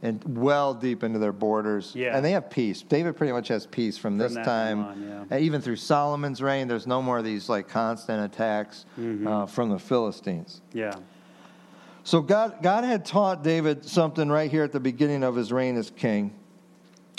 and 0.04 0.24
well 0.38 0.76
deep 0.76 1.04
into 1.04 1.18
their 1.18 1.32
borders. 1.34 1.94
Yeah. 1.96 2.16
And 2.16 2.24
they 2.24 2.32
have 2.34 2.52
peace. 2.52 2.84
David 2.84 3.18
pretty 3.18 3.34
much 3.34 3.48
has 3.48 3.66
peace 3.66 3.98
from 3.98 4.20
this 4.20 4.36
that 4.36 4.46
time. 4.46 4.84
time 4.84 4.92
on, 4.92 5.28
yeah. 5.32 5.38
Even 5.40 5.60
through 5.60 5.78
Solomon's 5.78 6.40
reign, 6.40 6.68
there's 6.68 6.86
no 6.86 7.02
more 7.02 7.18
of 7.18 7.26
these 7.26 7.50
like 7.50 7.68
constant 7.68 8.24
attacks 8.32 8.86
Mm-hmm. 9.00 9.26
uh, 9.28 9.46
from 9.48 9.70
the 9.70 9.80
Philistines. 9.80 10.62
Yeah. 10.72 10.94
So 12.08 12.22
God, 12.22 12.60
God 12.62 12.86
had 12.86 13.04
taught 13.04 13.44
David 13.44 13.84
something 13.84 14.30
right 14.30 14.50
here 14.50 14.64
at 14.64 14.72
the 14.72 14.80
beginning 14.80 15.24
of 15.24 15.36
his 15.36 15.52
reign 15.52 15.76
as 15.76 15.90
king. 15.90 16.34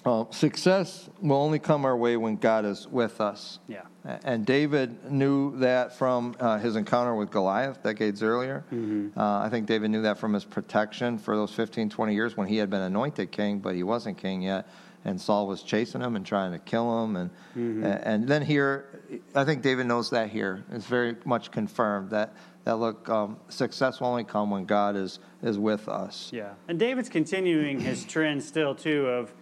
Uh, 0.02 0.24
success 0.30 1.10
will 1.20 1.36
only 1.36 1.58
come 1.58 1.84
our 1.84 1.94
way 1.94 2.16
when 2.16 2.36
God 2.36 2.64
is 2.64 2.88
with 2.88 3.20
us. 3.20 3.58
Yeah. 3.68 3.82
And 4.24 4.46
David 4.46 5.12
knew 5.12 5.58
that 5.58 5.98
from 5.98 6.34
uh, 6.40 6.56
his 6.56 6.74
encounter 6.74 7.14
with 7.14 7.30
Goliath 7.30 7.82
decades 7.82 8.22
earlier. 8.22 8.64
Mm-hmm. 8.72 9.20
Uh, 9.20 9.40
I 9.40 9.50
think 9.50 9.66
David 9.66 9.90
knew 9.90 10.00
that 10.00 10.16
from 10.16 10.32
his 10.32 10.46
protection 10.46 11.18
for 11.18 11.36
those 11.36 11.52
15, 11.52 11.90
20 11.90 12.14
years 12.14 12.38
when 12.38 12.48
he 12.48 12.56
had 12.56 12.70
been 12.70 12.80
anointed 12.80 13.30
king, 13.30 13.58
but 13.58 13.74
he 13.74 13.82
wasn't 13.82 14.16
king 14.16 14.40
yet. 14.40 14.70
And 15.04 15.20
Saul 15.20 15.46
was 15.46 15.62
chasing 15.62 16.00
him 16.00 16.16
and 16.16 16.24
trying 16.24 16.52
to 16.52 16.58
kill 16.58 17.04
him. 17.04 17.16
And, 17.16 17.30
Mm-hmm. 17.56 17.84
and 17.84 18.26
then 18.26 18.40
here, 18.42 19.02
I 19.34 19.44
think 19.44 19.62
David 19.62 19.86
knows 19.86 20.10
that 20.10 20.30
here. 20.30 20.64
It's 20.72 20.86
very 20.86 21.16
much 21.26 21.50
confirmed 21.50 22.10
that, 22.10 22.34
that 22.68 22.76
look, 22.76 23.08
um, 23.08 23.38
success 23.48 23.98
will 23.98 24.08
only 24.08 24.24
come 24.24 24.50
when 24.50 24.66
God 24.66 24.94
is, 24.94 25.20
is 25.42 25.58
with 25.58 25.88
us. 25.88 26.30
Yeah. 26.34 26.52
And 26.68 26.78
David's 26.78 27.08
continuing 27.08 27.80
his 27.80 28.04
trend 28.04 28.44
still 28.44 28.74
too 28.74 29.06
of 29.06 29.32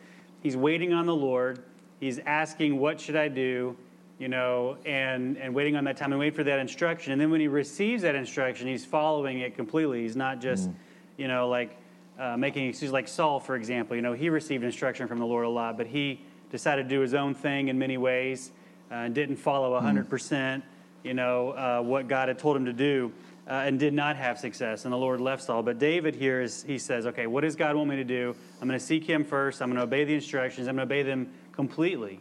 he's 0.45 0.57
waiting 0.57 0.93
on 0.93 1.07
the 1.07 1.15
Lord. 1.15 1.65
He's 1.99 2.21
asking, 2.21 2.79
"What 2.79 3.01
should 3.01 3.17
I 3.17 3.27
do?" 3.27 3.77
You 4.21 4.29
know, 4.29 4.77
and 4.87 5.37
and 5.39 5.53
waiting 5.53 5.75
on 5.75 5.83
that 5.85 5.97
time 5.97 6.13
and 6.13 6.21
waiting 6.21 6.37
for 6.37 6.45
that 6.45 6.61
instruction. 6.61 7.11
And 7.11 7.21
then 7.21 7.29
when 7.29 7.41
he 7.41 7.49
receives 7.49 8.03
that 8.03 8.15
instruction, 8.15 8.69
he's 8.69 8.85
following 8.85 9.41
it 9.41 9.57
completely. 9.57 10.03
He's 10.03 10.15
not 10.15 10.41
just, 10.41 10.71
you 11.17 11.27
know, 11.27 11.49
like 11.49 11.77
uh, 12.21 12.37
making 12.37 12.69
excuses. 12.69 12.93
Like 12.93 13.09
Saul, 13.09 13.41
for 13.41 13.57
example. 13.57 13.97
You 13.97 14.03
know, 14.03 14.13
he 14.13 14.31
received 14.31 14.63
instruction 14.63 15.09
from 15.09 15.19
the 15.19 15.27
Lord 15.27 15.47
a 15.47 15.51
lot, 15.51 15.77
but 15.77 15.89
he 15.89 16.21
decided 16.53 16.85
to 16.85 16.89
do 16.89 17.01
his 17.01 17.13
own 17.13 17.35
thing 17.35 17.67
in 17.67 17.77
many 17.77 17.99
ways 17.99 18.53
uh, 18.93 18.95
and 18.95 19.17
didn't 19.17 19.35
follow 19.35 19.77
hundred 19.81 20.09
percent. 20.09 20.63
You 21.03 21.15
know 21.15 21.51
uh, 21.51 21.83
what 21.83 22.09
God 22.09 22.29
had 22.29 22.39
told 22.39 22.57
him 22.57 22.65
to 22.67 22.73
do. 22.73 23.13
Uh, 23.49 23.63
and 23.65 23.79
did 23.79 23.95
not 23.95 24.17
have 24.17 24.41
success, 24.41 24.87
and 24.87 24.93
the 24.93 24.97
Lord 24.97 25.21
left 25.21 25.41
Saul. 25.41 25.63
But 25.63 25.79
David 25.79 26.17
here 26.17 26.41
is, 26.41 26.65
he 26.65 26.79
says, 26.79 27.07
okay, 27.07 27.29
what 27.29 27.43
does 27.43 27.55
God 27.55 27.77
want 27.77 27.89
me 27.89 27.95
to 27.95 28.03
do? 28.03 28.35
I'm 28.61 28.67
going 28.67 28.77
to 28.77 28.85
seek 28.85 29.05
him 29.05 29.25
first. 29.25 29.63
I'm 29.63 29.69
going 29.69 29.77
to 29.77 29.85
obey 29.85 30.03
the 30.03 30.15
instructions. 30.15 30.67
I'm 30.67 30.75
going 30.75 30.89
to 30.89 30.93
obey 30.93 31.05
them 31.05 31.31
completely. 31.53 32.19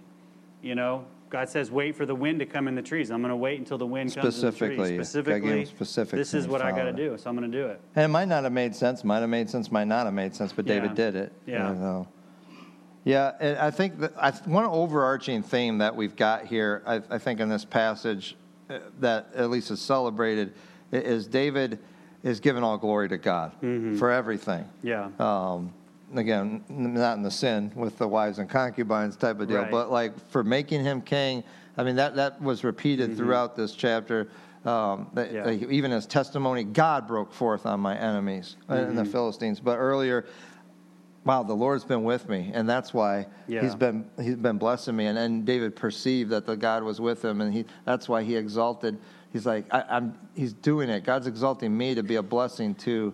You 0.61 0.75
know, 0.75 1.03
God 1.31 1.49
says, 1.49 1.71
wait 1.71 1.95
for 1.95 2.05
the 2.05 2.13
wind 2.13 2.37
to 2.41 2.45
come 2.45 2.67
in 2.67 2.75
the 2.75 2.83
trees. 2.83 3.09
I'm 3.09 3.21
going 3.21 3.31
to 3.31 3.35
wait 3.35 3.57
until 3.57 3.79
the 3.79 3.87
wind 3.87 4.13
comes 4.13 4.37
in 4.37 4.51
the 4.51 4.55
trees. 4.55 4.77
Specifically, 4.77 5.61
him 5.61 5.65
specifics 5.65 6.11
this 6.11 6.35
is 6.35 6.47
what 6.47 6.61
I 6.61 6.69
got 6.69 6.83
to 6.83 6.93
do, 6.93 7.17
so 7.17 7.27
I'm 7.27 7.35
going 7.35 7.51
to 7.51 7.57
do 7.57 7.69
it. 7.69 7.81
And 7.95 8.05
it 8.05 8.09
might 8.09 8.27
not 8.27 8.43
have 8.43 8.53
made 8.53 8.75
sense, 8.75 9.03
might 9.03 9.21
have 9.21 9.29
made 9.29 9.49
sense, 9.49 9.71
might 9.71 9.87
not 9.87 10.05
have 10.05 10.13
made 10.13 10.35
sense, 10.35 10.53
but 10.53 10.65
David 10.65 10.91
Yeah. 10.91 10.95
did 10.95 11.15
it. 11.15 11.33
Yeah. 11.47 11.69
You 11.69 11.75
know. 11.79 12.07
Yeah, 13.03 13.31
and 13.39 13.57
I 13.57 13.71
think 13.71 13.99
that 14.01 14.13
I, 14.15 14.29
one 14.29 14.65
overarching 14.65 15.41
theme 15.41 15.79
that 15.79 15.95
we've 15.95 16.15
got 16.15 16.45
here, 16.45 16.83
I, 16.85 17.01
I 17.09 17.17
think 17.17 17.39
in 17.39 17.49
this 17.49 17.65
passage 17.65 18.35
that 18.99 19.27
at 19.35 19.49
least 19.49 19.71
is 19.71 19.81
celebrated, 19.81 20.53
is 20.91 21.27
David 21.27 21.79
is 22.23 22.39
giving 22.39 22.63
all 22.63 22.77
glory 22.77 23.07
to 23.09 23.17
God 23.17 23.51
Mm-hmm. 23.61 23.97
for 23.97 24.11
everything. 24.11 24.65
Yeah. 24.81 25.09
Um, 25.19 25.73
again, 26.15 26.63
not 26.69 27.17
in 27.17 27.23
the 27.23 27.31
sin 27.31 27.71
with 27.75 27.97
the 27.97 28.07
wives 28.07 28.39
and 28.39 28.49
concubines 28.49 29.15
type 29.15 29.39
of 29.39 29.47
deal, 29.47 29.61
Right. 29.61 29.71
but 29.71 29.91
like 29.91 30.17
for 30.29 30.43
making 30.43 30.83
him 30.83 31.01
king. 31.01 31.43
I 31.77 31.83
mean, 31.83 31.97
that, 31.97 32.15
that 32.15 32.41
was 32.41 32.63
repeated 32.63 33.17
throughout 33.17 33.55
this 33.55 33.73
chapter. 33.73 34.27
Um, 34.65 35.07
that, 35.13 35.31
Mm-hmm. 35.31 35.63
Yeah. 35.65 35.69
even 35.77 35.91
as 35.91 36.07
testimony, 36.07 36.63
God 36.63 37.07
broke 37.07 37.31
forth 37.33 37.65
on 37.67 37.79
my 37.81 37.95
enemies 37.97 38.55
uh, 38.69 38.73
and 38.73 38.87
Mm-hmm. 38.87 38.95
the 38.97 39.05
Philistines. 39.05 39.59
But 39.59 39.77
earlier, 39.77 40.25
wow, 41.25 41.43
the 41.43 41.53
Lord's 41.55 41.83
been 41.83 42.03
with 42.03 42.29
me, 42.29 42.51
and 42.53 42.69
that's 42.69 42.93
why 42.93 43.25
Yeah. 43.47 43.61
he's 43.61 43.75
been 43.75 44.09
he's 44.21 44.35
been 44.35 44.57
blessing 44.57 44.95
me. 44.95 45.07
And 45.07 45.17
and 45.17 45.45
David 45.45 45.75
perceived 45.75 46.29
that 46.29 46.45
the 46.45 46.55
God 46.55 46.83
was 46.83 47.01
with 47.01 47.25
him, 47.25 47.41
and 47.41 47.53
he 47.53 47.65
that's 47.83 48.07
why 48.07 48.23
he 48.23 48.35
exalted. 48.35 48.97
He's 49.33 49.45
like, 49.45 49.65
I, 49.73 49.83
I'm. 49.89 50.17
He's 50.33 50.53
doing 50.53 50.89
it. 50.89 51.03
God's 51.03 51.27
exalting 51.27 51.75
me 51.77 51.93
to 51.95 52.03
be 52.03 52.15
a 52.15 52.23
blessing 52.23 52.73
to 52.75 53.13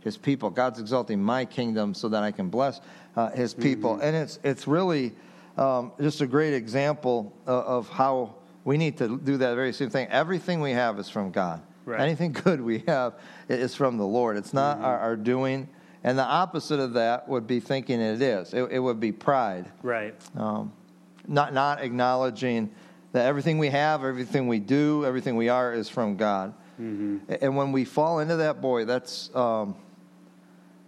His 0.00 0.18
people. 0.18 0.50
God's 0.50 0.78
exalting 0.78 1.22
my 1.22 1.46
kingdom 1.46 1.94
so 1.94 2.10
that 2.10 2.22
I 2.22 2.30
can 2.30 2.50
bless 2.50 2.82
uh, 3.16 3.30
His 3.30 3.54
people. 3.54 3.98
And 4.00 4.14
it's 4.14 4.38
it's 4.44 4.66
really 4.66 5.12
um, 5.56 5.92
just 5.98 6.20
a 6.20 6.26
great 6.26 6.52
example 6.52 7.32
of, 7.46 7.64
of 7.64 7.88
how 7.88 8.34
we 8.64 8.76
need 8.76 8.98
to 8.98 9.18
do 9.18 9.38
that 9.38 9.54
very 9.54 9.72
same 9.72 9.88
thing. 9.88 10.08
Everything 10.08 10.60
we 10.60 10.72
have 10.72 10.98
is 10.98 11.08
from 11.08 11.30
God. 11.30 11.62
Right. 11.86 12.00
Anything 12.00 12.32
good 12.44 12.60
we 12.60 12.80
have 12.86 13.14
is 13.48 13.74
from 13.74 13.96
the 13.96 14.06
Lord. 14.06 14.36
It's 14.36 14.52
not 14.52 14.78
our, 14.78 14.98
our 14.98 15.16
doing. 15.16 15.68
And 16.04 16.18
the 16.18 16.24
opposite 16.24 16.80
of 16.80 16.94
that 16.94 17.28
would 17.28 17.46
be 17.46 17.60
thinking 17.60 18.00
it 18.00 18.20
is. 18.20 18.52
It, 18.54 18.72
it 18.72 18.78
would 18.80 18.98
be 19.00 19.12
pride, 19.12 19.70
Right. 19.82 20.14
um, 20.36 20.72
not 21.28 21.54
not 21.54 21.80
acknowledging 21.82 22.70
that 23.12 23.26
everything 23.26 23.58
we 23.58 23.68
have, 23.68 24.02
everything 24.04 24.48
we 24.48 24.58
do, 24.58 25.04
everything 25.04 25.36
we 25.36 25.48
are 25.48 25.72
is 25.72 25.88
from 25.88 26.16
God. 26.16 26.54
A- 26.78 27.44
And 27.44 27.56
when 27.56 27.70
we 27.70 27.84
fall 27.84 28.18
into 28.18 28.36
that, 28.36 28.60
boy, 28.60 28.84
that's 28.84 29.30
um, 29.36 29.76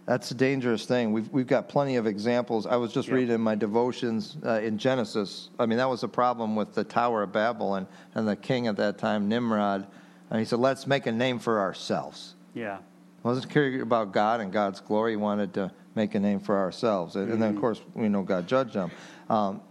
that's 0.05 0.29
a 0.31 0.35
dangerous 0.35 0.85
thing. 0.85 1.13
We've 1.13 1.31
we've 1.31 1.47
got 1.47 1.69
plenty 1.69 1.95
of 1.95 2.05
examples. 2.07 2.65
I 2.67 2.75
was 2.75 2.91
just 2.91 3.07
Yeah. 3.07 3.15
reading 3.15 3.39
my 3.41 3.55
devotions 3.55 4.35
uh, 4.45 4.59
in 4.61 4.77
Genesis. 4.77 5.49
I 5.57 5.65
mean, 5.65 5.77
that 5.77 5.89
was 5.89 6.03
a 6.03 6.07
problem 6.07 6.55
with 6.57 6.73
the 6.75 6.83
Tower 6.83 7.23
of 7.23 7.31
Babel 7.31 7.75
and, 7.75 7.87
and 8.13 8.27
the 8.27 8.35
king 8.35 8.67
at 8.67 8.75
that 8.77 8.97
time, 8.97 9.29
Nimrod. 9.29 9.87
And 10.29 10.39
he 10.39 10.45
said, 10.45 10.59
"Let's 10.59 10.85
make 10.85 11.05
a 11.07 11.11
name 11.11 11.39
for 11.39 11.59
ourselves." 11.61 12.35
Yeah. 12.53 12.79
Wasn't 13.25 13.49
caring 13.49 13.81
about 13.81 14.11
God 14.11 14.39
and 14.39 14.51
God's 14.53 14.79
glory. 14.79 15.13
He 15.13 15.17
wanted 15.17 15.53
to 15.55 15.71
make 15.95 16.13
a 16.13 16.19
name 16.19 16.39
for 16.39 16.57
ourselves. 16.57 17.15
And, 17.15 17.31
and 17.31 17.41
then, 17.41 17.55
of 17.55 17.61
course, 17.61 17.81
we 17.93 18.07
know 18.07 18.21
God 18.21 18.47
judged 18.47 18.73
them. 18.73 18.91
Um, 19.29 19.61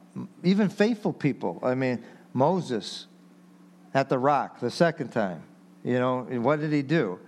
even 0.42 0.68
faithful 0.68 1.12
people. 1.12 1.60
I 1.62 1.74
mean, 1.74 2.02
Moses 2.32 3.06
at 3.94 4.08
the 4.08 4.18
rock 4.18 4.60
the 4.60 4.70
second 4.70 5.10
time. 5.10 5.42
You 5.84 6.00
know, 6.00 6.22
what 6.40 6.60
did 6.60 6.72
he 6.72 6.82
do? 6.82 7.20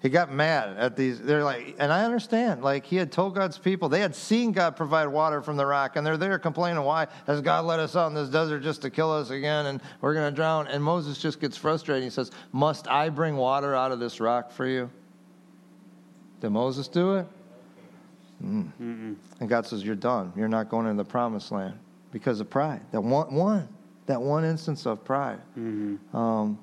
He 0.00 0.08
got 0.08 0.32
mad 0.32 0.76
at 0.78 0.96
these. 0.96 1.20
They're 1.20 1.44
like, 1.44 1.76
and 1.78 1.92
I 1.92 2.04
understand. 2.04 2.62
Like 2.62 2.84
he 2.86 2.96
had 2.96 3.10
told 3.10 3.34
God's 3.34 3.58
people, 3.58 3.88
they 3.88 4.00
had 4.00 4.14
seen 4.14 4.52
God 4.52 4.76
provide 4.76 5.06
water 5.08 5.42
from 5.42 5.56
the 5.56 5.66
rock, 5.66 5.96
and 5.96 6.06
they're 6.06 6.16
there 6.16 6.38
complaining, 6.38 6.82
"Why 6.82 7.08
has 7.26 7.40
God 7.40 7.64
let 7.64 7.80
us 7.80 7.96
out 7.96 8.06
in 8.06 8.14
this 8.14 8.28
desert 8.28 8.60
just 8.60 8.82
to 8.82 8.90
kill 8.90 9.12
us 9.12 9.30
again? 9.30 9.66
And 9.66 9.80
we're 10.00 10.14
going 10.14 10.30
to 10.30 10.34
drown." 10.34 10.68
And 10.68 10.82
Moses 10.82 11.18
just 11.18 11.40
gets 11.40 11.56
frustrated. 11.56 12.04
He 12.04 12.10
says, 12.10 12.30
"Must 12.52 12.86
I 12.88 13.08
bring 13.08 13.36
water 13.36 13.74
out 13.74 13.90
of 13.90 13.98
this 13.98 14.20
rock 14.20 14.52
for 14.52 14.66
you?" 14.66 14.88
Did 16.40 16.50
Moses 16.50 16.88
do 16.88 17.16
it? 17.16 17.26
Mm. 18.44 19.16
And 19.40 19.48
God 19.48 19.66
says, 19.66 19.82
"You're 19.82 19.96
done. 19.96 20.32
You're 20.36 20.48
not 20.48 20.68
going 20.68 20.86
into 20.86 21.02
the 21.02 21.08
promised 21.08 21.50
land 21.50 21.74
because 22.12 22.40
of 22.40 22.48
pride. 22.48 22.80
That 22.92 23.00
one, 23.00 23.34
one, 23.34 23.68
that 24.06 24.20
one 24.20 24.44
instance 24.44 24.86
of 24.86 25.04
pride." 25.04 25.40
Um, 26.14 26.58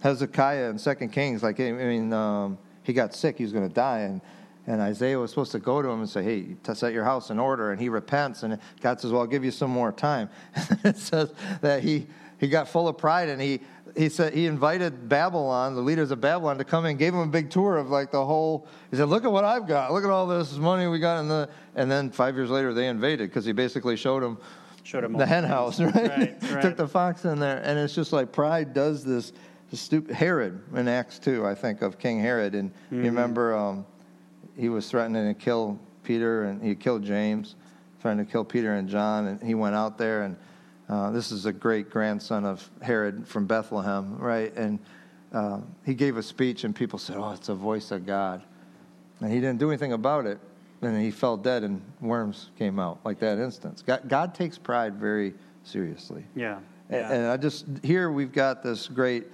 Hezekiah 0.00 0.70
in 0.70 0.78
Second 0.78 1.10
Kings, 1.10 1.42
like 1.42 1.60
I 1.60 1.72
mean, 1.72 2.12
um, 2.12 2.58
he 2.82 2.92
got 2.92 3.14
sick. 3.14 3.38
He 3.38 3.44
was 3.44 3.52
going 3.52 3.68
to 3.68 3.74
die, 3.74 4.00
and 4.00 4.20
and 4.66 4.80
Isaiah 4.80 5.18
was 5.18 5.30
supposed 5.30 5.52
to 5.52 5.60
go 5.60 5.80
to 5.80 5.88
him 5.88 6.00
and 6.00 6.08
say, 6.08 6.24
"Hey, 6.24 6.56
to 6.64 6.74
set 6.74 6.92
your 6.92 7.04
house 7.04 7.30
in 7.30 7.38
order." 7.38 7.70
And 7.70 7.80
he 7.80 7.88
repents, 7.88 8.42
and 8.42 8.58
God 8.80 9.00
says, 9.00 9.12
"Well, 9.12 9.20
I'll 9.20 9.28
give 9.28 9.44
you 9.44 9.52
some 9.52 9.70
more 9.70 9.92
time." 9.92 10.28
it 10.84 10.96
says 10.96 11.32
that 11.60 11.84
he 11.84 12.08
he 12.38 12.48
got 12.48 12.68
full 12.68 12.88
of 12.88 12.98
pride, 12.98 13.28
and 13.28 13.40
he 13.40 13.60
he 13.96 14.08
said 14.10 14.34
he 14.34 14.46
invited 14.46 15.08
Babylon, 15.08 15.74
the 15.74 15.80
leaders 15.80 16.10
of 16.10 16.20
Babylon, 16.20 16.58
to 16.58 16.64
come 16.64 16.84
in, 16.84 16.96
gave 16.98 17.14
him 17.14 17.20
a 17.20 17.26
big 17.26 17.48
tour 17.50 17.76
of 17.78 17.88
like 17.88 18.10
the 18.10 18.24
whole. 18.24 18.66
He 18.90 18.96
said, 18.96 19.08
"Look 19.08 19.24
at 19.24 19.32
what 19.32 19.44
I've 19.44 19.66
got. 19.66 19.92
Look 19.92 20.04
at 20.04 20.10
all 20.10 20.26
this 20.26 20.56
money 20.56 20.86
we 20.86 20.98
got 20.98 21.20
in 21.20 21.28
the." 21.28 21.48
And 21.74 21.90
then 21.90 22.10
five 22.10 22.34
years 22.34 22.50
later, 22.50 22.74
they 22.74 22.88
invaded 22.88 23.30
because 23.30 23.44
he 23.44 23.52
basically 23.52 23.96
showed 23.96 24.22
them 24.22 24.38
Showed 24.82 25.02
him 25.04 25.14
the 25.14 25.26
hen 25.26 25.42
house, 25.44 25.80
right? 25.80 25.94
Right, 26.42 26.62
Took 26.62 26.76
the 26.76 26.86
fox 26.86 27.24
in 27.24 27.38
there, 27.40 27.60
and 27.64 27.78
it's 27.78 27.94
just 27.94 28.12
like 28.12 28.30
pride 28.32 28.72
does 28.74 29.02
this. 29.02 29.32
this 29.70 29.80
stupid 29.80 30.14
Herod 30.14 30.60
in 30.76 30.86
Acts 30.88 31.18
two, 31.18 31.44
I 31.46 31.54
think 31.54 31.82
of 31.82 31.98
King 31.98 32.20
Herod, 32.20 32.54
and 32.54 32.70
Mm-hmm. 32.70 32.96
you 32.96 33.02
remember 33.10 33.56
um, 33.56 33.84
he 34.56 34.68
was 34.68 34.88
threatening 34.88 35.26
to 35.26 35.34
kill 35.34 35.78
Peter, 36.04 36.44
and 36.44 36.62
he 36.62 36.74
killed 36.76 37.02
James, 37.02 37.56
trying 38.00 38.18
to 38.18 38.24
kill 38.24 38.44
Peter 38.44 38.74
and 38.74 38.88
John, 38.88 39.26
and 39.26 39.42
he 39.42 39.54
went 39.54 39.74
out 39.74 39.98
there, 39.98 40.22
and 40.22 40.36
uh, 40.88 41.10
this 41.10 41.32
is 41.32 41.46
a 41.46 41.52
great 41.52 41.90
grandson 41.90 42.44
of 42.44 42.68
Herod 42.82 43.26
from 43.26 43.46
Bethlehem, 43.46 44.16
right? 44.18 44.54
And 44.56 44.78
uh, 45.32 45.60
he 45.84 45.94
gave 45.94 46.16
a 46.16 46.22
speech, 46.22 46.64
and 46.64 46.74
people 46.74 46.98
said, 46.98 47.16
"Oh, 47.16 47.30
it's 47.32 47.48
a 47.48 47.54
voice 47.54 47.90
of 47.90 48.06
God," 48.06 48.42
and 49.20 49.30
he 49.32 49.40
didn't 49.40 49.58
do 49.58 49.68
anything 49.70 49.92
about 49.92 50.26
it. 50.26 50.38
And 50.82 51.00
he 51.02 51.10
fell 51.10 51.36
dead, 51.36 51.64
and 51.64 51.82
worms 52.00 52.50
came 52.58 52.78
out 52.78 52.98
like 53.04 53.18
that 53.20 53.38
instance. 53.38 53.82
God, 53.84 54.02
God 54.08 54.34
takes 54.34 54.58
pride 54.58 54.94
very 54.94 55.34
seriously. 55.64 56.24
Yeah. 56.34 56.56
And- 56.56 56.64
Yeah. 57.00 57.12
And 57.12 57.26
I 57.26 57.36
just 57.36 57.66
here 57.82 58.10
we've 58.12 58.32
got 58.32 58.62
this 58.62 58.86
great 58.86 59.24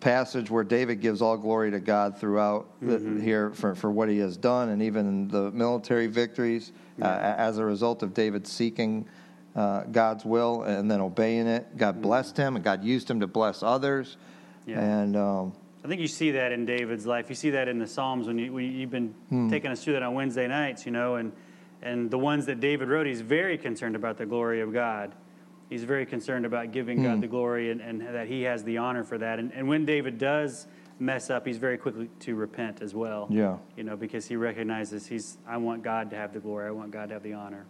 passage 0.00 0.50
where 0.50 0.62
David 0.62 1.00
gives 1.00 1.22
all 1.22 1.36
glory 1.38 1.70
to 1.70 1.80
God 1.80 2.18
throughout 2.18 2.66
Mm-hmm. 2.82 3.20
here 3.20 3.50
for, 3.50 3.74
for 3.74 3.90
what 3.90 4.08
he 4.10 4.18
has 4.18 4.36
done 4.36 4.68
and 4.68 4.82
even 4.82 5.26
the 5.28 5.50
military 5.52 6.06
victories 6.06 6.72
uh, 7.00 7.06
as 7.06 7.56
a 7.58 7.64
result 7.64 8.02
of 8.02 8.12
David 8.12 8.46
seeking 8.46 9.06
uh, 9.54 9.84
God's 9.84 10.24
will 10.24 10.62
and 10.62 10.90
then 10.90 11.00
obeying 11.00 11.46
it. 11.46 11.76
God 11.76 12.02
blessed 12.02 12.36
him 12.36 12.56
and 12.56 12.64
God 12.64 12.82
used 12.84 13.10
him 13.10 13.20
to 13.20 13.26
bless 13.26 13.62
others. 13.62 14.16
Mm-hmm. 14.62 14.70
Yeah. 14.70 14.80
And 14.80 15.16
um, 15.16 15.52
I 15.84 15.88
think 15.88 16.00
you 16.00 16.08
see 16.08 16.32
that 16.32 16.50
in 16.52 16.64
David's 16.66 17.06
life. 17.06 17.28
You 17.28 17.34
see 17.34 17.50
that 17.50 17.68
in 17.68 17.78
the 17.78 17.86
Psalms 17.86 18.26
when 18.26 18.38
you, 18.38 18.58
you've 18.58 18.90
been 18.90 19.14
Hmm. 19.28 19.50
taking 19.50 19.70
us 19.70 19.84
through 19.84 19.92
that 19.94 20.02
on 20.02 20.14
Wednesday 20.14 20.48
nights, 20.48 20.86
you 20.86 20.92
know, 20.92 21.16
and, 21.16 21.32
and 21.82 22.10
the 22.10 22.18
ones 22.18 22.46
that 22.46 22.60
David 22.60 22.88
wrote, 22.88 23.06
he's 23.06 23.20
very 23.20 23.58
concerned 23.58 23.94
about 23.94 24.16
the 24.16 24.26
glory 24.26 24.60
of 24.62 24.72
God. 24.72 25.14
He's 25.68 25.84
very 25.84 26.06
concerned 26.06 26.46
about 26.46 26.72
giving 26.72 26.98
Hmm. 26.98 27.04
God 27.04 27.20
the 27.20 27.26
glory 27.28 27.70
and, 27.70 27.80
and 27.80 28.00
that 28.00 28.26
he 28.28 28.42
has 28.42 28.64
the 28.64 28.78
honor 28.78 29.04
for 29.04 29.18
that. 29.18 29.38
And, 29.38 29.52
and 29.52 29.68
when 29.68 29.84
David 29.84 30.18
does 30.18 30.66
mess 30.98 31.28
up, 31.28 31.46
he's 31.46 31.58
very 31.58 31.76
quickly 31.76 32.08
to 32.20 32.34
repent 32.34 32.80
as 32.80 32.94
well. 32.94 33.26
Yeah. 33.30 33.58
You 33.76 33.84
know, 33.84 33.96
because 33.96 34.26
he 34.26 34.36
recognizes 34.36 35.06
he's, 35.06 35.36
I 35.46 35.56
want 35.58 35.82
God 35.82 36.10
to 36.10 36.16
have 36.16 36.32
the 36.32 36.40
glory. 36.40 36.68
I 36.68 36.70
want 36.70 36.90
God 36.92 37.08
to 37.08 37.14
have 37.14 37.22
the 37.22 37.34
honor. 37.34 37.66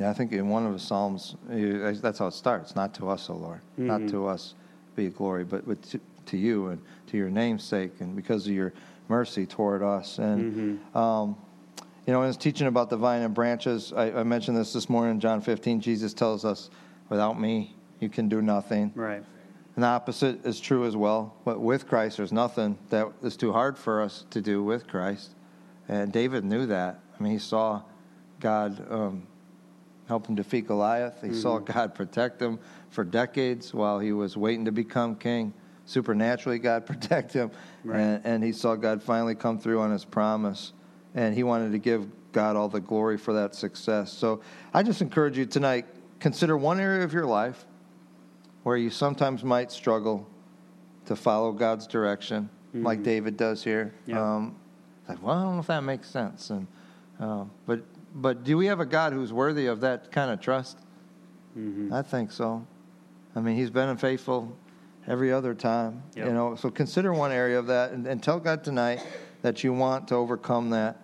Yeah, 0.00 0.08
I 0.10 0.14
think 0.14 0.32
in 0.32 0.48
one 0.48 0.64
of 0.66 0.72
the 0.72 0.78
Psalms, 0.78 1.36
you- 1.52 1.92
that's 1.96 2.18
how 2.18 2.26
it 2.28 2.32
starts. 2.32 2.74
Not 2.74 2.94
to 2.94 3.08
us, 3.10 3.28
O 3.28 3.34
Lord. 3.34 3.60
Not 3.76 4.08
to 4.08 4.26
us 4.26 4.54
be 4.96 5.08
glory, 5.10 5.44
but, 5.44 5.68
but 5.68 5.82
to, 5.82 6.00
to 6.26 6.38
you 6.38 6.68
and 6.68 6.80
to 7.08 7.18
your 7.18 7.28
name's 7.28 7.62
sake 7.62 7.92
and 8.00 8.16
because 8.16 8.46
of 8.46 8.52
your 8.54 8.72
mercy 9.08 9.44
toward 9.44 9.82
us. 9.82 10.18
And, 10.18 10.80
um, 10.96 11.36
you 12.06 12.14
know, 12.14 12.22
in 12.22 12.28
his 12.28 12.38
teaching 12.38 12.66
about 12.66 12.88
the 12.88 12.96
vine 12.96 13.20
and 13.22 13.34
branches, 13.34 13.92
I, 13.94 14.10
I 14.10 14.22
mentioned 14.22 14.56
this 14.56 14.72
this 14.72 14.88
morning 14.88 15.12
in 15.16 15.20
John 15.20 15.40
15. 15.42 15.80
Jesus 15.82 16.14
tells 16.14 16.44
us, 16.46 16.70
without 17.10 17.38
me, 17.38 17.76
you 18.00 18.08
can 18.08 18.28
do 18.28 18.40
nothing. 18.40 18.92
Right. 18.94 19.22
And 19.76 19.84
the 19.84 19.88
opposite 19.88 20.44
is 20.46 20.60
true 20.60 20.86
as 20.86 20.96
well. 20.96 21.34
But 21.44 21.60
with 21.60 21.86
Christ, 21.86 22.16
there's 22.16 22.32
nothing 22.32 22.78
that 22.88 23.06
is 23.22 23.36
too 23.36 23.52
hard 23.52 23.76
for 23.76 24.00
us 24.00 24.24
to 24.30 24.40
do 24.40 24.62
with 24.64 24.86
Christ. 24.88 25.30
And 25.88 26.10
David 26.10 26.44
knew 26.44 26.64
that. 26.66 27.00
I 27.18 27.22
mean, 27.22 27.32
he 27.32 27.38
saw 27.38 27.82
God 28.40 28.84
um, 28.90 29.26
help 30.10 30.26
him 30.26 30.34
defeat 30.34 30.66
Goliath. 30.66 31.22
He 31.22 31.32
saw 31.32 31.58
God 31.60 31.94
protect 31.94 32.42
him 32.42 32.58
for 32.88 33.04
decades 33.04 33.72
while 33.72 34.00
he 34.00 34.12
was 34.12 34.36
waiting 34.36 34.64
to 34.64 34.72
become 34.72 35.14
king. 35.14 35.54
Supernaturally, 35.86 36.58
God 36.58 36.84
protect 36.92 37.32
him. 37.32 37.52
Right. 37.84 38.00
And, 38.00 38.26
and 38.26 38.44
he 38.44 38.50
saw 38.50 38.74
God 38.74 39.00
finally 39.00 39.36
come 39.36 39.56
through 39.60 39.80
on 39.80 39.92
his 39.92 40.04
promise. 40.04 40.72
And 41.14 41.32
he 41.32 41.44
wanted 41.44 41.70
to 41.70 41.78
give 41.78 42.08
God 42.32 42.56
all 42.56 42.68
the 42.68 42.80
glory 42.80 43.18
for 43.18 43.32
that 43.34 43.54
success. 43.54 44.12
So 44.12 44.40
I 44.74 44.82
just 44.82 45.00
encourage 45.00 45.38
you 45.38 45.46
tonight 45.46 45.86
consider 46.18 46.56
one 46.56 46.80
area 46.80 47.04
of 47.04 47.12
your 47.12 47.26
life 47.26 47.64
where 48.64 48.76
you 48.76 48.90
sometimes 48.90 49.44
might 49.44 49.70
struggle 49.70 50.26
to 51.06 51.14
follow 51.14 51.52
God's 51.52 51.86
direction, 51.86 52.50
like 52.74 53.02
David 53.04 53.36
does 53.36 53.62
here. 53.62 53.94
Yeah. 54.06 54.20
Um, 54.20 54.56
like, 55.08 55.22
well, 55.22 55.36
I 55.36 55.42
don't 55.44 55.54
know 55.54 55.60
if 55.60 55.66
that 55.68 55.82
makes 55.82 56.10
sense. 56.10 56.50
And 56.50 56.66
uh, 57.20 57.44
but 57.64 57.82
but 58.14 58.44
do 58.44 58.56
we 58.56 58.66
have 58.66 58.80
a 58.80 58.86
God 58.86 59.12
who's 59.12 59.32
worthy 59.32 59.66
of 59.66 59.80
that 59.80 60.10
kind 60.10 60.30
of 60.30 60.40
trust? 60.40 60.78
I 61.92 62.02
think 62.02 62.32
so. 62.32 62.66
I 63.34 63.40
mean, 63.40 63.56
He's 63.56 63.70
been 63.70 63.96
faithful 63.96 64.56
every 65.06 65.32
other 65.32 65.54
time. 65.54 66.02
Yep. 66.16 66.26
You 66.26 66.32
know, 66.32 66.54
so 66.56 66.70
consider 66.70 67.12
one 67.12 67.32
area 67.32 67.58
of 67.58 67.66
that, 67.68 67.92
and, 67.92 68.06
and 68.06 68.22
tell 68.22 68.40
God 68.40 68.64
tonight 68.64 69.04
that 69.42 69.64
you 69.64 69.72
want 69.72 70.08
to 70.08 70.14
overcome 70.14 70.70
that 70.70 70.98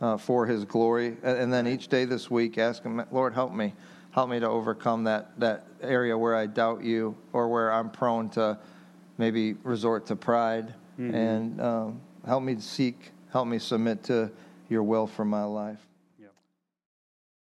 uh, 0.00 0.16
for 0.16 0.46
His 0.46 0.64
glory. 0.64 1.16
And, 1.22 1.38
and 1.38 1.52
then 1.52 1.66
each 1.66 1.88
day 1.88 2.04
this 2.04 2.30
week, 2.30 2.58
ask 2.58 2.82
Him, 2.82 3.04
Lord, 3.10 3.34
help 3.34 3.52
me. 3.52 3.74
Help 4.10 4.28
me 4.28 4.38
to 4.40 4.48
overcome 4.48 5.04
that, 5.04 5.38
that 5.40 5.66
area 5.80 6.16
where 6.18 6.36
I 6.36 6.46
doubt 6.46 6.84
you 6.84 7.16
or 7.32 7.48
where 7.48 7.72
I'm 7.72 7.88
prone 7.88 8.28
to 8.30 8.58
maybe 9.16 9.54
resort 9.62 10.06
to 10.06 10.16
pride. 10.16 10.74
Mm-hmm. 11.00 11.14
And 11.14 11.60
um, 11.60 12.00
help 12.26 12.42
me 12.42 12.58
seek, 12.58 13.10
help 13.32 13.48
me 13.48 13.58
submit 13.58 14.04
to 14.04 14.30
your 14.68 14.82
will 14.82 15.06
for 15.06 15.24
my 15.24 15.44
life. 15.44 15.78